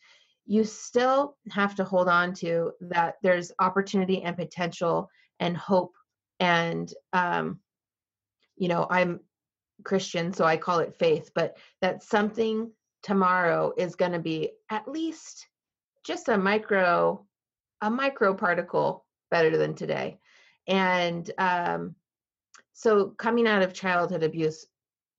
you 0.47 0.65
still 0.65 1.37
have 1.51 1.75
to 1.75 1.85
hold 1.85 2.09
on 2.09 2.33
to 2.33 2.73
that 2.81 3.17
there's 3.23 3.53
opportunity 3.61 4.23
and 4.23 4.37
potential 4.37 5.11
and 5.39 5.57
hope. 5.57 5.95
And, 6.41 6.93
um, 7.13 7.61
you 8.57 8.69
know, 8.69 8.87
I'm 8.91 9.21
Christian, 9.85 10.33
so 10.33 10.45
I 10.47 10.57
call 10.57 10.79
it 10.79 10.97
faith, 10.99 11.31
but 11.35 11.59
that 11.83 12.03
something 12.03 12.73
tomorrow 13.03 13.75
is 13.77 13.95
going 13.95 14.13
to 14.13 14.19
be 14.19 14.53
at 14.71 14.89
least 14.89 15.47
just 16.05 16.29
a 16.29 16.39
micro, 16.39 17.25
a 17.83 17.91
micro 17.91 18.33
particle 18.35 19.05
better 19.31 19.57
than 19.57 19.75
today. 19.75 20.19
And, 20.67 21.31
um, 21.37 21.95
so 22.73 23.09
coming 23.11 23.47
out 23.47 23.63
of 23.63 23.75
childhood 23.75 24.23
abuse 24.23 24.67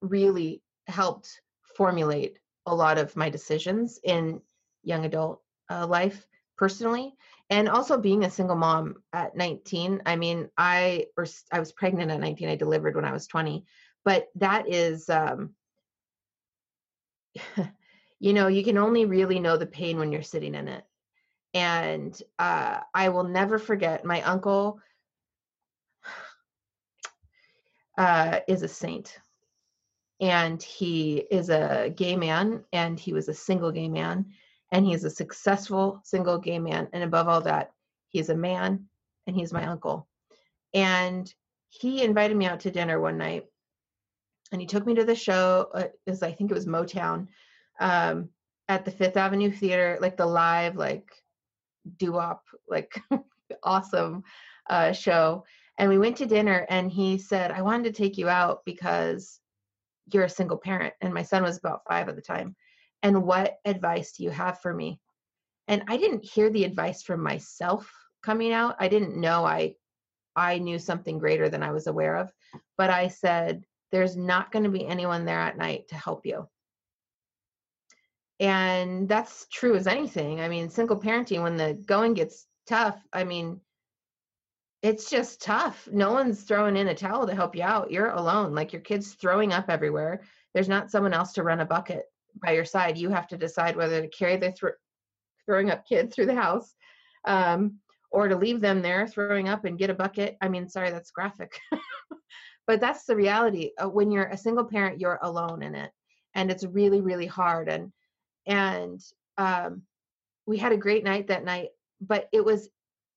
really 0.01 0.61
helped 0.87 1.39
formulate 1.75 2.39
a 2.65 2.75
lot 2.75 2.97
of 2.97 3.15
my 3.15 3.29
decisions 3.29 3.99
in 4.03 4.41
young 4.83 5.05
adult 5.05 5.41
uh, 5.69 5.85
life 5.87 6.25
personally 6.57 7.13
and 7.49 7.67
also 7.67 7.97
being 7.97 8.23
a 8.23 8.29
single 8.29 8.55
mom 8.55 8.95
at 9.11 9.35
19 9.35 10.01
i 10.05 10.15
mean 10.15 10.49
i 10.57 11.05
or 11.17 11.25
i 11.51 11.59
was 11.59 11.71
pregnant 11.71 12.11
at 12.11 12.19
19 12.19 12.49
i 12.49 12.55
delivered 12.55 12.95
when 12.95 13.05
i 13.05 13.11
was 13.11 13.27
20 13.27 13.65
but 14.05 14.27
that 14.35 14.69
is 14.69 15.09
um 15.09 15.51
you 18.19 18.33
know 18.33 18.47
you 18.47 18.63
can 18.63 18.77
only 18.77 19.05
really 19.05 19.39
know 19.39 19.57
the 19.57 19.65
pain 19.65 19.97
when 19.97 20.11
you're 20.11 20.21
sitting 20.21 20.55
in 20.55 20.67
it 20.67 20.83
and 21.53 22.21
uh, 22.39 22.79
i 22.93 23.09
will 23.09 23.23
never 23.23 23.57
forget 23.57 24.05
my 24.05 24.21
uncle 24.23 24.79
uh, 27.97 28.39
is 28.47 28.63
a 28.63 28.67
saint. 28.67 29.19
And 30.23 30.63
he 30.63 31.17
is 31.31 31.49
a 31.49 31.91
gay 31.93 32.15
man, 32.15 32.63
and 32.71 32.97
he 32.97 33.11
was 33.11 33.27
a 33.27 33.33
single 33.33 33.73
gay 33.73 33.89
man, 33.89 34.25
and 34.71 34.85
he's 34.85 35.03
a 35.03 35.09
successful 35.09 35.99
single 36.05 36.37
gay 36.37 36.59
man. 36.59 36.87
And 36.93 37.03
above 37.03 37.27
all 37.27 37.41
that, 37.41 37.73
he's 38.07 38.29
a 38.29 38.35
man, 38.35 38.87
and 39.27 39.35
he's 39.35 39.51
my 39.51 39.65
uncle. 39.65 40.07
And 40.73 41.31
he 41.67 42.03
invited 42.03 42.37
me 42.37 42.45
out 42.45 42.61
to 42.61 42.71
dinner 42.71 43.01
one 43.01 43.17
night, 43.17 43.47
and 44.53 44.61
he 44.61 44.65
took 44.65 44.85
me 44.85 44.95
to 44.95 45.03
the 45.03 45.13
show. 45.13 45.67
Uh, 45.73 45.87
is 46.05 46.23
I 46.23 46.31
think 46.31 46.51
it 46.51 46.53
was 46.53 46.67
Motown 46.67 47.27
um, 47.81 48.29
at 48.69 48.85
the 48.85 48.91
Fifth 48.91 49.17
Avenue 49.17 49.51
Theater, 49.51 49.97
like 49.99 50.15
the 50.15 50.25
live, 50.25 50.77
like 50.77 51.11
doo-wop, 51.97 52.43
like 52.69 52.97
awesome 53.63 54.23
uh, 54.69 54.93
show 54.93 55.43
and 55.77 55.89
we 55.89 55.97
went 55.97 56.15
to 56.15 56.25
dinner 56.25 56.65
and 56.69 56.91
he 56.91 57.17
said 57.17 57.51
i 57.51 57.61
wanted 57.61 57.83
to 57.83 58.01
take 58.01 58.17
you 58.17 58.29
out 58.29 58.63
because 58.63 59.41
you're 60.11 60.23
a 60.23 60.29
single 60.29 60.57
parent 60.57 60.93
and 61.01 61.13
my 61.13 61.23
son 61.23 61.43
was 61.43 61.57
about 61.57 61.81
five 61.87 62.09
at 62.09 62.15
the 62.15 62.21
time 62.21 62.55
and 63.01 63.23
what 63.23 63.57
advice 63.65 64.13
do 64.13 64.23
you 64.23 64.29
have 64.29 64.59
for 64.59 64.73
me? 64.73 64.99
And 65.67 65.83
i 65.87 65.97
didn't 65.97 66.25
hear 66.25 66.49
the 66.49 66.65
advice 66.65 67.03
from 67.03 67.21
myself 67.21 67.91
coming 68.23 68.53
out. 68.53 68.75
I 68.79 68.87
didn't 68.87 69.17
know 69.17 69.45
i 69.45 69.75
i 70.35 70.57
knew 70.57 70.79
something 70.79 71.19
greater 71.19 71.47
than 71.47 71.61
i 71.61 71.71
was 71.71 71.85
aware 71.87 72.15
of 72.15 72.31
but 72.77 72.89
i 72.89 73.07
said 73.07 73.63
there's 73.91 74.17
not 74.17 74.51
going 74.51 74.63
to 74.63 74.71
be 74.71 74.85
anyone 74.85 75.25
there 75.25 75.39
at 75.39 75.57
night 75.57 75.87
to 75.89 75.95
help 75.95 76.25
you. 76.25 76.49
And 78.39 79.07
that's 79.07 79.45
true 79.53 79.75
as 79.75 79.85
anything. 79.85 80.41
I 80.41 80.49
mean 80.49 80.69
single 80.69 80.99
parenting 80.99 81.43
when 81.43 81.57
the 81.57 81.75
going 81.85 82.13
gets 82.13 82.47
tough 82.67 82.99
i 83.13 83.23
mean 83.23 83.59
it's 84.83 85.09
just 85.09 85.41
tough. 85.41 85.87
No 85.91 86.11
one's 86.11 86.43
throwing 86.43 86.75
in 86.75 86.89
a 86.89 86.93
towel 86.93 87.25
to 87.25 87.33
help 87.33 87.55
you 87.55 87.63
out. 87.63 87.89
You're 87.89 88.09
alone. 88.09 88.53
Like 88.53 88.73
your 88.73 88.81
kid's 88.81 89.13
throwing 89.13 89.53
up 89.53 89.69
everywhere. 89.69 90.21
There's 90.53 90.67
not 90.67 90.91
someone 90.91 91.13
else 91.13 91.31
to 91.33 91.43
run 91.43 91.61
a 91.61 91.65
bucket 91.65 92.03
by 92.41 92.51
your 92.51 92.65
side. 92.65 92.97
You 92.97 93.09
have 93.09 93.27
to 93.29 93.37
decide 93.37 93.77
whether 93.77 94.01
to 94.01 94.09
carry 94.09 94.35
the 94.35 94.51
th- 94.51 94.73
throwing 95.45 95.71
up 95.71 95.87
kid 95.87 96.13
through 96.13 96.25
the 96.25 96.35
house, 96.35 96.75
um, 97.25 97.79
or 98.11 98.27
to 98.27 98.35
leave 98.35 98.59
them 98.59 98.81
there 98.81 99.07
throwing 99.07 99.47
up 99.47 99.63
and 99.63 99.79
get 99.79 99.89
a 99.89 99.93
bucket. 99.93 100.35
I 100.41 100.49
mean, 100.49 100.67
sorry, 100.67 100.91
that's 100.91 101.11
graphic. 101.11 101.57
but 102.67 102.81
that's 102.81 103.05
the 103.05 103.15
reality. 103.15 103.71
Uh, 103.81 103.89
when 103.89 104.11
you're 104.11 104.25
a 104.25 104.37
single 104.37 104.65
parent, 104.65 104.99
you're 104.99 105.19
alone 105.21 105.63
in 105.63 105.75
it. 105.75 105.91
And 106.35 106.51
it's 106.51 106.65
really, 106.65 106.99
really 106.99 107.27
hard. 107.27 107.69
And, 107.69 107.93
and, 108.45 109.01
um, 109.37 109.83
we 110.45 110.57
had 110.57 110.73
a 110.73 110.77
great 110.77 111.05
night 111.05 111.27
that 111.27 111.45
night, 111.45 111.69
but 112.01 112.27
it 112.33 112.43
was 112.43 112.67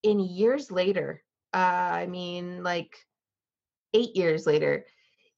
in 0.04 0.20
years 0.20 0.70
later. 0.70 1.22
Uh, 1.56 2.02
I 2.02 2.06
mean, 2.06 2.62
like 2.62 2.94
eight 3.94 4.14
years 4.14 4.46
later, 4.46 4.84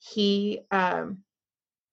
he, 0.00 0.62
um, 0.72 1.18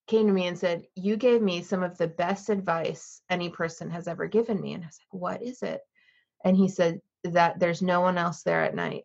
came 0.08 0.28
to 0.28 0.34
me 0.34 0.48
and 0.48 0.58
said, 0.58 0.86
You 0.96 1.18
gave 1.18 1.42
me 1.42 1.62
some 1.62 1.84
of 1.84 1.98
the 1.98 2.08
best 2.08 2.50
advice 2.50 3.22
any 3.30 3.50
person 3.50 3.90
has 3.92 4.08
ever 4.08 4.28
given 4.28 4.60
me. 4.60 4.74
And 4.74 4.84
I 4.84 4.88
was 4.88 5.00
like, 5.00 5.22
What 5.22 5.42
is 5.44 5.62
it? 5.64 5.82
And 6.44 6.56
he 6.56 6.68
said, 6.68 7.02
That 7.24 7.60
there's 7.60 7.82
no 7.82 8.02
one 8.02 8.18
else 8.18 8.44
there 8.44 8.64
at 8.64 8.76
night. 8.76 9.04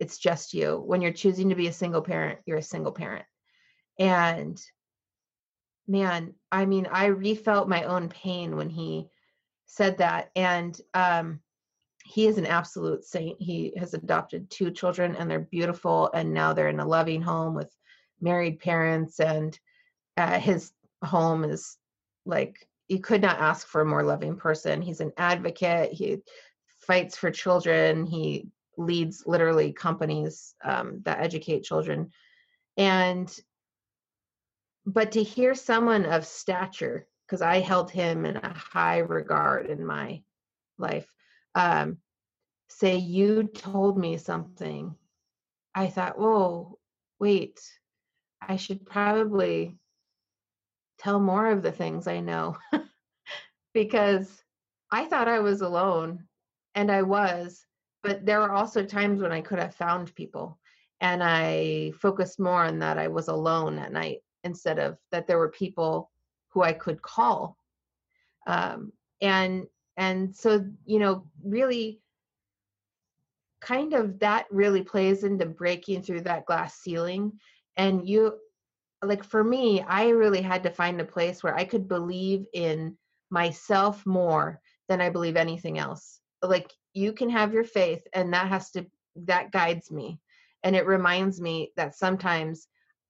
It's 0.00 0.18
just 0.18 0.54
you. 0.54 0.82
When 0.84 1.00
you're 1.00 1.12
choosing 1.12 1.50
to 1.50 1.54
be 1.54 1.68
a 1.68 1.72
single 1.72 2.02
parent, 2.02 2.40
you're 2.46 2.58
a 2.58 2.62
single 2.62 2.92
parent. 2.92 3.24
And 3.98 4.60
man, 5.86 6.34
I 6.50 6.66
mean, 6.66 6.88
I 6.90 7.06
refelt 7.06 7.68
my 7.68 7.84
own 7.84 8.08
pain 8.08 8.56
when 8.56 8.70
he 8.70 9.08
said 9.66 9.98
that. 9.98 10.30
And 10.34 10.78
um, 10.94 11.40
he 12.04 12.26
is 12.26 12.38
an 12.38 12.46
absolute 12.46 13.04
saint. 13.04 13.40
He 13.40 13.72
has 13.76 13.94
adopted 13.94 14.50
two 14.50 14.70
children 14.70 15.16
and 15.16 15.30
they're 15.30 15.40
beautiful. 15.40 16.10
And 16.12 16.32
now 16.32 16.52
they're 16.52 16.68
in 16.68 16.80
a 16.80 16.86
loving 16.86 17.22
home 17.22 17.54
with 17.54 17.74
married 18.20 18.60
parents 18.60 19.20
and 19.20 19.58
uh, 20.16 20.38
his 20.38 20.72
home 21.04 21.44
is 21.44 21.76
like 22.24 22.66
you 22.88 23.00
could 23.00 23.20
not 23.20 23.40
ask 23.40 23.66
for 23.66 23.80
a 23.80 23.86
more 23.86 24.04
loving 24.04 24.36
person 24.36 24.80
he's 24.80 25.00
an 25.00 25.12
advocate 25.16 25.92
he 25.92 26.18
fights 26.86 27.16
for 27.16 27.30
children 27.30 28.06
he 28.06 28.46
leads 28.76 29.24
literally 29.26 29.72
companies 29.72 30.54
um, 30.64 31.00
that 31.04 31.20
educate 31.20 31.64
children 31.64 32.10
and 32.76 33.40
but 34.86 35.12
to 35.12 35.22
hear 35.22 35.54
someone 35.54 36.04
of 36.04 36.24
stature 36.24 37.06
because 37.26 37.42
i 37.42 37.58
held 37.58 37.90
him 37.90 38.24
in 38.24 38.36
a 38.36 38.54
high 38.54 38.98
regard 38.98 39.66
in 39.66 39.84
my 39.84 40.22
life 40.78 41.06
um, 41.54 41.98
say 42.68 42.96
you 42.96 43.44
told 43.44 43.98
me 43.98 44.16
something 44.16 44.94
i 45.74 45.86
thought 45.86 46.18
whoa 46.18 46.78
wait 47.18 47.60
I 48.48 48.56
should 48.56 48.84
probably 48.84 49.76
tell 50.98 51.20
more 51.20 51.50
of 51.50 51.62
the 51.62 51.72
things 51.72 52.06
I 52.06 52.20
know 52.20 52.56
because 53.74 54.42
I 54.90 55.06
thought 55.06 55.28
I 55.28 55.40
was 55.40 55.60
alone 55.60 56.24
and 56.74 56.90
I 56.90 57.02
was, 57.02 57.64
but 58.02 58.24
there 58.24 58.40
were 58.40 58.52
also 58.52 58.84
times 58.84 59.20
when 59.22 59.32
I 59.32 59.40
could 59.40 59.58
have 59.58 59.74
found 59.74 60.14
people 60.14 60.58
and 61.00 61.22
I 61.22 61.92
focused 62.00 62.38
more 62.38 62.64
on 62.64 62.78
that 62.80 62.98
I 62.98 63.08
was 63.08 63.28
alone 63.28 63.78
at 63.78 63.92
night 63.92 64.18
instead 64.44 64.78
of 64.78 64.98
that 65.10 65.26
there 65.26 65.38
were 65.38 65.50
people 65.50 66.10
who 66.48 66.62
I 66.62 66.72
could 66.72 67.00
call. 67.00 67.56
Um, 68.46 68.92
and 69.20 69.66
and 69.96 70.34
so 70.34 70.64
you 70.84 70.98
know 70.98 71.26
really 71.44 72.00
kind 73.60 73.94
of 73.94 74.18
that 74.18 74.46
really 74.50 74.82
plays 74.82 75.22
into 75.22 75.46
breaking 75.46 76.02
through 76.02 76.20
that 76.22 76.46
glass 76.46 76.74
ceiling. 76.80 77.32
And 77.76 78.06
you 78.06 78.34
like 79.04 79.24
for 79.24 79.42
me 79.42 79.80
i 79.82 80.10
really 80.10 80.40
had 80.40 80.62
to 80.62 80.70
find 80.70 81.00
a 81.00 81.04
place 81.04 81.42
where 81.42 81.56
i 81.56 81.64
could 81.64 81.88
believe 81.88 82.44
in 82.54 82.96
myself 83.30 84.06
more 84.06 84.60
than 84.88 85.00
i 85.00 85.08
believe 85.08 85.36
anything 85.36 85.78
else. 85.78 86.20
Like 86.42 86.72
you 86.92 87.12
can 87.12 87.30
have 87.30 87.52
your 87.52 87.64
faith 87.64 88.06
and 88.12 88.32
that 88.32 88.48
has 88.48 88.70
to 88.72 88.86
that 89.16 89.50
guides 89.52 89.90
me. 89.90 90.20
And 90.62 90.76
it 90.76 90.86
reminds 90.86 91.40
me 91.40 91.72
that 91.76 91.96
sometimes 91.96 92.68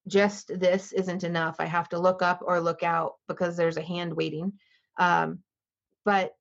just 0.08 0.58
this 0.58 0.92
isn't 0.92 1.24
enough. 1.24 1.56
I 1.58 1.66
have 1.66 1.88
to 1.90 1.98
look 1.98 2.22
up 2.22 2.40
or 2.44 2.60
look 2.60 2.82
out 2.82 3.14
because 3.28 3.56
there's 3.56 3.76
a 3.76 3.82
hand 3.82 4.14
waiting. 4.14 4.52
Um, 4.98 5.40
but 6.04 6.34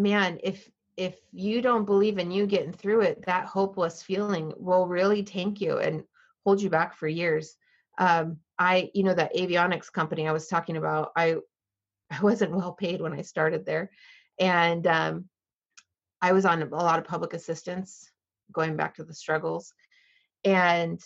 man 0.00 0.38
if 0.42 0.68
if 0.96 1.16
you 1.32 1.62
don't 1.62 1.86
believe 1.86 2.18
in 2.18 2.30
you 2.30 2.46
getting 2.46 2.72
through 2.72 3.00
it 3.00 3.24
that 3.24 3.46
hopeless 3.46 4.02
feeling 4.02 4.52
will 4.56 4.86
really 4.86 5.22
tank 5.22 5.60
you 5.60 5.78
and 5.78 6.02
hold 6.44 6.60
you 6.60 6.70
back 6.70 6.94
for 6.94 7.08
years. 7.08 7.56
Um, 7.98 8.38
I, 8.58 8.90
you 8.94 9.02
know, 9.02 9.14
that 9.14 9.34
avionics 9.34 9.92
company 9.92 10.26
I 10.26 10.32
was 10.32 10.48
talking 10.48 10.76
about, 10.76 11.12
I, 11.16 11.36
I 12.10 12.20
wasn't 12.20 12.52
well 12.56 12.72
paid 12.72 13.00
when 13.00 13.12
I 13.12 13.22
started 13.22 13.64
there, 13.64 13.90
and 14.38 14.86
um, 14.86 15.24
I 16.20 16.32
was 16.32 16.44
on 16.44 16.62
a 16.62 16.66
lot 16.66 16.98
of 16.98 17.04
public 17.04 17.34
assistance, 17.34 18.10
going 18.52 18.76
back 18.76 18.96
to 18.96 19.04
the 19.04 19.14
struggles, 19.14 19.72
and 20.44 21.00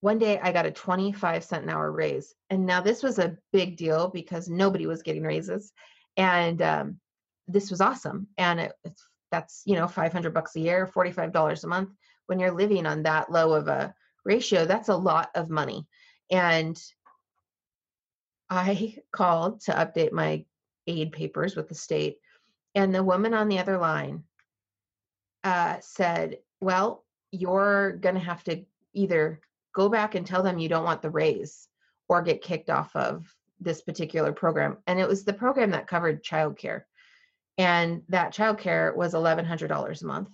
one 0.00 0.18
day 0.18 0.38
I 0.38 0.52
got 0.52 0.66
a 0.66 0.70
25 0.70 1.42
cent 1.42 1.64
an 1.64 1.70
hour 1.70 1.90
raise, 1.90 2.34
and 2.50 2.66
now 2.66 2.80
this 2.80 3.02
was 3.02 3.18
a 3.18 3.36
big 3.52 3.76
deal 3.76 4.08
because 4.08 4.48
nobody 4.48 4.86
was 4.86 5.02
getting 5.02 5.22
raises, 5.22 5.72
and 6.16 6.60
um, 6.62 7.00
this 7.48 7.70
was 7.70 7.80
awesome, 7.80 8.28
and 8.38 8.60
it, 8.60 8.72
that's 9.30 9.62
you 9.66 9.74
know 9.74 9.88
500 9.88 10.32
bucks 10.32 10.56
a 10.56 10.60
year, 10.60 10.86
45 10.86 11.32
dollars 11.32 11.64
a 11.64 11.68
month 11.68 11.90
when 12.26 12.40
you're 12.40 12.52
living 12.52 12.86
on 12.86 13.02
that 13.04 13.30
low 13.30 13.52
of 13.52 13.68
a 13.68 13.94
ratio, 14.24 14.66
that's 14.66 14.88
a 14.88 14.96
lot 14.96 15.30
of 15.34 15.48
money. 15.48 15.86
And 16.30 16.80
I 18.50 18.96
called 19.12 19.60
to 19.62 19.72
update 19.72 20.12
my 20.12 20.44
aid 20.86 21.12
papers 21.12 21.56
with 21.56 21.68
the 21.68 21.74
state. 21.74 22.18
And 22.74 22.94
the 22.94 23.02
woman 23.02 23.34
on 23.34 23.48
the 23.48 23.58
other 23.58 23.78
line 23.78 24.24
uh, 25.44 25.76
said, 25.80 26.38
Well, 26.60 27.04
you're 27.30 27.92
going 27.92 28.14
to 28.14 28.20
have 28.20 28.44
to 28.44 28.64
either 28.92 29.40
go 29.74 29.88
back 29.88 30.14
and 30.14 30.26
tell 30.26 30.42
them 30.42 30.58
you 30.58 30.68
don't 30.68 30.84
want 30.84 31.02
the 31.02 31.10
raise 31.10 31.68
or 32.08 32.22
get 32.22 32.42
kicked 32.42 32.70
off 32.70 32.94
of 32.94 33.26
this 33.60 33.80
particular 33.82 34.32
program. 34.32 34.78
And 34.86 35.00
it 35.00 35.08
was 35.08 35.24
the 35.24 35.32
program 35.32 35.70
that 35.70 35.86
covered 35.86 36.24
childcare. 36.24 36.82
And 37.58 38.02
that 38.08 38.34
childcare 38.34 38.94
was 38.94 39.14
$1,100 39.14 40.02
a 40.02 40.06
month. 40.06 40.28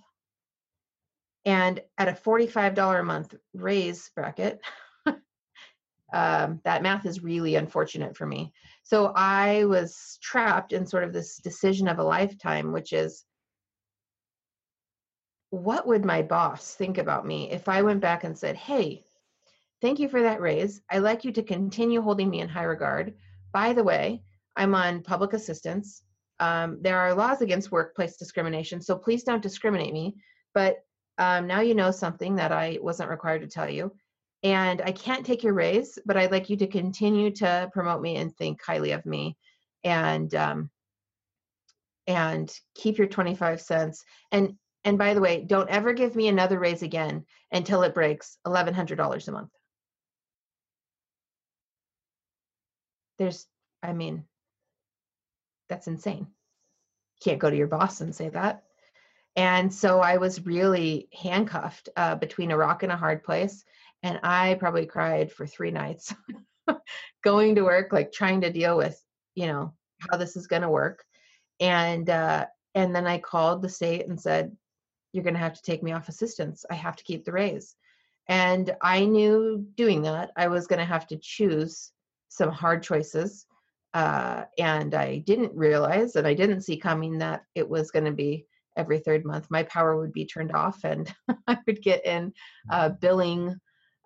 And 1.45 1.81
at 1.97 2.07
a 2.07 2.13
$45 2.13 2.99
a 2.99 3.03
month 3.03 3.35
raise 3.53 4.09
bracket 4.15 4.59
um, 6.13 6.61
that 6.63 6.83
math 6.83 7.05
is 7.05 7.23
really 7.23 7.55
unfortunate 7.55 8.15
for 8.15 8.25
me. 8.25 8.53
So 8.83 9.13
i 9.15 9.63
was 9.65 10.19
trapped 10.21 10.73
in 10.73 10.85
sort 10.85 11.03
of 11.03 11.13
this 11.13 11.37
decision 11.37 11.87
of 11.87 11.99
a 11.99 12.03
lifetime 12.03 12.71
which 12.71 12.93
is 12.93 13.25
what 15.49 15.87
would 15.87 16.03
my 16.03 16.21
boss 16.21 16.75
think 16.75 16.97
about 16.97 17.25
me 17.25 17.51
if 17.51 17.69
i 17.69 17.81
went 17.81 18.01
back 18.01 18.23
and 18.23 18.37
said 18.37 18.55
hey 18.55 19.03
thank 19.81 19.99
you 19.99 20.07
for 20.07 20.21
that 20.21 20.39
raise. 20.39 20.81
I'd 20.89 20.99
like 20.99 21.25
you 21.25 21.33
to 21.33 21.43
continue 21.43 22.01
holding 22.01 22.29
me 22.29 22.39
in 22.39 22.47
high 22.47 22.63
regard. 22.63 23.15
By 23.51 23.73
the 23.73 23.83
way 23.83 24.23
i'm 24.55 24.75
on 24.75 25.03
public 25.03 25.33
assistance 25.33 26.03
um, 26.39 26.79
there 26.81 26.99
are 26.99 27.13
laws 27.13 27.41
against 27.41 27.71
workplace 27.71 28.17
discrimination 28.17 28.81
so 28.81 28.97
please 28.97 29.23
don't 29.23 29.43
discriminate 29.43 29.93
me 29.93 30.15
but 30.53 30.83
um, 31.17 31.47
now 31.47 31.61
you 31.61 31.75
know 31.75 31.91
something 31.91 32.35
that 32.35 32.51
I 32.51 32.79
wasn't 32.81 33.09
required 33.09 33.41
to 33.41 33.47
tell 33.47 33.69
you. 33.69 33.93
And 34.41 34.81
I 34.81 34.91
can't 34.91 35.25
take 35.25 35.43
your 35.43 35.53
raise, 35.53 35.97
but 36.05 36.17
I'd 36.17 36.31
like 36.31 36.49
you 36.49 36.57
to 36.57 36.67
continue 36.67 37.31
to 37.31 37.69
promote 37.71 38.01
me 38.01 38.17
and 38.17 38.35
think 38.35 38.61
highly 38.61 38.91
of 38.91 39.05
me, 39.05 39.37
and 39.85 40.33
um, 40.35 40.69
and 42.07 42.53
keep 42.75 42.97
your 42.97 43.07
twenty 43.07 43.35
five 43.35 43.61
cents. 43.61 44.03
And 44.33 44.55
and 44.83 44.97
by 44.97 45.13
the 45.13 45.21
way, 45.21 45.45
don't 45.45 45.69
ever 45.69 45.93
give 45.93 46.15
me 46.15 46.27
another 46.27 46.59
raise 46.59 46.83
again 46.83 47.25
until 47.53 47.83
it 47.83 47.93
breaks 47.93 48.37
eleven 48.45 48.73
hundred 48.73 48.97
dollars 48.97 49.29
a 49.29 49.31
month. 49.31 49.51
There's, 53.17 53.45
I 53.81 53.93
mean, 53.93 54.25
that's 55.73 55.87
insane. 55.87 56.27
can't 57.23 57.39
go 57.39 57.49
to 57.49 57.57
your 57.57 57.67
boss 57.67 58.01
and 58.01 58.13
say 58.13 58.29
that. 58.29 58.63
And 59.35 59.73
so 59.73 60.01
I 60.01 60.17
was 60.17 60.45
really 60.45 61.09
handcuffed 61.11 61.89
uh, 61.97 62.13
between 62.13 62.51
a 62.51 62.57
rock 62.57 62.83
and 62.83 62.91
a 62.91 62.97
hard 62.97 63.23
place. 63.23 63.63
And 64.03 64.19
I 64.21 64.53
probably 64.59 64.85
cried 64.85 65.31
for 65.31 65.47
three 65.47 65.71
nights 65.71 66.13
going 67.23 67.55
to 67.55 67.63
work, 67.63 67.91
like 67.91 68.11
trying 68.11 68.41
to 68.41 68.53
deal 68.53 68.77
with, 68.77 69.01
you 69.33 69.47
know, 69.47 69.73
how 69.97 70.17
this 70.17 70.35
is 70.35 70.45
going 70.45 70.61
to 70.61 70.69
work. 70.69 71.03
And, 71.59 72.07
uh, 72.07 72.45
and 72.75 72.95
then 72.95 73.07
I 73.07 73.17
called 73.17 73.63
the 73.63 73.69
state 73.69 74.07
and 74.07 74.21
said, 74.21 74.55
you're 75.11 75.23
going 75.23 75.33
to 75.33 75.39
have 75.39 75.55
to 75.55 75.61
take 75.63 75.81
me 75.81 75.91
off 75.91 76.09
assistance. 76.09 76.65
I 76.69 76.75
have 76.75 76.97
to 76.97 77.03
keep 77.03 77.25
the 77.25 77.31
raise. 77.31 77.75
And 78.27 78.75
I 78.79 79.05
knew 79.05 79.65
doing 79.75 80.03
that, 80.03 80.29
I 80.35 80.49
was 80.49 80.67
going 80.67 80.79
to 80.79 80.85
have 80.85 81.07
to 81.07 81.17
choose 81.17 81.91
some 82.29 82.51
hard 82.51 82.83
choices. 82.83 83.47
Uh, 83.93 84.45
and 84.57 84.95
I 84.95 85.19
didn't 85.19 85.53
realize 85.55 86.15
and 86.15 86.25
I 86.25 86.33
didn't 86.33 86.61
see 86.61 86.77
coming 86.77 87.19
that 87.19 87.43
it 87.53 87.67
was 87.67 87.91
going 87.91 88.05
to 88.05 88.11
be 88.11 88.47
every 88.75 88.99
third 88.99 89.25
month, 89.25 89.47
my 89.49 89.63
power 89.63 89.97
would 89.97 90.11
be 90.11 90.25
turned 90.25 90.51
off 90.51 90.83
and 90.83 91.13
I 91.47 91.57
would 91.67 91.81
get 91.81 92.05
in 92.05 92.33
uh, 92.71 92.89
billing 92.89 93.55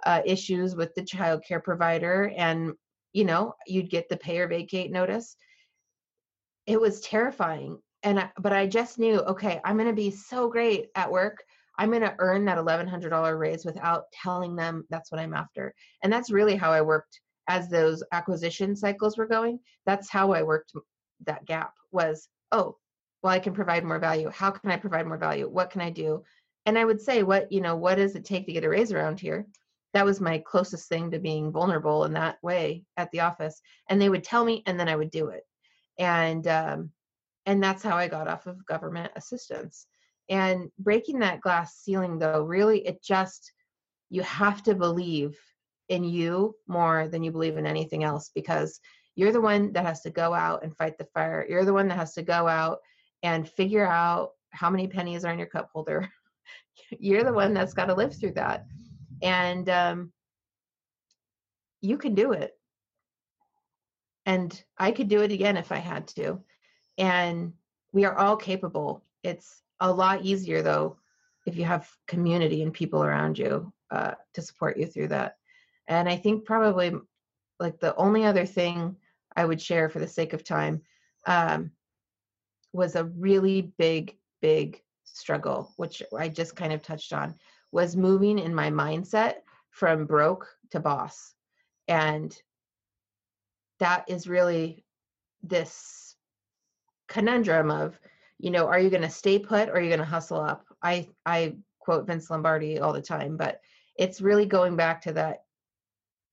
uh, 0.05 0.21
issues 0.25 0.75
with 0.75 0.93
the 0.95 1.03
child 1.03 1.43
care 1.47 1.59
provider. 1.59 2.31
And, 2.35 2.73
you 3.13 3.25
know, 3.25 3.53
you'd 3.65 3.89
get 3.89 4.09
the 4.09 4.17
pay 4.17 4.39
or 4.39 4.47
vacate 4.47 4.91
notice. 4.91 5.35
It 6.65 6.79
was 6.79 7.01
terrifying. 7.01 7.79
and 8.03 8.19
I, 8.19 8.31
but 8.39 8.53
I 8.53 8.67
just 8.67 8.99
knew, 8.99 9.21
okay, 9.21 9.61
I'm 9.63 9.77
going 9.77 9.89
to 9.89 9.93
be 9.93 10.11
so 10.11 10.49
great 10.49 10.87
at 10.95 11.11
work. 11.11 11.43
I'm 11.79 11.89
going 11.89 12.01
to 12.01 12.15
earn 12.19 12.45
that 12.45 12.57
$1,100 12.57 13.39
raise 13.39 13.63
without 13.63 14.05
telling 14.11 14.55
them 14.55 14.85
that's 14.89 15.11
what 15.11 15.21
I'm 15.21 15.33
after. 15.33 15.73
And 16.03 16.11
that's 16.11 16.31
really 16.31 16.55
how 16.55 16.71
I 16.71 16.81
worked 16.81 17.21
as 17.47 17.69
those 17.69 18.03
acquisition 18.11 18.75
cycles 18.75 19.17
were 19.17 19.25
going. 19.25 19.59
That's 19.85 20.09
how 20.09 20.31
I 20.31 20.43
worked 20.43 20.73
that 21.25 21.45
gap 21.45 21.73
was, 21.91 22.29
oh, 22.51 22.77
well, 23.23 23.33
I 23.33 23.39
can 23.39 23.53
provide 23.53 23.83
more 23.83 23.99
value. 23.99 24.29
How 24.29 24.51
can 24.51 24.71
I 24.71 24.77
provide 24.77 25.07
more 25.07 25.17
value? 25.17 25.49
What 25.49 25.69
can 25.69 25.81
I 25.81 25.89
do? 25.89 26.23
And 26.65 26.77
I 26.77 26.85
would 26.85 27.01
say, 27.01 27.23
what, 27.23 27.51
you 27.51 27.61
know, 27.61 27.75
what 27.75 27.95
does 27.95 28.15
it 28.15 28.25
take 28.25 28.45
to 28.45 28.53
get 28.53 28.63
a 28.63 28.69
raise 28.69 28.91
around 28.91 29.19
here? 29.19 29.47
That 29.93 30.05
was 30.05 30.21
my 30.21 30.37
closest 30.39 30.89
thing 30.89 31.09
to 31.11 31.19
being 31.19 31.51
vulnerable 31.51 32.03
in 32.03 32.13
that 32.13 32.37
way 32.43 32.83
at 32.97 33.09
the 33.11 33.21
office. 33.21 33.61
And 33.89 34.01
they 34.01 34.09
would 34.09 34.23
tell 34.23 34.43
me, 34.45 34.63
and 34.67 34.79
then 34.79 34.89
I 34.89 34.95
would 34.95 35.09
do 35.09 35.29
it. 35.29 35.43
And, 35.97 36.45
um, 36.47 36.91
and 37.45 37.63
that's 37.63 37.81
how 37.81 37.95
I 37.95 38.07
got 38.07 38.27
off 38.27 38.45
of 38.45 38.65
government 38.65 39.13
assistance. 39.15 39.87
And 40.29 40.69
breaking 40.77 41.19
that 41.19 41.41
glass 41.41 41.77
ceiling, 41.77 42.19
though, 42.19 42.43
really, 42.43 42.85
it 42.85 43.01
just, 43.01 43.53
you 44.09 44.21
have 44.23 44.61
to 44.63 44.75
believe 44.75 45.39
in 45.89 46.03
you 46.03 46.55
more 46.67 47.07
than 47.07 47.23
you 47.23 47.31
believe 47.31 47.57
in 47.57 47.65
anything 47.65 48.03
else 48.03 48.31
because 48.33 48.79
you're 49.15 49.31
the 49.31 49.41
one 49.41 49.71
that 49.73 49.85
has 49.85 50.01
to 50.01 50.09
go 50.09 50.33
out 50.33 50.63
and 50.63 50.75
fight 50.75 50.97
the 50.97 51.05
fire. 51.05 51.45
You're 51.49 51.65
the 51.65 51.73
one 51.73 51.87
that 51.87 51.97
has 51.97 52.13
to 52.13 52.21
go 52.21 52.47
out 52.47 52.79
and 53.23 53.49
figure 53.49 53.85
out 53.85 54.31
how 54.51 54.69
many 54.69 54.87
pennies 54.87 55.25
are 55.25 55.33
in 55.33 55.39
your 55.39 55.47
cup 55.47 55.69
holder. 55.73 56.09
you're 56.99 57.23
the 57.23 57.33
one 57.33 57.53
that's 57.53 57.73
got 57.73 57.85
to 57.85 57.95
live 57.95 58.15
through 58.15 58.33
that. 58.33 58.65
And 59.21 59.67
um, 59.69 60.11
you 61.81 61.97
can 61.97 62.13
do 62.13 62.33
it. 62.33 62.53
And 64.25 64.61
I 64.77 64.91
could 64.91 65.07
do 65.07 65.21
it 65.21 65.31
again 65.31 65.57
if 65.57 65.71
I 65.71 65.77
had 65.77 66.07
to 66.09 66.43
and 66.97 67.53
we 67.93 68.05
are 68.05 68.17
all 68.17 68.35
capable 68.35 69.03
it's 69.23 69.61
a 69.79 69.91
lot 69.91 70.23
easier 70.23 70.61
though 70.61 70.97
if 71.45 71.55
you 71.55 71.63
have 71.63 71.89
community 72.07 72.63
and 72.63 72.73
people 72.73 73.03
around 73.03 73.37
you 73.37 73.71
uh, 73.91 74.13
to 74.33 74.41
support 74.41 74.77
you 74.77 74.85
through 74.85 75.07
that 75.07 75.36
and 75.87 76.07
i 76.09 76.15
think 76.15 76.45
probably 76.45 76.93
like 77.59 77.79
the 77.79 77.95
only 77.95 78.23
other 78.25 78.45
thing 78.45 78.95
i 79.35 79.43
would 79.45 79.61
share 79.61 79.89
for 79.89 79.99
the 79.99 80.07
sake 80.07 80.33
of 80.33 80.43
time 80.43 80.81
um, 81.25 81.71
was 82.73 82.95
a 82.95 83.05
really 83.05 83.73
big 83.77 84.15
big 84.41 84.81
struggle 85.03 85.73
which 85.77 86.03
i 86.17 86.27
just 86.27 86.55
kind 86.55 86.73
of 86.73 86.83
touched 86.83 87.13
on 87.13 87.35
was 87.71 87.95
moving 87.95 88.39
in 88.39 88.53
my 88.53 88.69
mindset 88.69 89.35
from 89.69 90.05
broke 90.05 90.47
to 90.71 90.79
boss. 90.79 91.33
And 91.87 92.35
that 93.79 94.05
is 94.07 94.27
really 94.27 94.83
this 95.43 96.15
conundrum 97.07 97.71
of 97.71 97.97
you 98.39 98.49
know 98.51 98.67
are 98.67 98.79
you 98.79 98.89
going 98.89 99.03
to 99.03 99.09
stay 99.09 99.39
put 99.39 99.69
or 99.69 99.73
are 99.73 99.81
you 99.81 99.89
going 99.89 99.99
to 99.99 100.05
hustle 100.05 100.41
up? 100.41 100.65
I 100.81 101.07
i 101.25 101.55
quote 101.79 102.05
vince 102.05 102.29
lombardi 102.29 102.79
all 102.79 102.91
the 102.91 103.01
time 103.01 103.37
but 103.37 103.61
it's 103.97 104.19
really 104.19 104.45
going 104.45 104.75
back 104.75 105.01
to 105.03 105.13
that 105.13 105.43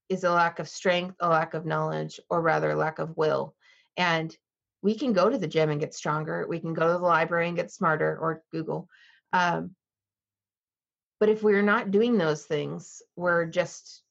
is 0.09 0.23
a 0.23 0.31
lack 0.31 0.59
of 0.59 0.67
strength 0.67 1.15
a 1.19 1.29
lack 1.29 1.53
of 1.53 1.65
knowledge 1.65 2.19
or 2.29 2.41
rather 2.41 2.75
lack 2.75 2.99
of 2.99 3.15
will 3.17 3.55
and 3.97 4.35
we 4.81 4.95
can 4.95 5.13
go 5.13 5.29
to 5.29 5.37
the 5.37 5.47
gym 5.47 5.69
and 5.69 5.79
get 5.79 5.93
stronger 5.93 6.45
we 6.47 6.59
can 6.59 6.73
go 6.73 6.87
to 6.87 6.93
the 6.93 6.99
library 6.99 7.47
and 7.47 7.57
get 7.57 7.71
smarter 7.71 8.17
or 8.19 8.43
google 8.51 8.87
um, 9.33 9.71
but 11.19 11.29
if 11.29 11.43
we're 11.43 11.61
not 11.61 11.91
doing 11.91 12.17
those 12.17 12.43
things 12.43 13.01
we're 13.15 13.45
just 13.45 14.03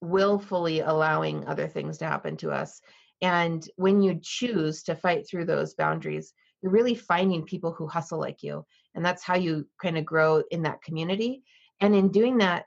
willfully 0.00 0.80
allowing 0.80 1.46
other 1.46 1.68
things 1.68 1.98
to 1.98 2.06
happen 2.06 2.36
to 2.36 2.50
us 2.50 2.80
and 3.22 3.68
when 3.76 4.02
you 4.02 4.18
choose 4.22 4.82
to 4.84 4.94
fight 4.94 5.28
through 5.28 5.44
those 5.44 5.74
boundaries, 5.74 6.32
you're 6.62 6.72
really 6.72 6.94
finding 6.94 7.44
people 7.44 7.72
who 7.72 7.86
hustle 7.86 8.18
like 8.18 8.42
you. 8.42 8.64
And 8.94 9.04
that's 9.04 9.22
how 9.22 9.36
you 9.36 9.66
kind 9.80 9.98
of 9.98 10.04
grow 10.04 10.42
in 10.50 10.62
that 10.62 10.82
community. 10.82 11.42
And 11.80 11.94
in 11.94 12.08
doing 12.08 12.38
that, 12.38 12.64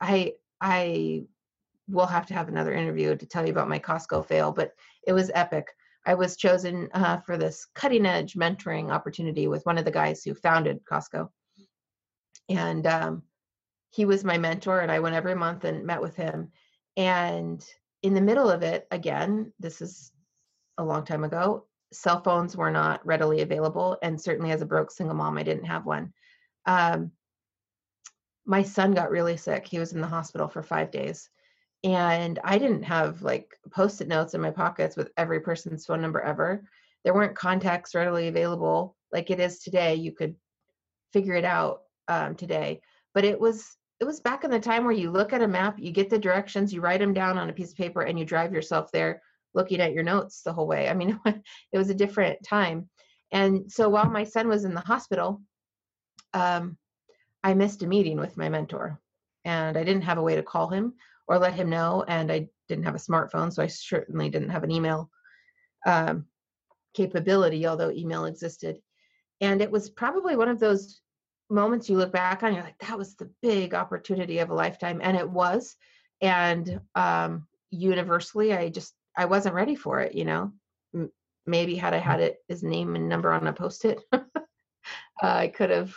I 0.00 0.32
I 0.60 1.24
will 1.88 2.06
have 2.06 2.26
to 2.26 2.34
have 2.34 2.48
another 2.48 2.72
interview 2.72 3.16
to 3.16 3.26
tell 3.26 3.44
you 3.44 3.52
about 3.52 3.68
my 3.68 3.78
Costco 3.78 4.26
fail, 4.26 4.52
but 4.52 4.72
it 5.06 5.12
was 5.12 5.30
epic. 5.34 5.68
I 6.06 6.14
was 6.14 6.36
chosen 6.36 6.88
uh, 6.92 7.18
for 7.18 7.36
this 7.36 7.66
cutting 7.74 8.06
edge 8.06 8.34
mentoring 8.34 8.90
opportunity 8.90 9.48
with 9.48 9.64
one 9.64 9.78
of 9.78 9.84
the 9.84 9.90
guys 9.90 10.22
who 10.22 10.34
founded 10.34 10.84
Costco. 10.84 11.28
And 12.48 12.86
um, 12.86 13.22
he 13.90 14.04
was 14.04 14.24
my 14.24 14.36
mentor, 14.38 14.80
and 14.80 14.90
I 14.90 15.00
went 15.00 15.14
every 15.14 15.34
month 15.34 15.64
and 15.64 15.86
met 15.86 16.02
with 16.02 16.16
him. 16.16 16.50
And 16.96 17.64
in 18.02 18.14
the 18.14 18.20
middle 18.20 18.50
of 18.50 18.62
it, 18.62 18.86
again, 18.90 19.52
this 19.58 19.80
is 19.80 20.12
a 20.76 20.84
long 20.84 21.04
time 21.04 21.24
ago, 21.24 21.66
cell 21.92 22.20
phones 22.22 22.56
were 22.56 22.70
not 22.70 23.04
readily 23.06 23.40
available. 23.40 23.96
And 24.02 24.20
certainly 24.20 24.50
as 24.50 24.62
a 24.62 24.66
broke 24.66 24.90
single 24.90 25.16
mom, 25.16 25.38
I 25.38 25.42
didn't 25.42 25.64
have 25.64 25.86
one. 25.86 26.12
Um, 26.66 27.12
my 28.44 28.62
son 28.62 28.92
got 28.92 29.10
really 29.10 29.36
sick. 29.36 29.66
He 29.66 29.78
was 29.78 29.92
in 29.92 30.00
the 30.00 30.06
hospital 30.06 30.48
for 30.48 30.62
five 30.62 30.90
days. 30.90 31.30
And 31.84 32.38
I 32.42 32.56
didn't 32.56 32.82
have 32.84 33.20
like 33.22 33.54
post 33.70 34.00
it 34.00 34.08
notes 34.08 34.32
in 34.32 34.40
my 34.40 34.50
pockets 34.50 34.96
with 34.96 35.12
every 35.18 35.40
person's 35.40 35.84
phone 35.84 36.00
number 36.00 36.20
ever. 36.20 36.64
There 37.04 37.12
weren't 37.12 37.36
contacts 37.36 37.94
readily 37.94 38.28
available 38.28 38.96
like 39.12 39.30
it 39.30 39.38
is 39.38 39.58
today. 39.58 39.94
You 39.94 40.12
could 40.12 40.34
figure 41.12 41.34
it 41.34 41.44
out 41.44 41.82
um, 42.08 42.34
today. 42.36 42.80
But 43.12 43.24
it 43.24 43.38
was 43.38 43.76
it 44.00 44.04
was 44.04 44.20
back 44.20 44.44
in 44.44 44.50
the 44.50 44.58
time 44.58 44.84
where 44.84 44.94
you 44.94 45.10
look 45.10 45.32
at 45.32 45.42
a 45.42 45.48
map, 45.48 45.78
you 45.78 45.92
get 45.92 46.10
the 46.10 46.18
directions, 46.18 46.72
you 46.72 46.80
write 46.80 47.00
them 47.00 47.14
down 47.14 47.38
on 47.38 47.48
a 47.48 47.52
piece 47.52 47.70
of 47.70 47.76
paper, 47.76 48.02
and 48.02 48.18
you 48.18 48.24
drive 48.24 48.52
yourself 48.52 48.90
there 48.90 49.22
looking 49.52 49.80
at 49.80 49.92
your 49.92 50.02
notes 50.02 50.42
the 50.42 50.52
whole 50.52 50.66
way. 50.66 50.88
I 50.88 50.94
mean, 50.94 51.20
it 51.26 51.78
was 51.78 51.90
a 51.90 51.94
different 51.94 52.38
time. 52.42 52.88
And 53.30 53.70
so 53.70 53.88
while 53.88 54.10
my 54.10 54.24
son 54.24 54.48
was 54.48 54.64
in 54.64 54.74
the 54.74 54.80
hospital, 54.80 55.42
um, 56.32 56.76
I 57.42 57.54
missed 57.54 57.82
a 57.82 57.86
meeting 57.86 58.18
with 58.18 58.36
my 58.36 58.48
mentor, 58.48 59.00
and 59.44 59.76
I 59.76 59.84
didn't 59.84 60.02
have 60.02 60.18
a 60.18 60.22
way 60.22 60.34
to 60.36 60.42
call 60.42 60.68
him 60.68 60.94
or 61.26 61.38
let 61.38 61.54
him 61.54 61.70
know. 61.70 62.04
And 62.06 62.30
I 62.30 62.48
didn't 62.68 62.84
have 62.84 62.94
a 62.94 62.98
smartphone, 62.98 63.52
so 63.52 63.62
I 63.62 63.66
certainly 63.66 64.30
didn't 64.30 64.50
have 64.50 64.64
an 64.64 64.70
email 64.70 65.10
um, 65.86 66.26
capability, 66.94 67.66
although 67.66 67.90
email 67.90 68.24
existed. 68.24 68.78
And 69.40 69.60
it 69.60 69.70
was 69.70 69.90
probably 69.90 70.36
one 70.36 70.48
of 70.48 70.60
those 70.60 71.00
moments 71.50 71.88
you 71.88 71.96
look 71.96 72.12
back 72.12 72.42
on, 72.42 72.54
you're 72.54 72.62
like, 72.62 72.78
that 72.78 72.98
was 72.98 73.14
the 73.16 73.30
big 73.42 73.74
opportunity 73.74 74.38
of 74.38 74.50
a 74.50 74.54
lifetime. 74.54 75.00
And 75.02 75.16
it 75.16 75.28
was. 75.28 75.76
And 76.20 76.80
um, 76.94 77.46
universally, 77.70 78.52
I 78.52 78.68
just, 78.70 78.94
I 79.16 79.26
wasn't 79.26 79.54
ready 79.54 79.74
for 79.74 80.00
it, 80.00 80.14
you 80.14 80.24
know. 80.24 80.52
M- 80.94 81.12
maybe 81.46 81.74
had 81.74 81.92
I 81.92 81.98
had 81.98 82.20
it, 82.20 82.38
his 82.48 82.62
name 82.62 82.96
and 82.96 83.08
number 83.08 83.32
on 83.32 83.46
a 83.46 83.52
post 83.52 83.84
it, 83.84 84.00
uh, 84.12 84.22
I 85.22 85.48
could 85.48 85.70
have 85.70 85.94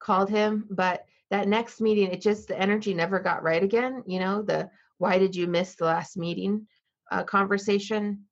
called 0.00 0.30
him. 0.30 0.66
But 0.70 1.04
that 1.30 1.48
next 1.48 1.80
meeting, 1.80 2.10
it 2.10 2.20
just, 2.20 2.48
the 2.48 2.58
energy 2.58 2.94
never 2.94 3.20
got 3.20 3.42
right 3.42 3.62
again. 3.62 4.02
You 4.06 4.20
know, 4.20 4.42
the 4.42 4.70
why 4.98 5.18
did 5.18 5.36
you 5.36 5.46
miss 5.46 5.74
the 5.74 5.84
last 5.84 6.16
meeting 6.16 6.66
uh, 7.10 7.24
conversation 7.24 8.24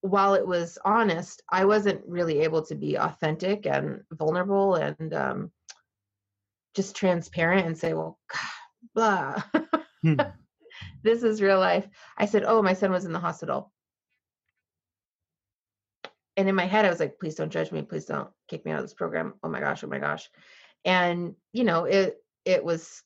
while 0.00 0.34
it 0.34 0.46
was 0.46 0.78
honest, 0.84 1.42
I 1.50 1.64
wasn't 1.64 2.02
really 2.06 2.40
able 2.40 2.62
to 2.66 2.74
be 2.74 2.96
authentic 2.96 3.66
and 3.66 4.02
vulnerable 4.12 4.76
and 4.76 5.14
um, 5.14 5.52
just 6.74 6.96
transparent 6.96 7.66
and 7.66 7.76
say, 7.76 7.94
well, 7.94 8.18
blah. 8.94 9.42
Hmm. 10.02 10.14
this 11.02 11.22
is 11.22 11.42
real 11.42 11.58
life. 11.58 11.88
I 12.16 12.26
said, 12.26 12.44
oh, 12.46 12.62
my 12.62 12.74
son 12.74 12.92
was 12.92 13.04
in 13.04 13.12
the 13.12 13.18
hospital. 13.18 13.72
And 16.36 16.48
in 16.48 16.54
my 16.54 16.66
head, 16.66 16.84
I 16.84 16.90
was 16.90 17.00
like, 17.00 17.18
please 17.18 17.34
don't 17.34 17.50
judge 17.50 17.72
me. 17.72 17.82
Please 17.82 18.04
don't 18.04 18.30
kick 18.46 18.64
me 18.64 18.70
out 18.70 18.78
of 18.78 18.84
this 18.84 18.94
program. 18.94 19.34
Oh 19.42 19.48
my 19.48 19.58
gosh. 19.58 19.82
Oh 19.82 19.88
my 19.88 19.98
gosh. 19.98 20.30
And, 20.88 21.34
you 21.52 21.64
know, 21.64 21.84
it, 21.84 22.16
it 22.44 22.64
was 22.64 23.02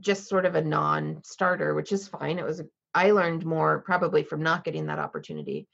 just 0.00 0.28
sort 0.28 0.44
of 0.44 0.54
a 0.54 0.62
non-starter, 0.62 1.74
which 1.74 1.92
is 1.92 2.08
fine. 2.08 2.38
It 2.38 2.44
was, 2.44 2.62
I 2.94 3.12
learned 3.12 3.46
more 3.46 3.80
probably 3.80 4.22
from 4.22 4.42
not 4.42 4.64
getting 4.64 4.86
that 4.86 4.98
opportunity 4.98 5.68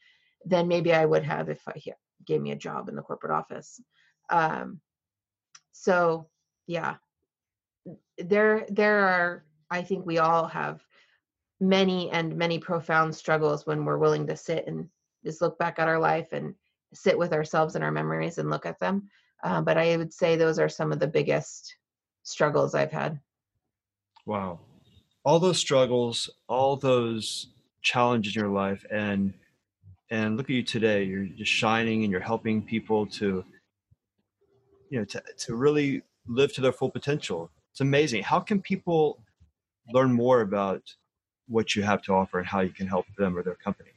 than 0.45 0.67
maybe 0.67 0.93
I 0.93 1.05
would 1.05 1.23
have 1.23 1.49
if 1.49 1.61
I 1.67 1.81
gave 2.25 2.41
me 2.41 2.51
a 2.51 2.55
job 2.55 2.87
in 2.87 2.95
the 2.95 3.01
corporate 3.01 3.33
office. 3.33 3.81
Um, 4.29 4.79
so 5.71 6.27
yeah, 6.67 6.95
there 8.17 8.65
there 8.69 8.99
are 8.99 9.45
i 9.71 9.81
think 9.81 10.05
we 10.05 10.17
all 10.17 10.45
have 10.45 10.83
many 11.59 12.09
and 12.11 12.35
many 12.35 12.59
profound 12.59 13.13
struggles 13.13 13.65
when 13.65 13.85
we're 13.85 13.97
willing 13.97 14.27
to 14.27 14.35
sit 14.35 14.65
and 14.67 14.87
just 15.25 15.41
look 15.41 15.57
back 15.57 15.79
at 15.79 15.87
our 15.87 15.99
life 15.99 16.29
and 16.31 16.53
sit 16.93 17.17
with 17.17 17.33
ourselves 17.33 17.75
and 17.75 17.83
our 17.83 17.91
memories 17.91 18.37
and 18.37 18.49
look 18.49 18.65
at 18.65 18.79
them 18.79 19.09
uh, 19.43 19.61
but 19.61 19.77
i 19.77 19.95
would 19.95 20.13
say 20.13 20.35
those 20.35 20.59
are 20.59 20.69
some 20.69 20.91
of 20.91 20.99
the 20.99 21.07
biggest 21.07 21.75
struggles 22.23 22.75
i've 22.75 22.91
had 22.91 23.19
wow 24.25 24.59
all 25.23 25.39
those 25.39 25.57
struggles 25.57 26.29
all 26.47 26.75
those 26.75 27.47
challenges 27.81 28.35
in 28.35 28.41
your 28.41 28.51
life 28.51 28.85
and 28.91 29.33
and 30.11 30.37
look 30.37 30.47
at 30.47 30.55
you 30.55 30.63
today 30.63 31.03
you're 31.03 31.25
just 31.25 31.51
shining 31.51 32.03
and 32.03 32.11
you're 32.11 32.21
helping 32.21 32.61
people 32.61 33.05
to 33.05 33.43
you 34.89 34.99
know 34.99 35.05
to, 35.05 35.21
to 35.37 35.55
really 35.55 36.01
live 36.27 36.53
to 36.53 36.61
their 36.61 36.71
full 36.71 36.89
potential 36.89 37.49
it's 37.79 37.81
amazing. 37.81 38.23
How 38.23 38.41
can 38.41 38.61
people 38.61 39.21
learn 39.93 40.11
more 40.11 40.41
about 40.41 40.81
what 41.47 41.75
you 41.77 41.83
have 41.83 42.01
to 42.03 42.13
offer 42.13 42.39
and 42.39 42.45
how 42.45 42.59
you 42.59 42.71
can 42.71 42.87
help 42.87 43.05
them 43.17 43.37
or 43.37 43.41
their 43.41 43.55
company? 43.55 43.91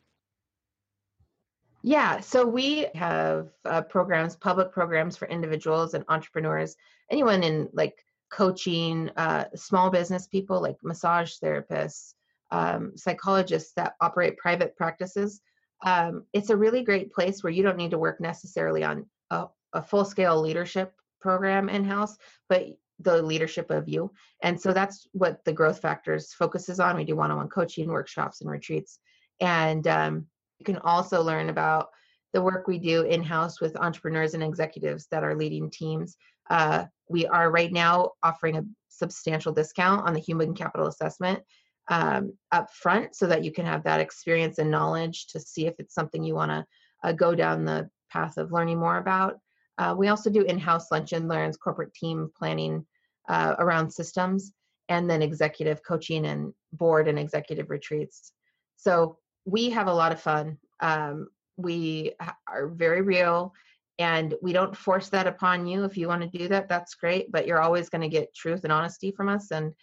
Yeah, 1.83 2.21
so 2.21 2.47
we 2.47 2.87
have 2.95 3.49
uh, 3.65 3.83
programs, 3.83 4.37
public 4.37 4.71
programs 4.71 5.17
for 5.17 5.27
individuals 5.27 5.95
and 5.95 6.05
entrepreneurs, 6.09 6.77
anyone 7.11 7.43
in 7.43 7.69
like 7.73 8.05
coaching, 8.31 9.11
uh, 9.17 9.47
small 9.57 9.91
business 9.91 10.29
people 10.29 10.63
like 10.63 10.77
massage 10.85 11.35
therapists, 11.43 12.15
um, 12.53 12.93
psychologists 12.97 13.73
that 13.75 13.95
operate 14.01 14.37
private 14.39 14.77
practices. 14.77 15.41
Um, 15.85 16.25
it's 16.33 16.51
a 16.51 16.57
really 16.57 16.85
great 16.85 17.13
place 17.13 17.43
where 17.43 17.53
you 17.53 17.65
don't 17.65 17.77
need 17.77 17.91
to 17.91 17.99
work 17.99 18.21
necessarily 18.21 18.85
on 18.85 19.07
a, 19.31 19.47
a 19.73 19.83
full 19.83 20.05
scale 20.05 20.41
leadership 20.41 20.95
program 21.21 21.69
in 21.69 21.85
house, 21.85 22.17
but 22.49 22.67
the 23.01 23.21
leadership 23.21 23.71
of 23.71 23.89
you. 23.89 24.13
And 24.43 24.61
so 24.61 24.73
that's 24.73 25.09
what 25.13 25.45
the 25.45 25.53
growth 25.53 25.81
factors 25.81 26.33
focuses 26.33 26.79
on. 26.79 26.97
We 26.97 27.05
do 27.05 27.17
one 27.17 27.33
on 27.33 27.39
one 27.39 27.49
coaching, 27.49 27.89
workshops, 27.89 28.41
and 28.41 28.49
retreats. 28.51 29.01
And 29.41 29.87
um, 29.89 30.27
you 30.63 30.75
can 30.75 30.83
also 30.85 31.21
learn 31.21 31.49
about 31.49 31.89
the 32.33 32.41
work 32.41 32.69
we 32.69 32.79
do 32.79 33.03
in 33.03 33.21
house 33.21 33.61
with 33.61 33.77
entrepreneurs 33.77 34.35
and 34.35 34.45
executives 34.45 35.09
that 35.11 35.25
are 35.25 35.35
leading 35.35 35.69
teams. 35.69 36.17
Uh, 36.51 36.85
we 37.09 37.27
are 37.27 37.51
right 37.51 37.73
now 37.73 38.13
offering 38.23 38.57
a 38.57 38.65
substantial 38.89 39.53
discount 39.53 40.07
on 40.07 40.15
the 40.15 40.21
human 40.21 40.55
capital 40.55 40.87
assessment 40.87 41.41
um, 41.89 42.33
up 42.53 42.71
front 42.71 43.17
so 43.17 43.27
that 43.27 43.43
you 43.43 43.51
can 43.51 43.67
have 43.67 43.83
that 43.83 44.01
experience 44.01 44.59
and 44.59 44.71
knowledge 44.71 45.27
to 45.27 45.41
see 45.41 45.67
if 45.67 45.75
it's 45.81 45.95
something 45.95 46.23
you 46.23 46.37
want 46.37 46.53
to 46.53 46.65
uh, 47.03 47.11
go 47.11 47.35
down 47.35 47.65
the 47.65 47.91
path 48.13 48.37
of 48.37 48.53
learning 48.53 48.79
more 48.79 48.99
about. 48.99 49.41
Uh, 49.79 49.95
we 49.99 50.07
also 50.07 50.31
do 50.31 50.43
in-house 50.43 50.93
lunch 50.93 51.13
and 51.13 51.27
learns, 51.27 51.57
corporate 51.57 51.93
team 51.93 52.31
planning 52.39 52.87
uh, 53.29 53.57
around 53.59 53.91
systems, 53.91 54.53
and 54.89 55.11
then 55.11 55.23
executive 55.23 55.83
coaching 55.83 56.27
and 56.27 56.55
board 56.73 57.09
and 57.09 57.19
executive 57.19 57.69
retreats. 57.69 58.31
So 58.77 59.19
we 59.45 59.71
have 59.71 59.87
a 59.87 59.95
lot 59.95 60.13
of 60.13 60.21
fun. 60.21 60.59
Um, 60.81 61.29
we 61.57 62.13
are 62.47 62.69
very 62.69 63.03
real 63.03 63.55
and 63.99 64.35
we 64.43 64.53
don't 64.53 64.77
force 64.77 65.09
that 65.11 65.27
upon 65.27 65.67
you 65.67 65.85
if 65.85 65.97
you 65.97 66.09
want 66.09 66.23
to 66.23 66.39
do 66.39 66.49
that 66.49 66.69
that's 66.69 66.95
great 66.95 67.31
but 67.31 67.47
you're 67.47 67.61
always 67.61 67.89
going 67.89 68.01
to 68.01 68.09
get 68.09 68.35
truth 68.35 68.65
and 68.65 68.73
honesty 68.73 69.11
from 69.11 69.29
us 69.29 69.51
and 69.51 69.75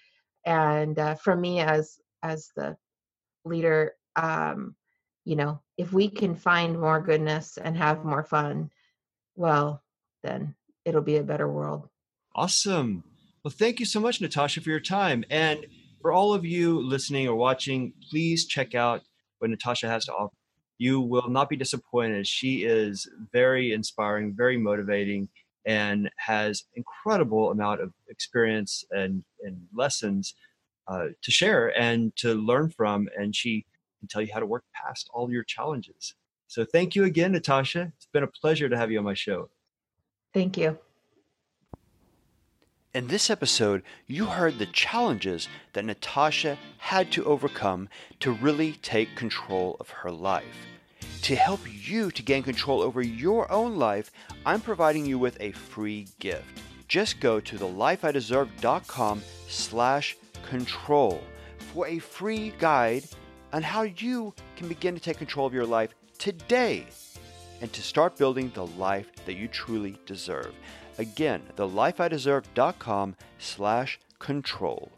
and 0.46 0.98
uh, 1.00 1.16
from 1.16 1.40
me 1.40 1.60
as 1.60 2.00
as 2.24 2.50
the 2.56 2.76
leader 3.46 3.94
um 4.16 4.76
you 5.26 5.36
know 5.36 5.62
if 5.78 5.94
we 5.94 6.10
can 6.10 6.36
find 6.36 6.80
more 6.80 7.00
goodness 7.00 7.58
and 7.58 7.78
have 7.78 8.04
more 8.04 8.24
fun 8.24 8.70
well 9.36 9.82
then 10.24 10.56
it'll 10.86 11.02
be 11.02 11.18
a 11.18 11.24
better 11.24 11.48
world 11.48 11.88
awesome 12.36 13.04
well 13.44 13.54
thank 13.56 13.80
you 13.80 13.86
so 13.86 14.00
much 14.00 14.22
natasha 14.22 14.60
for 14.60 14.70
your 14.70 14.80
time 14.80 15.24
and 15.30 15.66
for 16.02 16.12
all 16.12 16.34
of 16.34 16.46
you 16.46 16.82
listening 16.82 17.28
or 17.28 17.36
watching 17.36 17.94
please 18.10 18.46
check 18.46 18.74
out 18.74 19.02
what 19.40 19.50
natasha 19.50 19.88
has 19.88 20.06
to 20.06 20.14
offer 20.14 20.36
you 20.80 21.02
will 21.02 21.30
not 21.30 21.50
be 21.50 21.58
disappointed. 21.58 22.26
She 22.26 22.64
is 22.64 23.08
very 23.32 23.74
inspiring, 23.74 24.34
very 24.34 24.58
motivating, 24.58 25.28
and 25.66 26.10
has 26.16 26.64
incredible 26.76 27.52
amount 27.52 27.82
of 27.82 27.94
experience 28.08 28.86
and, 28.90 29.24
and 29.44 29.62
lessons 29.76 30.34
uh, 30.88 31.08
to 31.22 31.32
share 31.32 31.78
and 31.80 32.16
to 32.16 32.34
learn 32.34 32.70
from. 32.70 33.10
And 33.16 33.36
she 33.36 33.66
can 34.00 34.08
tell 34.08 34.22
you 34.22 34.34
how 34.34 34.40
to 34.40 34.46
work 34.46 34.64
past 34.74 35.10
all 35.14 35.30
your 35.30 35.44
challenges. 35.44 36.16
So 36.48 36.66
thank 36.66 36.96
you 36.96 37.04
again, 37.04 37.34
Natasha. 37.34 37.92
It's 37.98 38.08
been 38.12 38.24
a 38.24 38.28
pleasure 38.28 38.70
to 38.70 38.78
have 38.78 38.90
you 38.90 38.98
on 38.98 39.04
my 39.04 39.14
show. 39.14 39.50
Thank 40.34 40.58
you. 40.58 40.80
In 42.92 43.06
this 43.06 43.30
episode, 43.30 43.84
you 44.08 44.26
heard 44.26 44.58
the 44.58 44.66
challenges 44.66 45.48
that 45.74 45.86
Natasha 45.86 46.58
had 46.80 47.12
to 47.12 47.24
overcome 47.24 47.88
to 48.20 48.32
really 48.32 48.80
take 48.82 49.16
control 49.16 49.78
of 49.80 49.92
her 49.92 50.10
life. 50.10 50.66
To 51.22 51.36
help 51.36 51.60
you 51.68 52.10
to 52.10 52.24
gain 52.24 52.42
control 52.42 52.82
over 52.82 53.04
your 53.04 53.52
own 53.52 53.76
life, 53.76 54.10
I'm 54.44 54.60
providing 54.60 55.06
you 55.06 55.20
with 55.20 55.38
a 55.40 55.52
free 55.52 56.08
gift. 56.18 56.46
Just 56.88 57.20
go 57.20 57.40
to 57.40 57.58
thelifeideserve.com 57.58 59.22
slash 59.48 60.18
control 60.50 61.22
for 61.72 61.86
a 61.86 62.00
free 62.00 62.54
guide 62.58 63.04
on 63.54 63.62
how 63.62 63.84
you 63.84 64.34
can 64.56 64.68
begin 64.68 64.96
to 64.96 65.00
take 65.00 65.20
control 65.20 65.46
of 65.46 65.54
your 65.54 65.68
life 65.68 65.94
today 66.18 66.88
and 67.62 67.72
to 67.72 67.84
start 67.84 68.18
building 68.18 68.52
the 68.56 68.66
life 68.66 69.12
that 69.28 69.36
you 69.36 69.48
truly 69.48 70.00
deserve. 70.08 70.56
Again, 71.00 71.42
thelifeideserve.com 71.56 73.16
slash 73.40 74.00
control. 74.20 74.92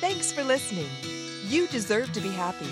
Thanks 0.00 0.32
for 0.32 0.44
listening. 0.44 0.86
You 1.48 1.66
deserve 1.68 2.12
to 2.12 2.20
be 2.20 2.28
happy. 2.28 2.68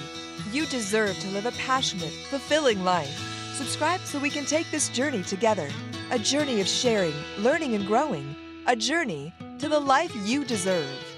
You 0.52 0.66
deserve 0.66 1.18
to 1.18 1.28
live 1.28 1.46
a 1.46 1.52
passionate, 1.52 2.12
fulfilling 2.28 2.84
life. 2.84 3.08
Subscribe 3.54 4.00
so 4.00 4.18
we 4.18 4.28
can 4.28 4.44
take 4.44 4.70
this 4.70 4.90
journey 4.90 5.22
together. 5.22 5.68
A 6.10 6.18
journey 6.18 6.60
of 6.60 6.68
sharing, 6.68 7.14
learning, 7.38 7.74
and 7.74 7.86
growing. 7.86 8.36
A 8.66 8.76
journey 8.76 9.32
to 9.60 9.68
the 9.70 9.80
life 9.80 10.14
you 10.26 10.44
deserve. 10.44 11.09